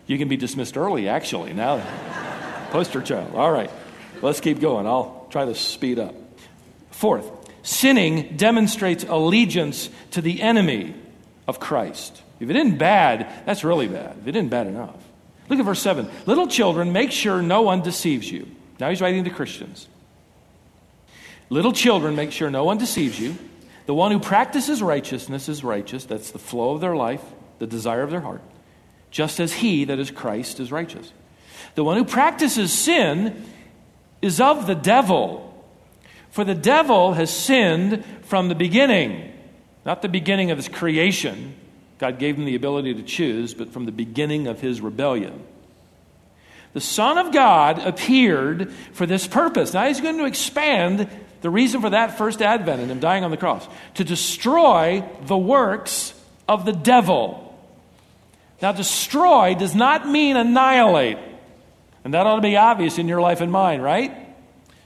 You 0.06 0.18
can 0.18 0.28
be 0.28 0.36
dismissed 0.36 0.76
early, 0.76 1.08
actually, 1.08 1.52
now. 1.52 1.82
Poster 2.70 3.00
child. 3.00 3.34
All 3.34 3.50
right, 3.50 3.70
let's 4.22 4.40
keep 4.40 4.60
going. 4.60 4.86
I'll 4.86 5.26
try 5.30 5.44
to 5.44 5.54
speed 5.54 5.98
up. 5.98 6.14
Fourth, 6.90 7.30
sinning 7.62 8.36
demonstrates 8.36 9.04
allegiance 9.04 9.90
to 10.12 10.20
the 10.20 10.42
enemy 10.42 10.94
of 11.46 11.60
Christ. 11.60 12.22
If 12.40 12.50
it 12.50 12.56
isn't 12.56 12.76
bad, 12.76 13.28
that's 13.46 13.64
really 13.64 13.88
bad. 13.88 14.16
If 14.20 14.28
it 14.28 14.36
isn't 14.36 14.48
bad 14.48 14.66
enough. 14.66 14.96
Look 15.48 15.58
at 15.58 15.64
verse 15.64 15.80
7. 15.80 16.08
Little 16.26 16.48
children, 16.48 16.92
make 16.92 17.12
sure 17.12 17.40
no 17.40 17.62
one 17.62 17.82
deceives 17.82 18.30
you. 18.30 18.48
Now 18.78 18.90
he's 18.90 19.00
writing 19.00 19.24
to 19.24 19.30
Christians. 19.30 19.88
Little 21.48 21.72
children, 21.72 22.16
make 22.16 22.32
sure 22.32 22.50
no 22.50 22.64
one 22.64 22.78
deceives 22.78 23.18
you. 23.18 23.36
The 23.86 23.94
one 23.94 24.10
who 24.10 24.18
practices 24.18 24.82
righteousness 24.82 25.48
is 25.48 25.62
righteous. 25.62 26.04
That's 26.04 26.32
the 26.32 26.40
flow 26.40 26.72
of 26.72 26.80
their 26.80 26.96
life, 26.96 27.22
the 27.60 27.66
desire 27.68 28.02
of 28.02 28.10
their 28.10 28.20
heart. 28.20 28.42
Just 29.16 29.40
as 29.40 29.50
he, 29.50 29.86
that 29.86 29.98
is 29.98 30.10
Christ, 30.10 30.60
is 30.60 30.70
righteous. 30.70 31.10
The 31.74 31.82
one 31.82 31.96
who 31.96 32.04
practices 32.04 32.70
sin 32.70 33.46
is 34.20 34.42
of 34.42 34.66
the 34.66 34.74
devil. 34.74 35.64
For 36.32 36.44
the 36.44 36.54
devil 36.54 37.14
has 37.14 37.34
sinned 37.34 38.04
from 38.24 38.50
the 38.50 38.54
beginning, 38.54 39.32
not 39.86 40.02
the 40.02 40.10
beginning 40.10 40.50
of 40.50 40.58
his 40.58 40.68
creation. 40.68 41.54
God 41.96 42.18
gave 42.18 42.36
him 42.36 42.44
the 42.44 42.56
ability 42.56 42.92
to 42.92 43.02
choose, 43.02 43.54
but 43.54 43.72
from 43.72 43.86
the 43.86 43.90
beginning 43.90 44.48
of 44.48 44.60
his 44.60 44.82
rebellion. 44.82 45.46
The 46.74 46.82
Son 46.82 47.16
of 47.16 47.32
God 47.32 47.78
appeared 47.78 48.70
for 48.92 49.06
this 49.06 49.26
purpose. 49.26 49.72
Now 49.72 49.86
he's 49.86 50.02
going 50.02 50.18
to 50.18 50.26
expand 50.26 51.08
the 51.40 51.48
reason 51.48 51.80
for 51.80 51.88
that 51.88 52.18
first 52.18 52.42
advent 52.42 52.82
and 52.82 52.90
him 52.90 53.00
dying 53.00 53.24
on 53.24 53.30
the 53.30 53.38
cross 53.38 53.66
to 53.94 54.04
destroy 54.04 55.02
the 55.22 55.38
works 55.38 56.12
of 56.46 56.66
the 56.66 56.74
devil. 56.74 57.45
Now, 58.62 58.72
destroy 58.72 59.54
does 59.54 59.74
not 59.74 60.08
mean 60.08 60.36
annihilate. 60.36 61.18
And 62.04 62.14
that 62.14 62.26
ought 62.26 62.36
to 62.36 62.42
be 62.42 62.56
obvious 62.56 62.98
in 62.98 63.08
your 63.08 63.20
life 63.20 63.40
and 63.40 63.52
mine, 63.52 63.80
right? 63.80 64.12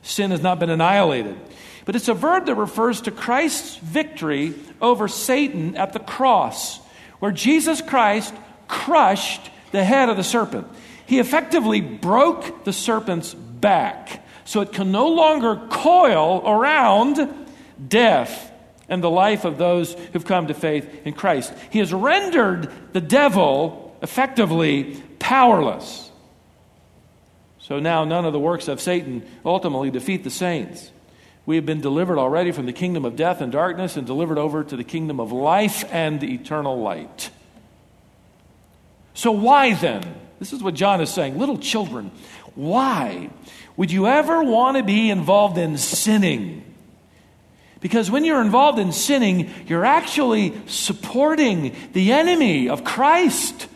Sin 0.02 0.30
has 0.30 0.42
not 0.42 0.58
been 0.58 0.70
annihilated. 0.70 1.38
But 1.84 1.96
it's 1.96 2.08
a 2.08 2.14
verb 2.14 2.46
that 2.46 2.54
refers 2.54 3.02
to 3.02 3.10
Christ's 3.10 3.76
victory 3.76 4.54
over 4.80 5.08
Satan 5.08 5.76
at 5.76 5.92
the 5.92 5.98
cross, 5.98 6.78
where 7.18 7.32
Jesus 7.32 7.82
Christ 7.82 8.34
crushed 8.68 9.50
the 9.72 9.84
head 9.84 10.08
of 10.08 10.16
the 10.16 10.24
serpent. 10.24 10.66
He 11.06 11.18
effectively 11.18 11.80
broke 11.80 12.64
the 12.64 12.72
serpent's 12.72 13.34
back 13.34 14.24
so 14.44 14.60
it 14.60 14.72
can 14.72 14.90
no 14.90 15.08
longer 15.08 15.56
coil 15.70 16.42
around 16.46 17.28
death 17.88 18.49
and 18.90 19.02
the 19.02 19.08
life 19.08 19.46
of 19.46 19.56
those 19.56 19.94
who've 20.12 20.24
come 20.26 20.48
to 20.48 20.54
faith 20.54 21.06
in 21.06 21.14
Christ. 21.14 21.54
He 21.70 21.78
has 21.78 21.94
rendered 21.94 22.70
the 22.92 23.00
devil 23.00 23.96
effectively 24.02 25.00
powerless. 25.18 26.10
So 27.60 27.78
now 27.78 28.04
none 28.04 28.24
of 28.24 28.32
the 28.32 28.40
works 28.40 28.66
of 28.66 28.80
Satan 28.80 29.24
ultimately 29.44 29.90
defeat 29.90 30.24
the 30.24 30.30
saints. 30.30 30.90
We 31.46 31.56
have 31.56 31.64
been 31.64 31.80
delivered 31.80 32.18
already 32.18 32.52
from 32.52 32.66
the 32.66 32.72
kingdom 32.72 33.04
of 33.04 33.16
death 33.16 33.40
and 33.40 33.50
darkness 33.50 33.96
and 33.96 34.06
delivered 34.06 34.38
over 34.38 34.64
to 34.64 34.76
the 34.76 34.84
kingdom 34.84 35.20
of 35.20 35.32
life 35.32 35.84
and 35.92 36.22
eternal 36.22 36.80
light. 36.80 37.30
So, 39.14 39.32
why 39.32 39.74
then? 39.74 40.02
This 40.38 40.52
is 40.52 40.62
what 40.62 40.74
John 40.74 41.00
is 41.00 41.10
saying. 41.10 41.38
Little 41.38 41.58
children, 41.58 42.10
why 42.54 43.30
would 43.76 43.90
you 43.92 44.06
ever 44.06 44.42
want 44.42 44.76
to 44.76 44.82
be 44.82 45.10
involved 45.10 45.58
in 45.58 45.76
sinning? 45.76 46.69
Because 47.80 48.10
when 48.10 48.24
you're 48.24 48.42
involved 48.42 48.78
in 48.78 48.92
sinning, 48.92 49.50
you're 49.66 49.86
actually 49.86 50.54
supporting 50.66 51.74
the 51.92 52.12
enemy 52.12 52.68
of 52.68 52.84
Christ, 52.84 53.68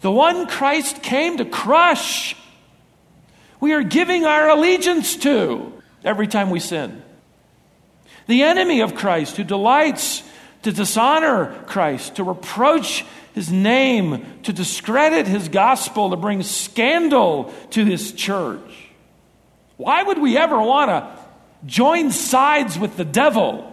the 0.00 0.10
one 0.10 0.46
Christ 0.46 1.02
came 1.02 1.36
to 1.36 1.44
crush. 1.44 2.34
We 3.60 3.72
are 3.72 3.82
giving 3.82 4.24
our 4.24 4.48
allegiance 4.48 5.16
to 5.16 5.72
every 6.04 6.26
time 6.26 6.50
we 6.50 6.60
sin. 6.60 7.02
The 8.26 8.44
enemy 8.44 8.80
of 8.80 8.94
Christ 8.94 9.36
who 9.36 9.44
delights 9.44 10.22
to 10.62 10.72
dishonor 10.72 11.62
Christ, 11.66 12.16
to 12.16 12.24
reproach 12.24 13.04
his 13.34 13.50
name, 13.50 14.40
to 14.42 14.52
discredit 14.52 15.26
his 15.26 15.48
gospel, 15.48 16.10
to 16.10 16.16
bring 16.16 16.42
scandal 16.42 17.52
to 17.70 17.84
his 17.84 18.12
church. 18.12 18.88
Why 19.76 20.02
would 20.02 20.18
we 20.18 20.36
ever 20.36 20.60
want 20.60 20.90
to 20.90 21.17
join 21.66 22.10
sides 22.10 22.78
with 22.78 22.96
the 22.96 23.04
devil? 23.04 23.64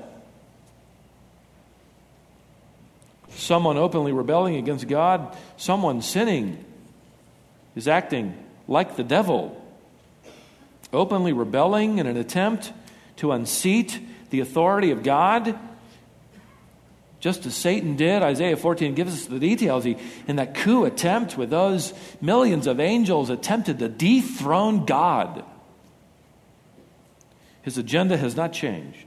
Someone 3.30 3.78
openly 3.78 4.12
rebelling 4.12 4.56
against 4.56 4.88
God, 4.88 5.36
someone 5.58 6.02
sinning, 6.02 6.64
is 7.76 7.88
acting 7.88 8.34
like 8.68 8.96
the 8.96 9.04
devil, 9.04 9.62
openly 10.94 11.34
rebelling 11.34 12.00
in 12.00 12.08
an 12.08 12.18
attempt 12.18 12.72
to 13.18 13.32
unseat 13.32 14.00
the 14.30 14.40
authority 14.40 14.92
of 14.92 15.04
God 15.04 15.60
just 17.26 17.48
as 17.48 17.56
Satan 17.56 17.96
did, 17.96 18.22
Isaiah 18.22 18.56
14 18.56 18.94
gives 18.94 19.12
us 19.12 19.26
the 19.26 19.40
details. 19.40 19.84
He, 19.84 19.98
in 20.28 20.36
that 20.36 20.54
coup 20.54 20.86
attempt 20.86 21.36
with 21.36 21.50
those 21.50 21.92
millions 22.22 22.68
of 22.68 22.80
angels, 22.80 23.32
attempted 23.32 23.80
to 23.80 23.90
dethrone 23.90 24.86
God. 24.86 25.44
His 27.66 27.80
agenda 27.80 28.16
has 28.16 28.36
not 28.36 28.54
changed. 28.54 29.06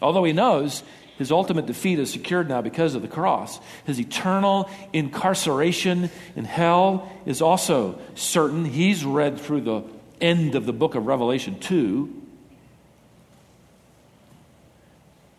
Although 0.00 0.22
he 0.22 0.32
knows 0.32 0.84
his 1.18 1.32
ultimate 1.32 1.66
defeat 1.66 1.98
is 1.98 2.12
secured 2.12 2.48
now 2.48 2.62
because 2.62 2.94
of 2.94 3.02
the 3.02 3.08
cross, 3.08 3.58
his 3.84 3.98
eternal 3.98 4.70
incarceration 4.92 6.08
in 6.36 6.44
hell 6.44 7.10
is 7.26 7.42
also 7.42 7.98
certain. 8.14 8.64
He's 8.64 9.04
read 9.04 9.40
through 9.40 9.62
the 9.62 9.82
end 10.20 10.54
of 10.54 10.64
the 10.64 10.72
book 10.72 10.94
of 10.94 11.06
Revelation 11.06 11.58
2. 11.58 12.22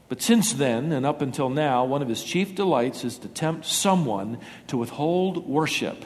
But 0.09 0.21
since 0.21 0.51
then, 0.51 0.91
and 0.91 1.05
up 1.05 1.21
until 1.21 1.49
now, 1.49 1.85
one 1.85 2.01
of 2.01 2.09
his 2.09 2.23
chief 2.23 2.55
delights 2.55 3.05
is 3.05 3.17
to 3.19 3.29
tempt 3.29 3.65
someone 3.65 4.37
to 4.67 4.75
withhold 4.75 5.47
worship 5.47 6.03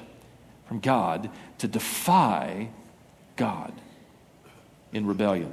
from 0.68 0.82
God, 0.82 1.32
to 1.58 1.68
defy 1.68 2.70
God 3.38 3.74
in 4.92 5.08
rebellion. 5.08 5.52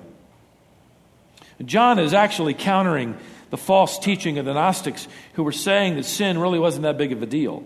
John 1.65 1.99
is 1.99 2.15
actually 2.15 2.55
countering 2.55 3.17
the 3.51 3.57
false 3.57 3.99
teaching 3.99 4.39
of 4.39 4.45
the 4.45 4.55
Gnostics 4.55 5.09
who 5.35 5.43
were 5.43 5.53
saying 5.53 5.97
that 5.97 6.05
sin 6.05 6.39
really 6.39 6.59
wasn't 6.59 6.83
that 6.83 6.97
big 6.97 7.13
of 7.13 7.23
a 7.23 7.27
deal. 7.27 7.65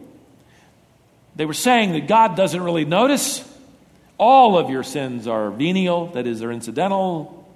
They 1.37 1.47
were 1.47 1.55
saying 1.55 1.93
that 1.93 2.07
God 2.07 2.37
doesn't 2.37 2.63
really 2.63 2.85
notice. 2.85 3.49
All 4.19 4.57
of 4.57 4.71
your 4.71 4.83
sins 4.83 5.27
are 5.27 5.51
venial, 5.51 6.09
that 6.09 6.27
is, 6.27 6.41
they're 6.41 6.53
incidental. 6.53 7.47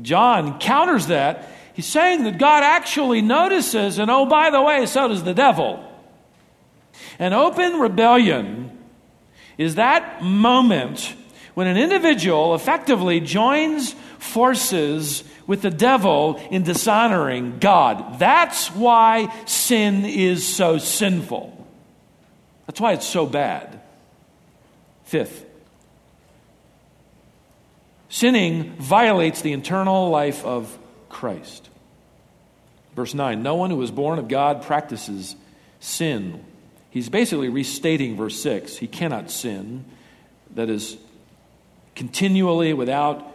John 0.00 0.58
counters 0.58 1.08
that 1.08 1.48
He's 1.74 1.86
saying 1.86 2.24
that 2.24 2.38
God 2.38 2.62
actually 2.62 3.22
notices, 3.22 3.98
and 3.98 4.10
oh, 4.10 4.26
by 4.26 4.50
the 4.50 4.60
way, 4.60 4.84
so 4.86 5.08
does 5.08 5.24
the 5.24 5.34
devil. 5.34 5.82
An 7.18 7.32
open 7.32 7.80
rebellion 7.80 8.78
is 9.56 9.76
that 9.76 10.22
moment 10.22 11.14
when 11.54 11.66
an 11.66 11.78
individual 11.78 12.54
effectively 12.54 13.20
joins 13.20 13.92
forces 14.18 15.24
with 15.46 15.62
the 15.62 15.70
devil 15.70 16.40
in 16.50 16.62
dishonoring 16.62 17.58
God. 17.58 18.18
That's 18.18 18.68
why 18.68 19.32
sin 19.46 20.04
is 20.04 20.46
so 20.46 20.78
sinful. 20.78 21.66
That's 22.66 22.80
why 22.80 22.92
it's 22.92 23.06
so 23.06 23.26
bad. 23.26 23.80
Fifth, 25.04 25.44
sinning 28.08 28.72
violates 28.76 29.42
the 29.42 29.52
internal 29.52 30.08
life 30.10 30.44
of 30.44 30.78
Christ. 31.08 31.68
Verse 32.94 33.14
9 33.14 33.42
No 33.42 33.54
one 33.56 33.70
who 33.70 33.82
is 33.82 33.90
born 33.90 34.18
of 34.18 34.28
God 34.28 34.62
practices 34.62 35.36
sin. 35.80 36.44
He's 36.90 37.08
basically 37.08 37.48
restating 37.48 38.16
verse 38.16 38.40
6. 38.40 38.76
He 38.76 38.86
cannot 38.86 39.30
sin, 39.30 39.86
that 40.54 40.68
is, 40.68 40.98
continually 41.94 42.74
without 42.74 43.31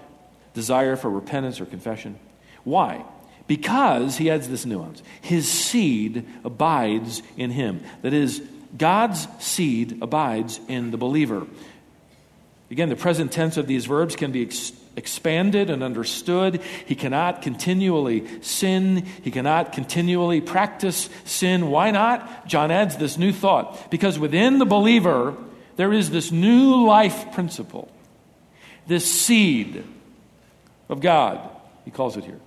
desire 0.57 0.95
for 0.95 1.07
repentance 1.07 1.61
or 1.61 1.67
confession. 1.67 2.17
Why? 2.63 3.05
Because 3.45 4.17
he 4.17 4.31
adds 4.31 4.49
this 4.49 4.65
nuance 4.65 5.03
his 5.21 5.49
seed 5.49 6.27
abides 6.43 7.21
in 7.37 7.51
him. 7.51 7.83
That 8.01 8.13
is, 8.13 8.41
God's 8.75 9.27
seed 9.39 9.99
abides 10.01 10.59
in 10.67 10.89
the 10.89 10.97
believer. 10.97 11.45
Again, 12.71 12.89
the 12.89 12.95
present 12.95 13.31
tense 13.31 13.55
of 13.55 13.67
these 13.67 13.85
verbs 13.85 14.15
can 14.15 14.31
be 14.31 14.41
ex- 14.41 14.71
expanded 14.95 15.69
and 15.69 15.83
understood. 15.83 16.59
He 16.87 16.95
cannot 16.95 17.43
continually 17.43 18.41
sin. 18.41 19.05
He 19.21 19.29
cannot 19.29 19.73
continually 19.73 20.41
practice 20.41 21.07
sin. 21.23 21.69
Why 21.69 21.91
not? 21.91 22.47
John 22.47 22.71
adds 22.71 22.97
this 22.97 23.15
new 23.15 23.31
thought. 23.31 23.91
Because 23.91 24.17
within 24.17 24.57
the 24.57 24.65
believer, 24.65 25.37
there 25.75 25.93
is 25.93 26.09
this 26.09 26.31
new 26.31 26.83
life 26.83 27.31
principle, 27.33 27.89
this 28.87 29.05
seed 29.09 29.85
of 30.89 30.99
God, 30.99 31.39
he 31.85 31.91
calls 31.91 32.17
it 32.17 32.23
here. 32.23 32.39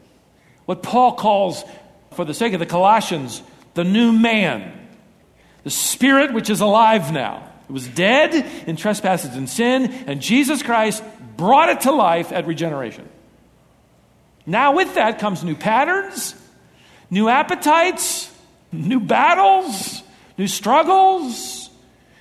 What 0.67 0.83
Paul 0.83 1.15
calls, 1.15 1.65
for 2.13 2.25
the 2.25 2.35
sake 2.35 2.53
of 2.53 2.61
the 2.61 2.67
Colossians, 2.67 3.43
the 3.75 3.85
new 3.85 4.13
man, 4.13 4.89
the 5.65 5.71
spirit 5.71 6.33
which 6.33 6.51
is 6.51 6.61
alive 6.61 7.13
now. 7.13 7.49
It 7.69 7.73
was 7.73 7.87
dead 7.87 8.35
in 8.67 8.77
trespasses 8.77 9.37
and 9.37 9.49
sin, 9.49 9.93
and 10.07 10.21
Jesus 10.21 10.63
Christ 10.63 11.03
brought 11.37 11.69
it 11.69 11.83
to 11.83 11.93
life 11.93 12.33
at 12.33 12.47
regeneration. 12.47 13.09
Now, 14.47 14.75
with 14.75 14.95
that 14.95 15.19
comes 15.19 15.45
new 15.45 15.55
patterns, 15.55 16.35
new 17.11 17.29
appetites, 17.29 18.33
new 18.73 19.01
battles, 19.01 20.03
new 20.37 20.49
struggles, 20.49 21.71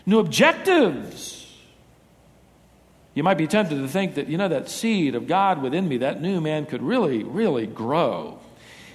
new 0.05 0.19
objectives. 0.19 1.38
You 3.19 3.23
might 3.23 3.37
be 3.37 3.47
tempted 3.47 3.75
to 3.75 3.87
think 3.89 4.15
that, 4.15 4.29
you 4.29 4.37
know, 4.37 4.47
that 4.47 4.69
seed 4.69 5.13
of 5.13 5.27
God 5.27 5.61
within 5.61 5.89
me, 5.89 5.97
that 5.97 6.21
new 6.21 6.39
man, 6.39 6.65
could 6.65 6.81
really, 6.81 7.21
really 7.25 7.67
grow 7.67 8.39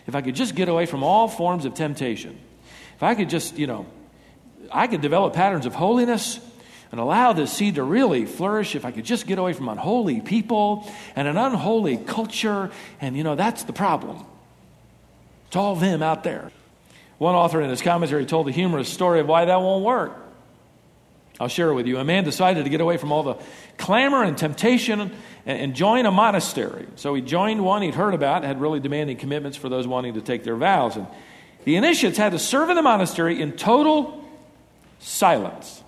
if 0.07 0.15
I 0.15 0.23
could 0.23 0.35
just 0.35 0.55
get 0.55 0.71
away 0.71 0.87
from 0.87 1.03
all 1.03 1.29
forms 1.29 1.67
of 1.67 1.75
temptation. 1.75 2.39
If 2.97 3.03
I 3.03 3.17
could 3.17 3.29
just, 3.29 3.59
you 3.59 3.67
know, 3.67 3.85
I 4.73 4.87
could 4.87 5.03
develop 5.03 5.35
patterns 5.35 5.67
of 5.67 5.75
holiness 5.75 6.41
and 6.91 6.99
allow 7.01 7.35
this 7.35 7.53
seed 7.53 7.75
to 7.75 7.83
really 7.83 8.25
flourish 8.25 8.75
if 8.75 8.87
I 8.87 8.93
could 8.93 9.05
just 9.05 9.27
get 9.27 9.39
away 9.39 9.53
from 9.53 9.69
unholy 9.69 10.23
people 10.23 10.91
and 11.15 11.29
an 11.29 11.37
unholy 11.37 11.99
culture. 11.99 12.71
And, 13.03 13.19
you 13.19 13.25
know, 13.25 13.35
that's 13.35 13.65
the 13.65 13.75
problem. 13.75 14.25
It's 15.49 15.57
all 15.57 15.77
them 15.77 16.03
out 16.03 16.25
there. 16.25 16.51
One 17.19 17.35
author 17.35 17.61
in 17.61 17.69
his 17.69 17.83
commentary 17.83 18.25
told 18.25 18.47
the 18.47 18.53
humorous 18.53 18.89
story 18.89 19.21
of 19.21 19.29
why 19.29 19.45
that 19.45 19.61
won't 19.61 19.85
work. 19.85 20.19
I'll 21.41 21.49
share 21.49 21.69
it 21.71 21.75
with 21.75 21.87
you. 21.87 21.99
A 21.99 22.05
man 22.05 22.23
decided 22.23 22.65
to 22.65 22.71
get 22.71 22.81
away 22.81 22.97
from 22.97 23.11
all 23.11 23.25
the 23.25 23.37
clamor 23.79 24.23
and 24.23 24.37
temptation 24.37 25.13
and, 25.47 25.75
join 25.75 26.07
a 26.07 26.11
monastery. 26.11 26.87
So 26.97 27.15
he 27.15 27.21
joined 27.21 27.63
one 27.63 27.83
he'd 27.83 27.95
heard 27.95 28.15
about, 28.15 28.45
had 28.45 28.61
really 28.61 28.81
demanding 28.81 29.17
commitments 29.19 29.59
for 29.59 29.69
those 29.69 29.87
wanting 29.87 30.15
to 30.15 30.23
take 30.23 30.43
their 30.43 30.57
vows. 30.57 30.97
And 30.97 31.07
the 31.65 31.77
initiates 31.77 32.17
had 32.17 32.33
to 32.33 32.39
serve 32.39 32.71
in 32.71 32.77
the 32.77 32.83
monastery 32.83 33.41
in 33.41 33.53
total 33.53 34.25
silence. 35.01 35.83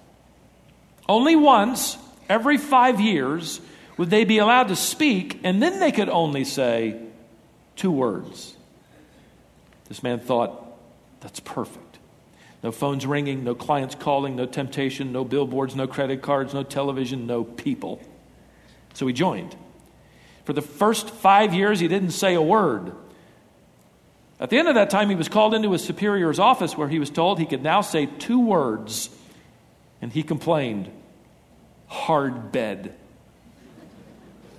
Only 1.09 1.37
once 1.37 1.97
every 2.29 2.59
five 2.59 3.01
years 3.01 3.61
would 3.97 4.11
they 4.11 4.25
be 4.25 4.39
allowed 4.39 4.69
to 4.69 4.77
speak, 4.77 5.41
and 5.43 5.63
then 5.63 5.81
they 5.81 5.93
could 5.93 6.11
only 6.11 6.45
say 6.45 7.01
two 7.77 7.91
words. 7.91 8.55
This 9.89 10.03
man 10.03 10.21
thought, 10.21 10.63
that's 11.21 11.41
perfect. 11.41 11.86
No 12.67 12.73
phones 12.73 13.07
ringing, 13.07 13.45
no 13.45 13.55
clients 13.55 13.95
calling, 13.95 14.35
no 14.35 14.45
temptation, 14.45 15.13
no 15.13 15.25
billboards, 15.25 15.77
no 15.77 15.87
credit 15.87 16.21
cards, 16.21 16.53
no 16.53 16.65
television, 16.65 17.25
no 17.25 17.45
people. 17.45 18.03
So 18.93 19.07
he 19.07 19.13
joined. 19.13 19.55
For 20.47 20.53
the 20.53 20.63
first 20.63 21.09
five 21.09 21.55
years, 21.55 21.79
he 21.79 21.87
didn't 21.87 22.11
say 22.11 22.35
a 22.35 22.43
word. 22.43 22.91
At 24.41 24.51
the 24.51 24.59
end 24.59 24.67
of 24.67 24.75
that 24.75 24.91
time, 24.91 25.09
he 25.11 25.15
was 25.15 25.29
called 25.29 25.55
into 25.55 25.71
his 25.71 25.85
superior's 25.85 26.41
office 26.41 26.77
where 26.77 26.89
he 26.89 26.99
was 26.99 27.09
told 27.09 27.39
he 27.39 27.47
could 27.47 27.63
now 27.63 27.83
say 27.83 28.07
two 28.07 28.41
words 28.41 29.11
and 30.03 30.13
he 30.13 30.25
complained, 30.25 30.91
Hard 31.87 32.51
bed. 32.51 32.97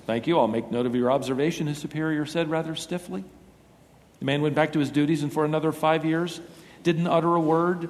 Thank 0.06 0.28
you. 0.28 0.40
I'll 0.40 0.48
make 0.48 0.72
note 0.72 0.86
of 0.86 0.96
your 0.96 1.12
observation, 1.12 1.68
his 1.68 1.78
superior 1.78 2.26
said 2.26 2.50
rather 2.50 2.74
stiffly. 2.74 3.26
The 4.20 4.26
man 4.26 4.42
went 4.42 4.56
back 4.56 4.72
to 4.72 4.80
his 4.80 4.92
duties 4.92 5.24
and 5.24 5.34
for 5.34 5.44
another 5.44 5.74
five 5.74 6.06
years 6.06 6.40
didn't 6.92 7.08
utter 7.08 7.36
a 7.36 7.40
word. 7.40 7.90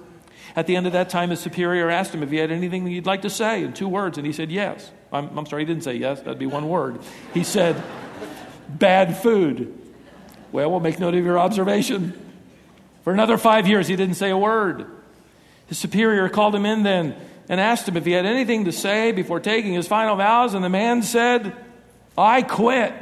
At 0.55 0.65
the 0.65 0.75
end 0.75 0.87
of 0.87 0.93
that 0.93 1.09
time, 1.09 1.29
his 1.29 1.39
superior 1.39 1.89
asked 1.89 2.13
him 2.13 2.23
if 2.23 2.31
he 2.31 2.37
had 2.37 2.51
anything 2.51 2.87
he'd 2.87 3.05
like 3.05 3.21
to 3.21 3.29
say 3.29 3.63
in 3.63 3.73
two 3.73 3.87
words, 3.87 4.17
and 4.17 4.25
he 4.25 4.33
said 4.33 4.51
yes. 4.51 4.91
I'm, 5.11 5.37
I'm 5.37 5.45
sorry, 5.45 5.61
he 5.61 5.65
didn't 5.67 5.83
say 5.83 5.93
yes, 5.93 6.19
that'd 6.21 6.39
be 6.39 6.47
one 6.47 6.67
word. 6.67 6.99
He 7.33 7.43
said, 7.43 7.81
bad 8.67 9.17
food. 9.17 9.77
Well, 10.51 10.71
we'll 10.71 10.79
make 10.79 10.99
note 10.99 11.13
of 11.13 11.23
your 11.23 11.37
observation. 11.37 12.13
For 13.03 13.13
another 13.13 13.37
five 13.37 13.67
years, 13.67 13.87
he 13.87 13.95
didn't 13.95 14.15
say 14.15 14.31
a 14.31 14.37
word. 14.37 14.87
His 15.67 15.77
superior 15.77 16.27
called 16.27 16.55
him 16.55 16.65
in 16.65 16.83
then 16.83 17.15
and 17.47 17.61
asked 17.61 17.87
him 17.87 17.95
if 17.95 18.05
he 18.05 18.11
had 18.13 18.25
anything 18.25 18.65
to 18.65 18.71
say 18.71 19.11
before 19.11 19.39
taking 19.39 19.73
his 19.73 19.87
final 19.87 20.15
vows, 20.15 20.55
and 20.55 20.63
the 20.63 20.69
man 20.69 21.03
said, 21.03 21.55
I 22.17 22.41
quit. 22.41 22.93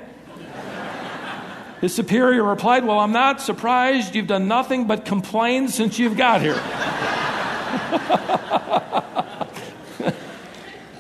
His 1.82 1.94
superior 1.94 2.44
replied, 2.44 2.86
Well, 2.86 3.00
I'm 3.00 3.12
not 3.12 3.42
surprised. 3.42 4.16
You've 4.16 4.28
done 4.28 4.48
nothing 4.48 4.88
but 4.88 5.06
complain 5.06 5.68
since 5.68 6.00
you've 6.00 6.18
got 6.18 6.42
here. 6.42 6.56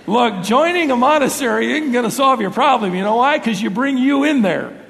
Look, 0.08 0.44
joining 0.44 0.92
a 0.92 0.96
monastery 0.96 1.72
isn't 1.78 1.92
going 1.92 2.06
to 2.06 2.12
solve 2.12 2.40
your 2.40 2.52
problem. 2.52 2.94
You 2.94 3.02
know 3.02 3.16
why? 3.16 3.38
Because 3.38 3.62
you 3.62 3.70
bring 3.70 3.98
you 3.98 4.24
in 4.24 4.42
there. 4.42 4.82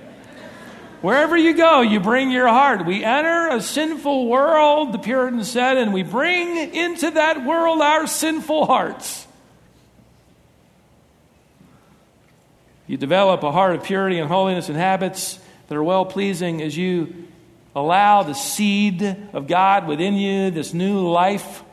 Wherever 1.02 1.38
you 1.38 1.54
go, 1.54 1.82
you 1.82 2.00
bring 2.00 2.32
your 2.32 2.48
heart. 2.48 2.86
We 2.86 3.04
enter 3.04 3.50
a 3.50 3.62
sinful 3.62 4.28
world, 4.28 4.92
the 4.92 4.98
Puritan 4.98 5.44
said, 5.44 5.78
and 5.78 5.94
we 5.94 6.04
bring 6.04 6.74
into 6.74 7.12
that 7.12 7.46
world 7.46 7.82
our 7.82 8.08
sinful 8.08 8.66
hearts. 8.66 9.28
You 12.88 12.98
develop 12.98 13.44
a 13.44 13.52
heart 13.52 13.76
of 13.76 13.84
purity 13.84 14.18
and 14.18 14.28
holiness 14.28 14.68
and 14.68 14.78
habits 14.78 15.40
that 15.68 15.76
are 15.76 15.84
well 15.84 16.06
pleasing 16.06 16.62
as 16.62 16.78
you 16.78 17.26
allow 17.76 18.24
the 18.24 18.34
seed 18.34 19.04
of 19.34 19.48
God 19.48 19.88
within 19.88 20.14
you, 20.14 20.52
this 20.52 20.74
new 20.74 21.08
life, 21.08 21.64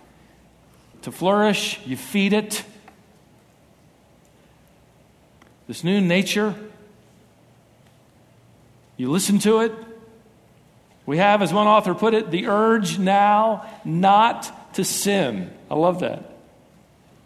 to 1.02 1.12
flourish. 1.12 1.80
You 1.84 1.96
feed 1.96 2.32
it. 2.32 2.64
This 5.68 5.84
new 5.84 6.00
nature. 6.00 6.54
You 8.96 9.10
listen 9.10 9.38
to 9.40 9.60
it. 9.60 9.72
We 11.06 11.18
have, 11.18 11.42
as 11.42 11.52
one 11.52 11.66
author 11.66 11.94
put 11.94 12.14
it, 12.14 12.30
the 12.30 12.46
urge 12.46 12.98
now 12.98 13.68
not 13.84 14.74
to 14.74 14.84
sin. 14.84 15.52
I 15.70 15.74
love 15.74 16.00
that. 16.00 16.30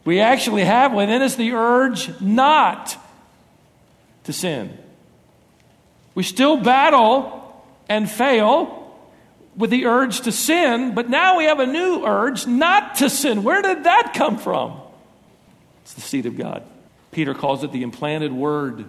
We 0.05 0.21
actually 0.21 0.65
have 0.65 0.93
within 0.93 1.21
us 1.21 1.35
the 1.35 1.53
urge 1.53 2.21
not 2.21 2.97
to 4.25 4.33
sin. 4.33 4.79
We 6.17 6.23
still 6.23 6.57
battle 6.57 7.63
and 7.91 8.11
fail 8.11 8.99
with 9.55 9.69
the 9.71 9.85
urge 9.85 10.23
to 10.23 10.33
sin, 10.33 10.95
but 10.95 11.11
now 11.11 11.37
we 11.37 11.45
have 11.45 11.61
a 11.61 11.67
new 11.67 12.05
urge 12.05 12.47
not 12.47 12.97
to 12.97 13.11
sin. 13.11 13.45
Where 13.45 13.61
did 13.61 13.85
that 13.85 14.15
come 14.15 14.39
from? 14.39 14.81
It's 15.83 15.93
the 15.93 16.01
seed 16.01 16.25
of 16.25 16.37
God. 16.37 16.65
Peter 17.13 17.35
calls 17.35 17.63
it 17.65 17.71
the 17.71 17.83
implanted 17.83 18.33
word. 18.33 18.87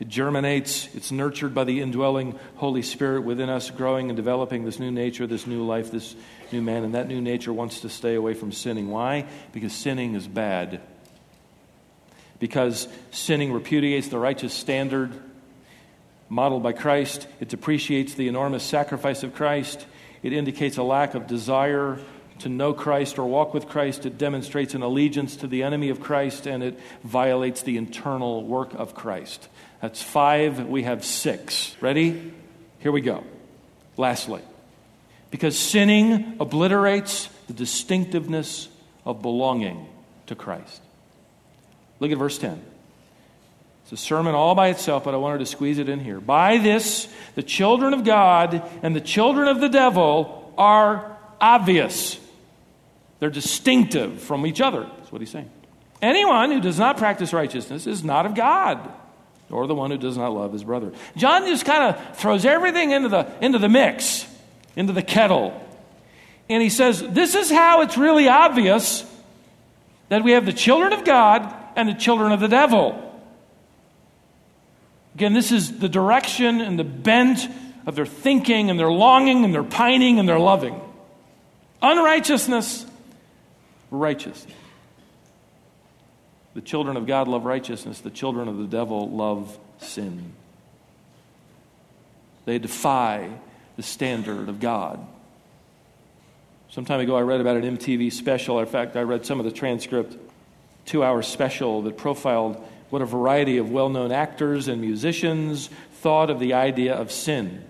It 0.00 0.08
germinates, 0.08 0.88
it's 0.94 1.12
nurtured 1.12 1.54
by 1.54 1.64
the 1.64 1.80
indwelling 1.82 2.38
Holy 2.56 2.82
Spirit 2.82 3.24
within 3.24 3.50
us, 3.50 3.70
growing 3.70 4.08
and 4.08 4.16
developing 4.16 4.64
this 4.64 4.78
new 4.78 4.90
nature, 4.90 5.26
this 5.26 5.46
new 5.46 5.66
life, 5.66 5.90
this 5.90 6.16
new 6.50 6.62
man. 6.62 6.82
And 6.82 6.94
that 6.94 7.08
new 7.08 7.20
nature 7.20 7.52
wants 7.52 7.80
to 7.80 7.90
stay 7.90 8.14
away 8.14 8.32
from 8.32 8.52
sinning. 8.52 8.88
Why? 8.88 9.26
Because 9.52 9.74
sinning 9.74 10.14
is 10.14 10.26
bad. 10.26 10.80
Because 12.38 12.88
sinning 13.10 13.52
repudiates 13.52 14.08
the 14.08 14.18
righteous 14.18 14.54
standard 14.54 15.12
modeled 16.28 16.62
by 16.62 16.72
Christ. 16.72 17.26
It 17.40 17.48
depreciates 17.48 18.14
the 18.14 18.28
enormous 18.28 18.62
sacrifice 18.62 19.22
of 19.22 19.34
Christ. 19.34 19.86
It 20.22 20.32
indicates 20.32 20.76
a 20.76 20.82
lack 20.82 21.14
of 21.14 21.26
desire 21.26 21.98
to 22.40 22.48
know 22.48 22.72
Christ 22.72 23.18
or 23.18 23.26
walk 23.28 23.54
with 23.54 23.68
Christ. 23.68 24.06
It 24.06 24.18
demonstrates 24.18 24.74
an 24.74 24.82
allegiance 24.82 25.36
to 25.36 25.46
the 25.46 25.62
enemy 25.62 25.88
of 25.88 26.00
Christ, 26.00 26.46
and 26.46 26.62
it 26.62 26.78
violates 27.02 27.62
the 27.62 27.76
internal 27.76 28.44
work 28.44 28.74
of 28.74 28.94
Christ. 28.94 29.48
That's 29.80 30.02
five. 30.02 30.66
We 30.66 30.84
have 30.84 31.04
six. 31.04 31.76
Ready? 31.80 32.32
Here 32.80 32.92
we 32.92 33.00
go. 33.00 33.24
Lastly, 33.96 34.42
because 35.30 35.58
sinning 35.58 36.36
obliterates 36.40 37.28
the 37.48 37.52
distinctiveness 37.52 38.68
of 39.04 39.22
belonging 39.22 39.88
to 40.26 40.34
Christ. 40.34 40.80
Look 41.98 42.12
at 42.12 42.18
verse 42.18 42.38
10. 42.38 42.62
It's 43.90 44.02
a 44.02 44.04
sermon 44.04 44.34
all 44.34 44.54
by 44.54 44.68
itself, 44.68 45.04
but 45.04 45.14
I 45.14 45.16
wanted 45.16 45.38
to 45.38 45.46
squeeze 45.46 45.78
it 45.78 45.88
in 45.88 45.98
here. 45.98 46.20
By 46.20 46.58
this, 46.58 47.08
the 47.36 47.42
children 47.42 47.94
of 47.94 48.04
God 48.04 48.62
and 48.82 48.94
the 48.94 49.00
children 49.00 49.48
of 49.48 49.62
the 49.62 49.68
devil 49.70 50.52
are 50.58 51.16
obvious. 51.40 52.20
They're 53.18 53.30
distinctive 53.30 54.20
from 54.20 54.46
each 54.46 54.60
other. 54.60 54.82
That's 54.82 55.10
what 55.10 55.22
he's 55.22 55.30
saying. 55.30 55.50
Anyone 56.02 56.50
who 56.50 56.60
does 56.60 56.78
not 56.78 56.98
practice 56.98 57.32
righteousness 57.32 57.86
is 57.86 58.04
not 58.04 58.26
of 58.26 58.34
God, 58.34 58.92
or 59.48 59.66
the 59.66 59.74
one 59.74 59.90
who 59.90 59.96
does 59.96 60.18
not 60.18 60.34
love 60.34 60.52
his 60.52 60.64
brother. 60.64 60.92
John 61.16 61.46
just 61.46 61.64
kind 61.64 61.94
of 61.94 62.18
throws 62.18 62.44
everything 62.44 62.90
into 62.90 63.08
the, 63.08 63.26
into 63.40 63.58
the 63.58 63.70
mix, 63.70 64.26
into 64.76 64.92
the 64.92 65.02
kettle. 65.02 65.58
And 66.50 66.62
he 66.62 66.68
says, 66.68 67.02
This 67.02 67.34
is 67.34 67.50
how 67.50 67.80
it's 67.80 67.96
really 67.96 68.28
obvious 68.28 69.10
that 70.10 70.24
we 70.24 70.32
have 70.32 70.44
the 70.44 70.52
children 70.52 70.92
of 70.92 71.06
God 71.06 71.54
and 71.74 71.88
the 71.88 71.94
children 71.94 72.32
of 72.32 72.40
the 72.40 72.48
devil. 72.48 73.06
Again, 75.18 75.32
this 75.32 75.50
is 75.50 75.80
the 75.80 75.88
direction 75.88 76.60
and 76.60 76.78
the 76.78 76.84
bent 76.84 77.40
of 77.86 77.96
their 77.96 78.06
thinking 78.06 78.70
and 78.70 78.78
their 78.78 78.88
longing 78.88 79.44
and 79.44 79.52
their 79.52 79.64
pining 79.64 80.20
and 80.20 80.28
their 80.28 80.38
loving. 80.38 80.80
Unrighteousness, 81.82 82.86
righteousness. 83.90 84.54
The 86.54 86.60
children 86.60 86.96
of 86.96 87.08
God 87.08 87.26
love 87.26 87.44
righteousness, 87.44 87.98
the 88.00 88.10
children 88.10 88.46
of 88.46 88.58
the 88.58 88.66
devil 88.68 89.10
love 89.10 89.58
sin. 89.78 90.34
They 92.44 92.60
defy 92.60 93.28
the 93.74 93.82
standard 93.82 94.48
of 94.48 94.60
God. 94.60 95.04
Some 96.70 96.84
time 96.84 97.00
ago, 97.00 97.16
I 97.16 97.22
read 97.22 97.40
about 97.40 97.56
an 97.56 97.76
MTV 97.76 98.12
special. 98.12 98.60
In 98.60 98.66
fact, 98.66 98.94
I 98.94 99.02
read 99.02 99.26
some 99.26 99.40
of 99.40 99.44
the 99.44 99.50
transcript, 99.50 100.16
two 100.86 101.02
hour 101.02 101.22
special 101.22 101.82
that 101.82 101.96
profiled 101.96 102.64
what 102.90 103.02
a 103.02 103.06
variety 103.06 103.58
of 103.58 103.70
well 103.70 103.88
known 103.88 104.12
actors 104.12 104.68
and 104.68 104.80
musicians 104.80 105.68
thought 105.94 106.30
of 106.30 106.40
the 106.40 106.54
idea 106.54 106.94
of 106.94 107.10
sin. 107.12 107.64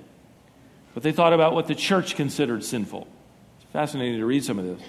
But 0.95 1.03
they 1.03 1.13
thought 1.13 1.33
about 1.33 1.55
what 1.55 1.67
the 1.67 1.75
church 1.75 2.17
considered 2.17 2.65
sinful. 2.65 3.07
It's 3.61 3.73
fascinating 3.73 4.19
to 4.19 4.27
read 4.27 4.45
some 4.45 4.59
of 4.59 4.65
this. 4.65 4.81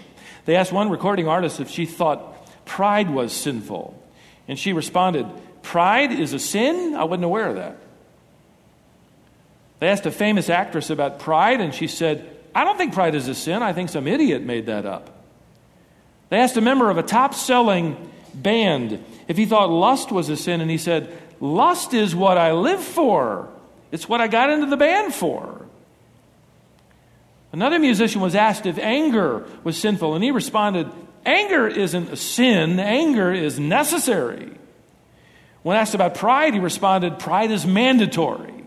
They 0.46 0.56
asked 0.56 0.72
one 0.72 0.90
recording 0.90 1.28
artist 1.28 1.60
if 1.60 1.70
she 1.70 1.86
thought 1.86 2.66
pride 2.66 3.10
was 3.10 3.34
sinful. 3.34 3.96
And 4.48 4.58
she 4.58 4.74
responded, 4.74 5.28
Pride 5.62 6.12
is 6.12 6.34
a 6.34 6.40
sin? 6.40 6.96
I 6.96 7.04
wasn't 7.04 7.26
aware 7.26 7.48
of 7.48 7.56
that. 7.58 7.78
They 9.80 9.88
asked 9.88 10.06
a 10.06 10.12
famous 10.12 10.50
actress 10.50 10.90
about 10.90 11.20
pride, 11.20 11.62
and 11.62 11.74
she 11.74 11.88
said, 11.88 12.36
I 12.54 12.64
don't 12.64 12.78
think 12.78 12.94
pride 12.94 13.16
is 13.16 13.28
a 13.28 13.36
sin. 13.36 13.62
I 13.62 13.74
think 13.74 13.90
some 13.90 14.08
idiot 14.08 14.42
made 14.42 14.66
that 14.66 14.86
up. 14.86 15.24
They 16.30 16.40
asked 16.40 16.58
a 16.58 16.62
member 16.62 16.90
of 16.90 16.98
a 16.98 17.04
top 17.04 17.34
selling 17.34 18.12
band 18.34 19.04
if 19.30 19.38
he 19.38 19.46
thought 19.46 19.70
lust 19.70 20.12
was 20.12 20.28
a 20.28 20.36
sin, 20.36 20.60
and 20.60 20.70
he 20.70 20.80
said, 20.80 21.16
Lust 21.40 21.94
is 21.94 22.14
what 22.16 22.38
I 22.38 22.52
live 22.52 22.84
for, 22.84 23.48
it's 23.92 24.10
what 24.10 24.20
I 24.20 24.28
got 24.28 24.50
into 24.50 24.66
the 24.66 24.76
band 24.76 25.14
for. 25.14 25.66
Another 27.52 27.80
musician 27.80 28.22
was 28.22 28.36
asked 28.36 28.66
if 28.66 28.78
anger 28.80 29.46
was 29.64 29.78
sinful, 29.78 30.16
and 30.16 30.24
he 30.24 30.32
responded, 30.32 30.92
Anger 31.26 31.68
isn't 31.68 32.10
a 32.10 32.16
sin, 32.16 32.80
anger 32.80 33.32
is 33.32 33.60
necessary. 33.60 34.52
When 35.62 35.78
asked 35.78 35.94
about 35.94 36.16
pride, 36.16 36.54
he 36.54 36.60
responded, 36.60 37.20
Pride 37.20 37.52
is 37.52 37.68
mandatory. 37.68 38.66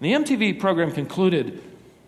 the 0.00 0.12
MTV 0.12 0.60
program 0.60 0.92
concluded, 0.92 1.60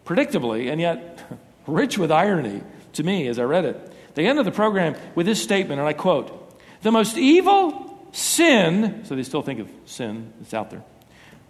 predictably, 0.05 0.71
and 0.71 0.81
yet 0.81 1.21
rich 1.67 1.99
with 1.99 2.13
irony 2.13 2.63
to 2.93 3.03
me 3.03 3.27
as 3.27 3.41
I 3.41 3.43
read 3.43 3.65
it. 3.65 3.93
They 4.15 4.29
ended 4.29 4.47
the 4.47 4.53
program 4.53 4.95
with 5.17 5.27
this 5.27 5.43
statement, 5.43 5.81
and 5.81 5.89
I 5.89 5.95
quote 5.95 6.43
the 6.85 6.93
most 6.93 7.17
evil 7.17 8.09
sin, 8.13 9.05
so 9.05 9.17
they 9.17 9.23
still 9.23 9.41
think 9.41 9.59
of 9.59 9.71
sin, 9.87 10.33
it's 10.43 10.53
out 10.53 10.71
there. 10.71 10.85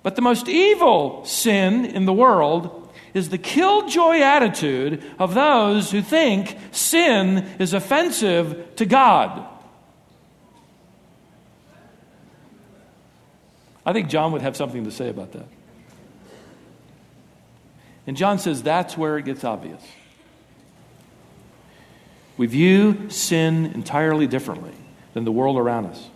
But 0.04 0.14
the 0.14 0.22
most 0.22 0.48
evil 0.48 1.24
sin 1.24 1.84
in 1.84 2.06
the 2.06 2.12
world 2.12 2.92
is 3.14 3.30
the 3.30 3.38
killjoy 3.38 4.18
attitude 4.18 5.02
of 5.18 5.34
those 5.34 5.90
who 5.90 6.02
think 6.02 6.56
sin 6.70 7.48
is 7.58 7.72
offensive 7.72 8.76
to 8.76 8.86
God. 8.86 9.44
I 13.84 13.92
think 13.92 14.08
John 14.08 14.30
would 14.32 14.42
have 14.42 14.56
something 14.56 14.84
to 14.84 14.92
say 14.92 15.08
about 15.08 15.32
that. 15.32 15.48
And 18.06 18.16
John 18.16 18.38
says 18.38 18.62
that's 18.62 18.96
where 18.96 19.18
it 19.18 19.24
gets 19.24 19.42
obvious. 19.42 19.82
We 22.36 22.46
view 22.46 23.10
sin 23.10 23.66
entirely 23.66 24.28
differently 24.28 24.74
than 25.14 25.24
the 25.24 25.32
world 25.32 25.56
around 25.56 25.86
us. 25.86 26.08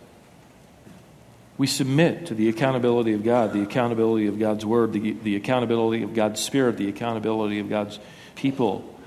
We 1.57 1.67
submit 1.67 2.27
to 2.27 2.35
the 2.35 2.47
accountability 2.47 3.13
of 3.13 3.23
God, 3.23 3.51
the 3.51 3.63
accountability 3.63 4.27
of 4.27 4.39
God's 4.39 4.65
Word, 4.65 4.93
the, 4.93 5.11
the 5.11 5.35
accountability 5.35 6.03
of 6.03 6.13
God's 6.13 6.39
Spirit, 6.39 6.77
the 6.77 6.87
accountability 6.87 7.59
of 7.59 7.69
God's 7.69 7.99
people. 8.35 8.97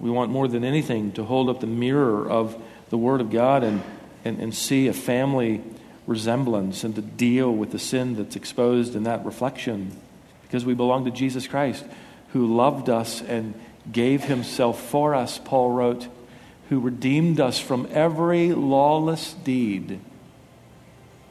We 0.00 0.10
want 0.10 0.30
more 0.30 0.48
than 0.48 0.64
anything 0.64 1.12
to 1.12 1.24
hold 1.24 1.50
up 1.50 1.60
the 1.60 1.66
mirror 1.66 2.30
of 2.30 2.56
the 2.88 2.96
Word 2.96 3.20
of 3.20 3.30
God 3.30 3.62
and, 3.62 3.82
and, 4.24 4.38
and 4.38 4.54
see 4.54 4.88
a 4.88 4.92
family 4.94 5.62
resemblance 6.06 6.84
and 6.84 6.94
to 6.94 7.02
deal 7.02 7.52
with 7.52 7.72
the 7.72 7.78
sin 7.78 8.16
that's 8.16 8.36
exposed 8.36 8.96
in 8.96 9.04
that 9.04 9.24
reflection 9.24 9.96
because 10.42 10.64
we 10.64 10.74
belong 10.74 11.04
to 11.04 11.10
Jesus 11.10 11.46
Christ 11.46 11.84
who 12.32 12.54
loved 12.54 12.88
us 12.88 13.22
and 13.22 13.54
gave 13.90 14.24
himself 14.24 14.80
for 14.90 15.14
us, 15.14 15.38
Paul 15.38 15.70
wrote, 15.70 16.08
who 16.72 16.80
redeemed 16.80 17.38
us 17.38 17.58
from 17.58 17.86
every 17.90 18.54
lawless 18.54 19.34
deed 19.34 20.00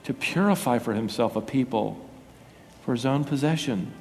to 0.04 0.14
purify 0.14 0.78
for 0.78 0.94
himself 0.94 1.34
a 1.34 1.40
people 1.40 1.98
for 2.84 2.92
his 2.92 3.04
own 3.04 3.24
possession. 3.24 3.92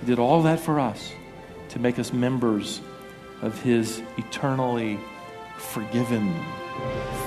He 0.00 0.06
did 0.06 0.18
all 0.18 0.42
that 0.42 0.60
for 0.60 0.78
us 0.78 1.12
to 1.70 1.78
make 1.78 1.98
us 1.98 2.12
members 2.12 2.82
of 3.40 3.62
his 3.62 4.02
eternally 4.18 5.00
forgiven 5.56 6.30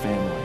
family. 0.00 0.43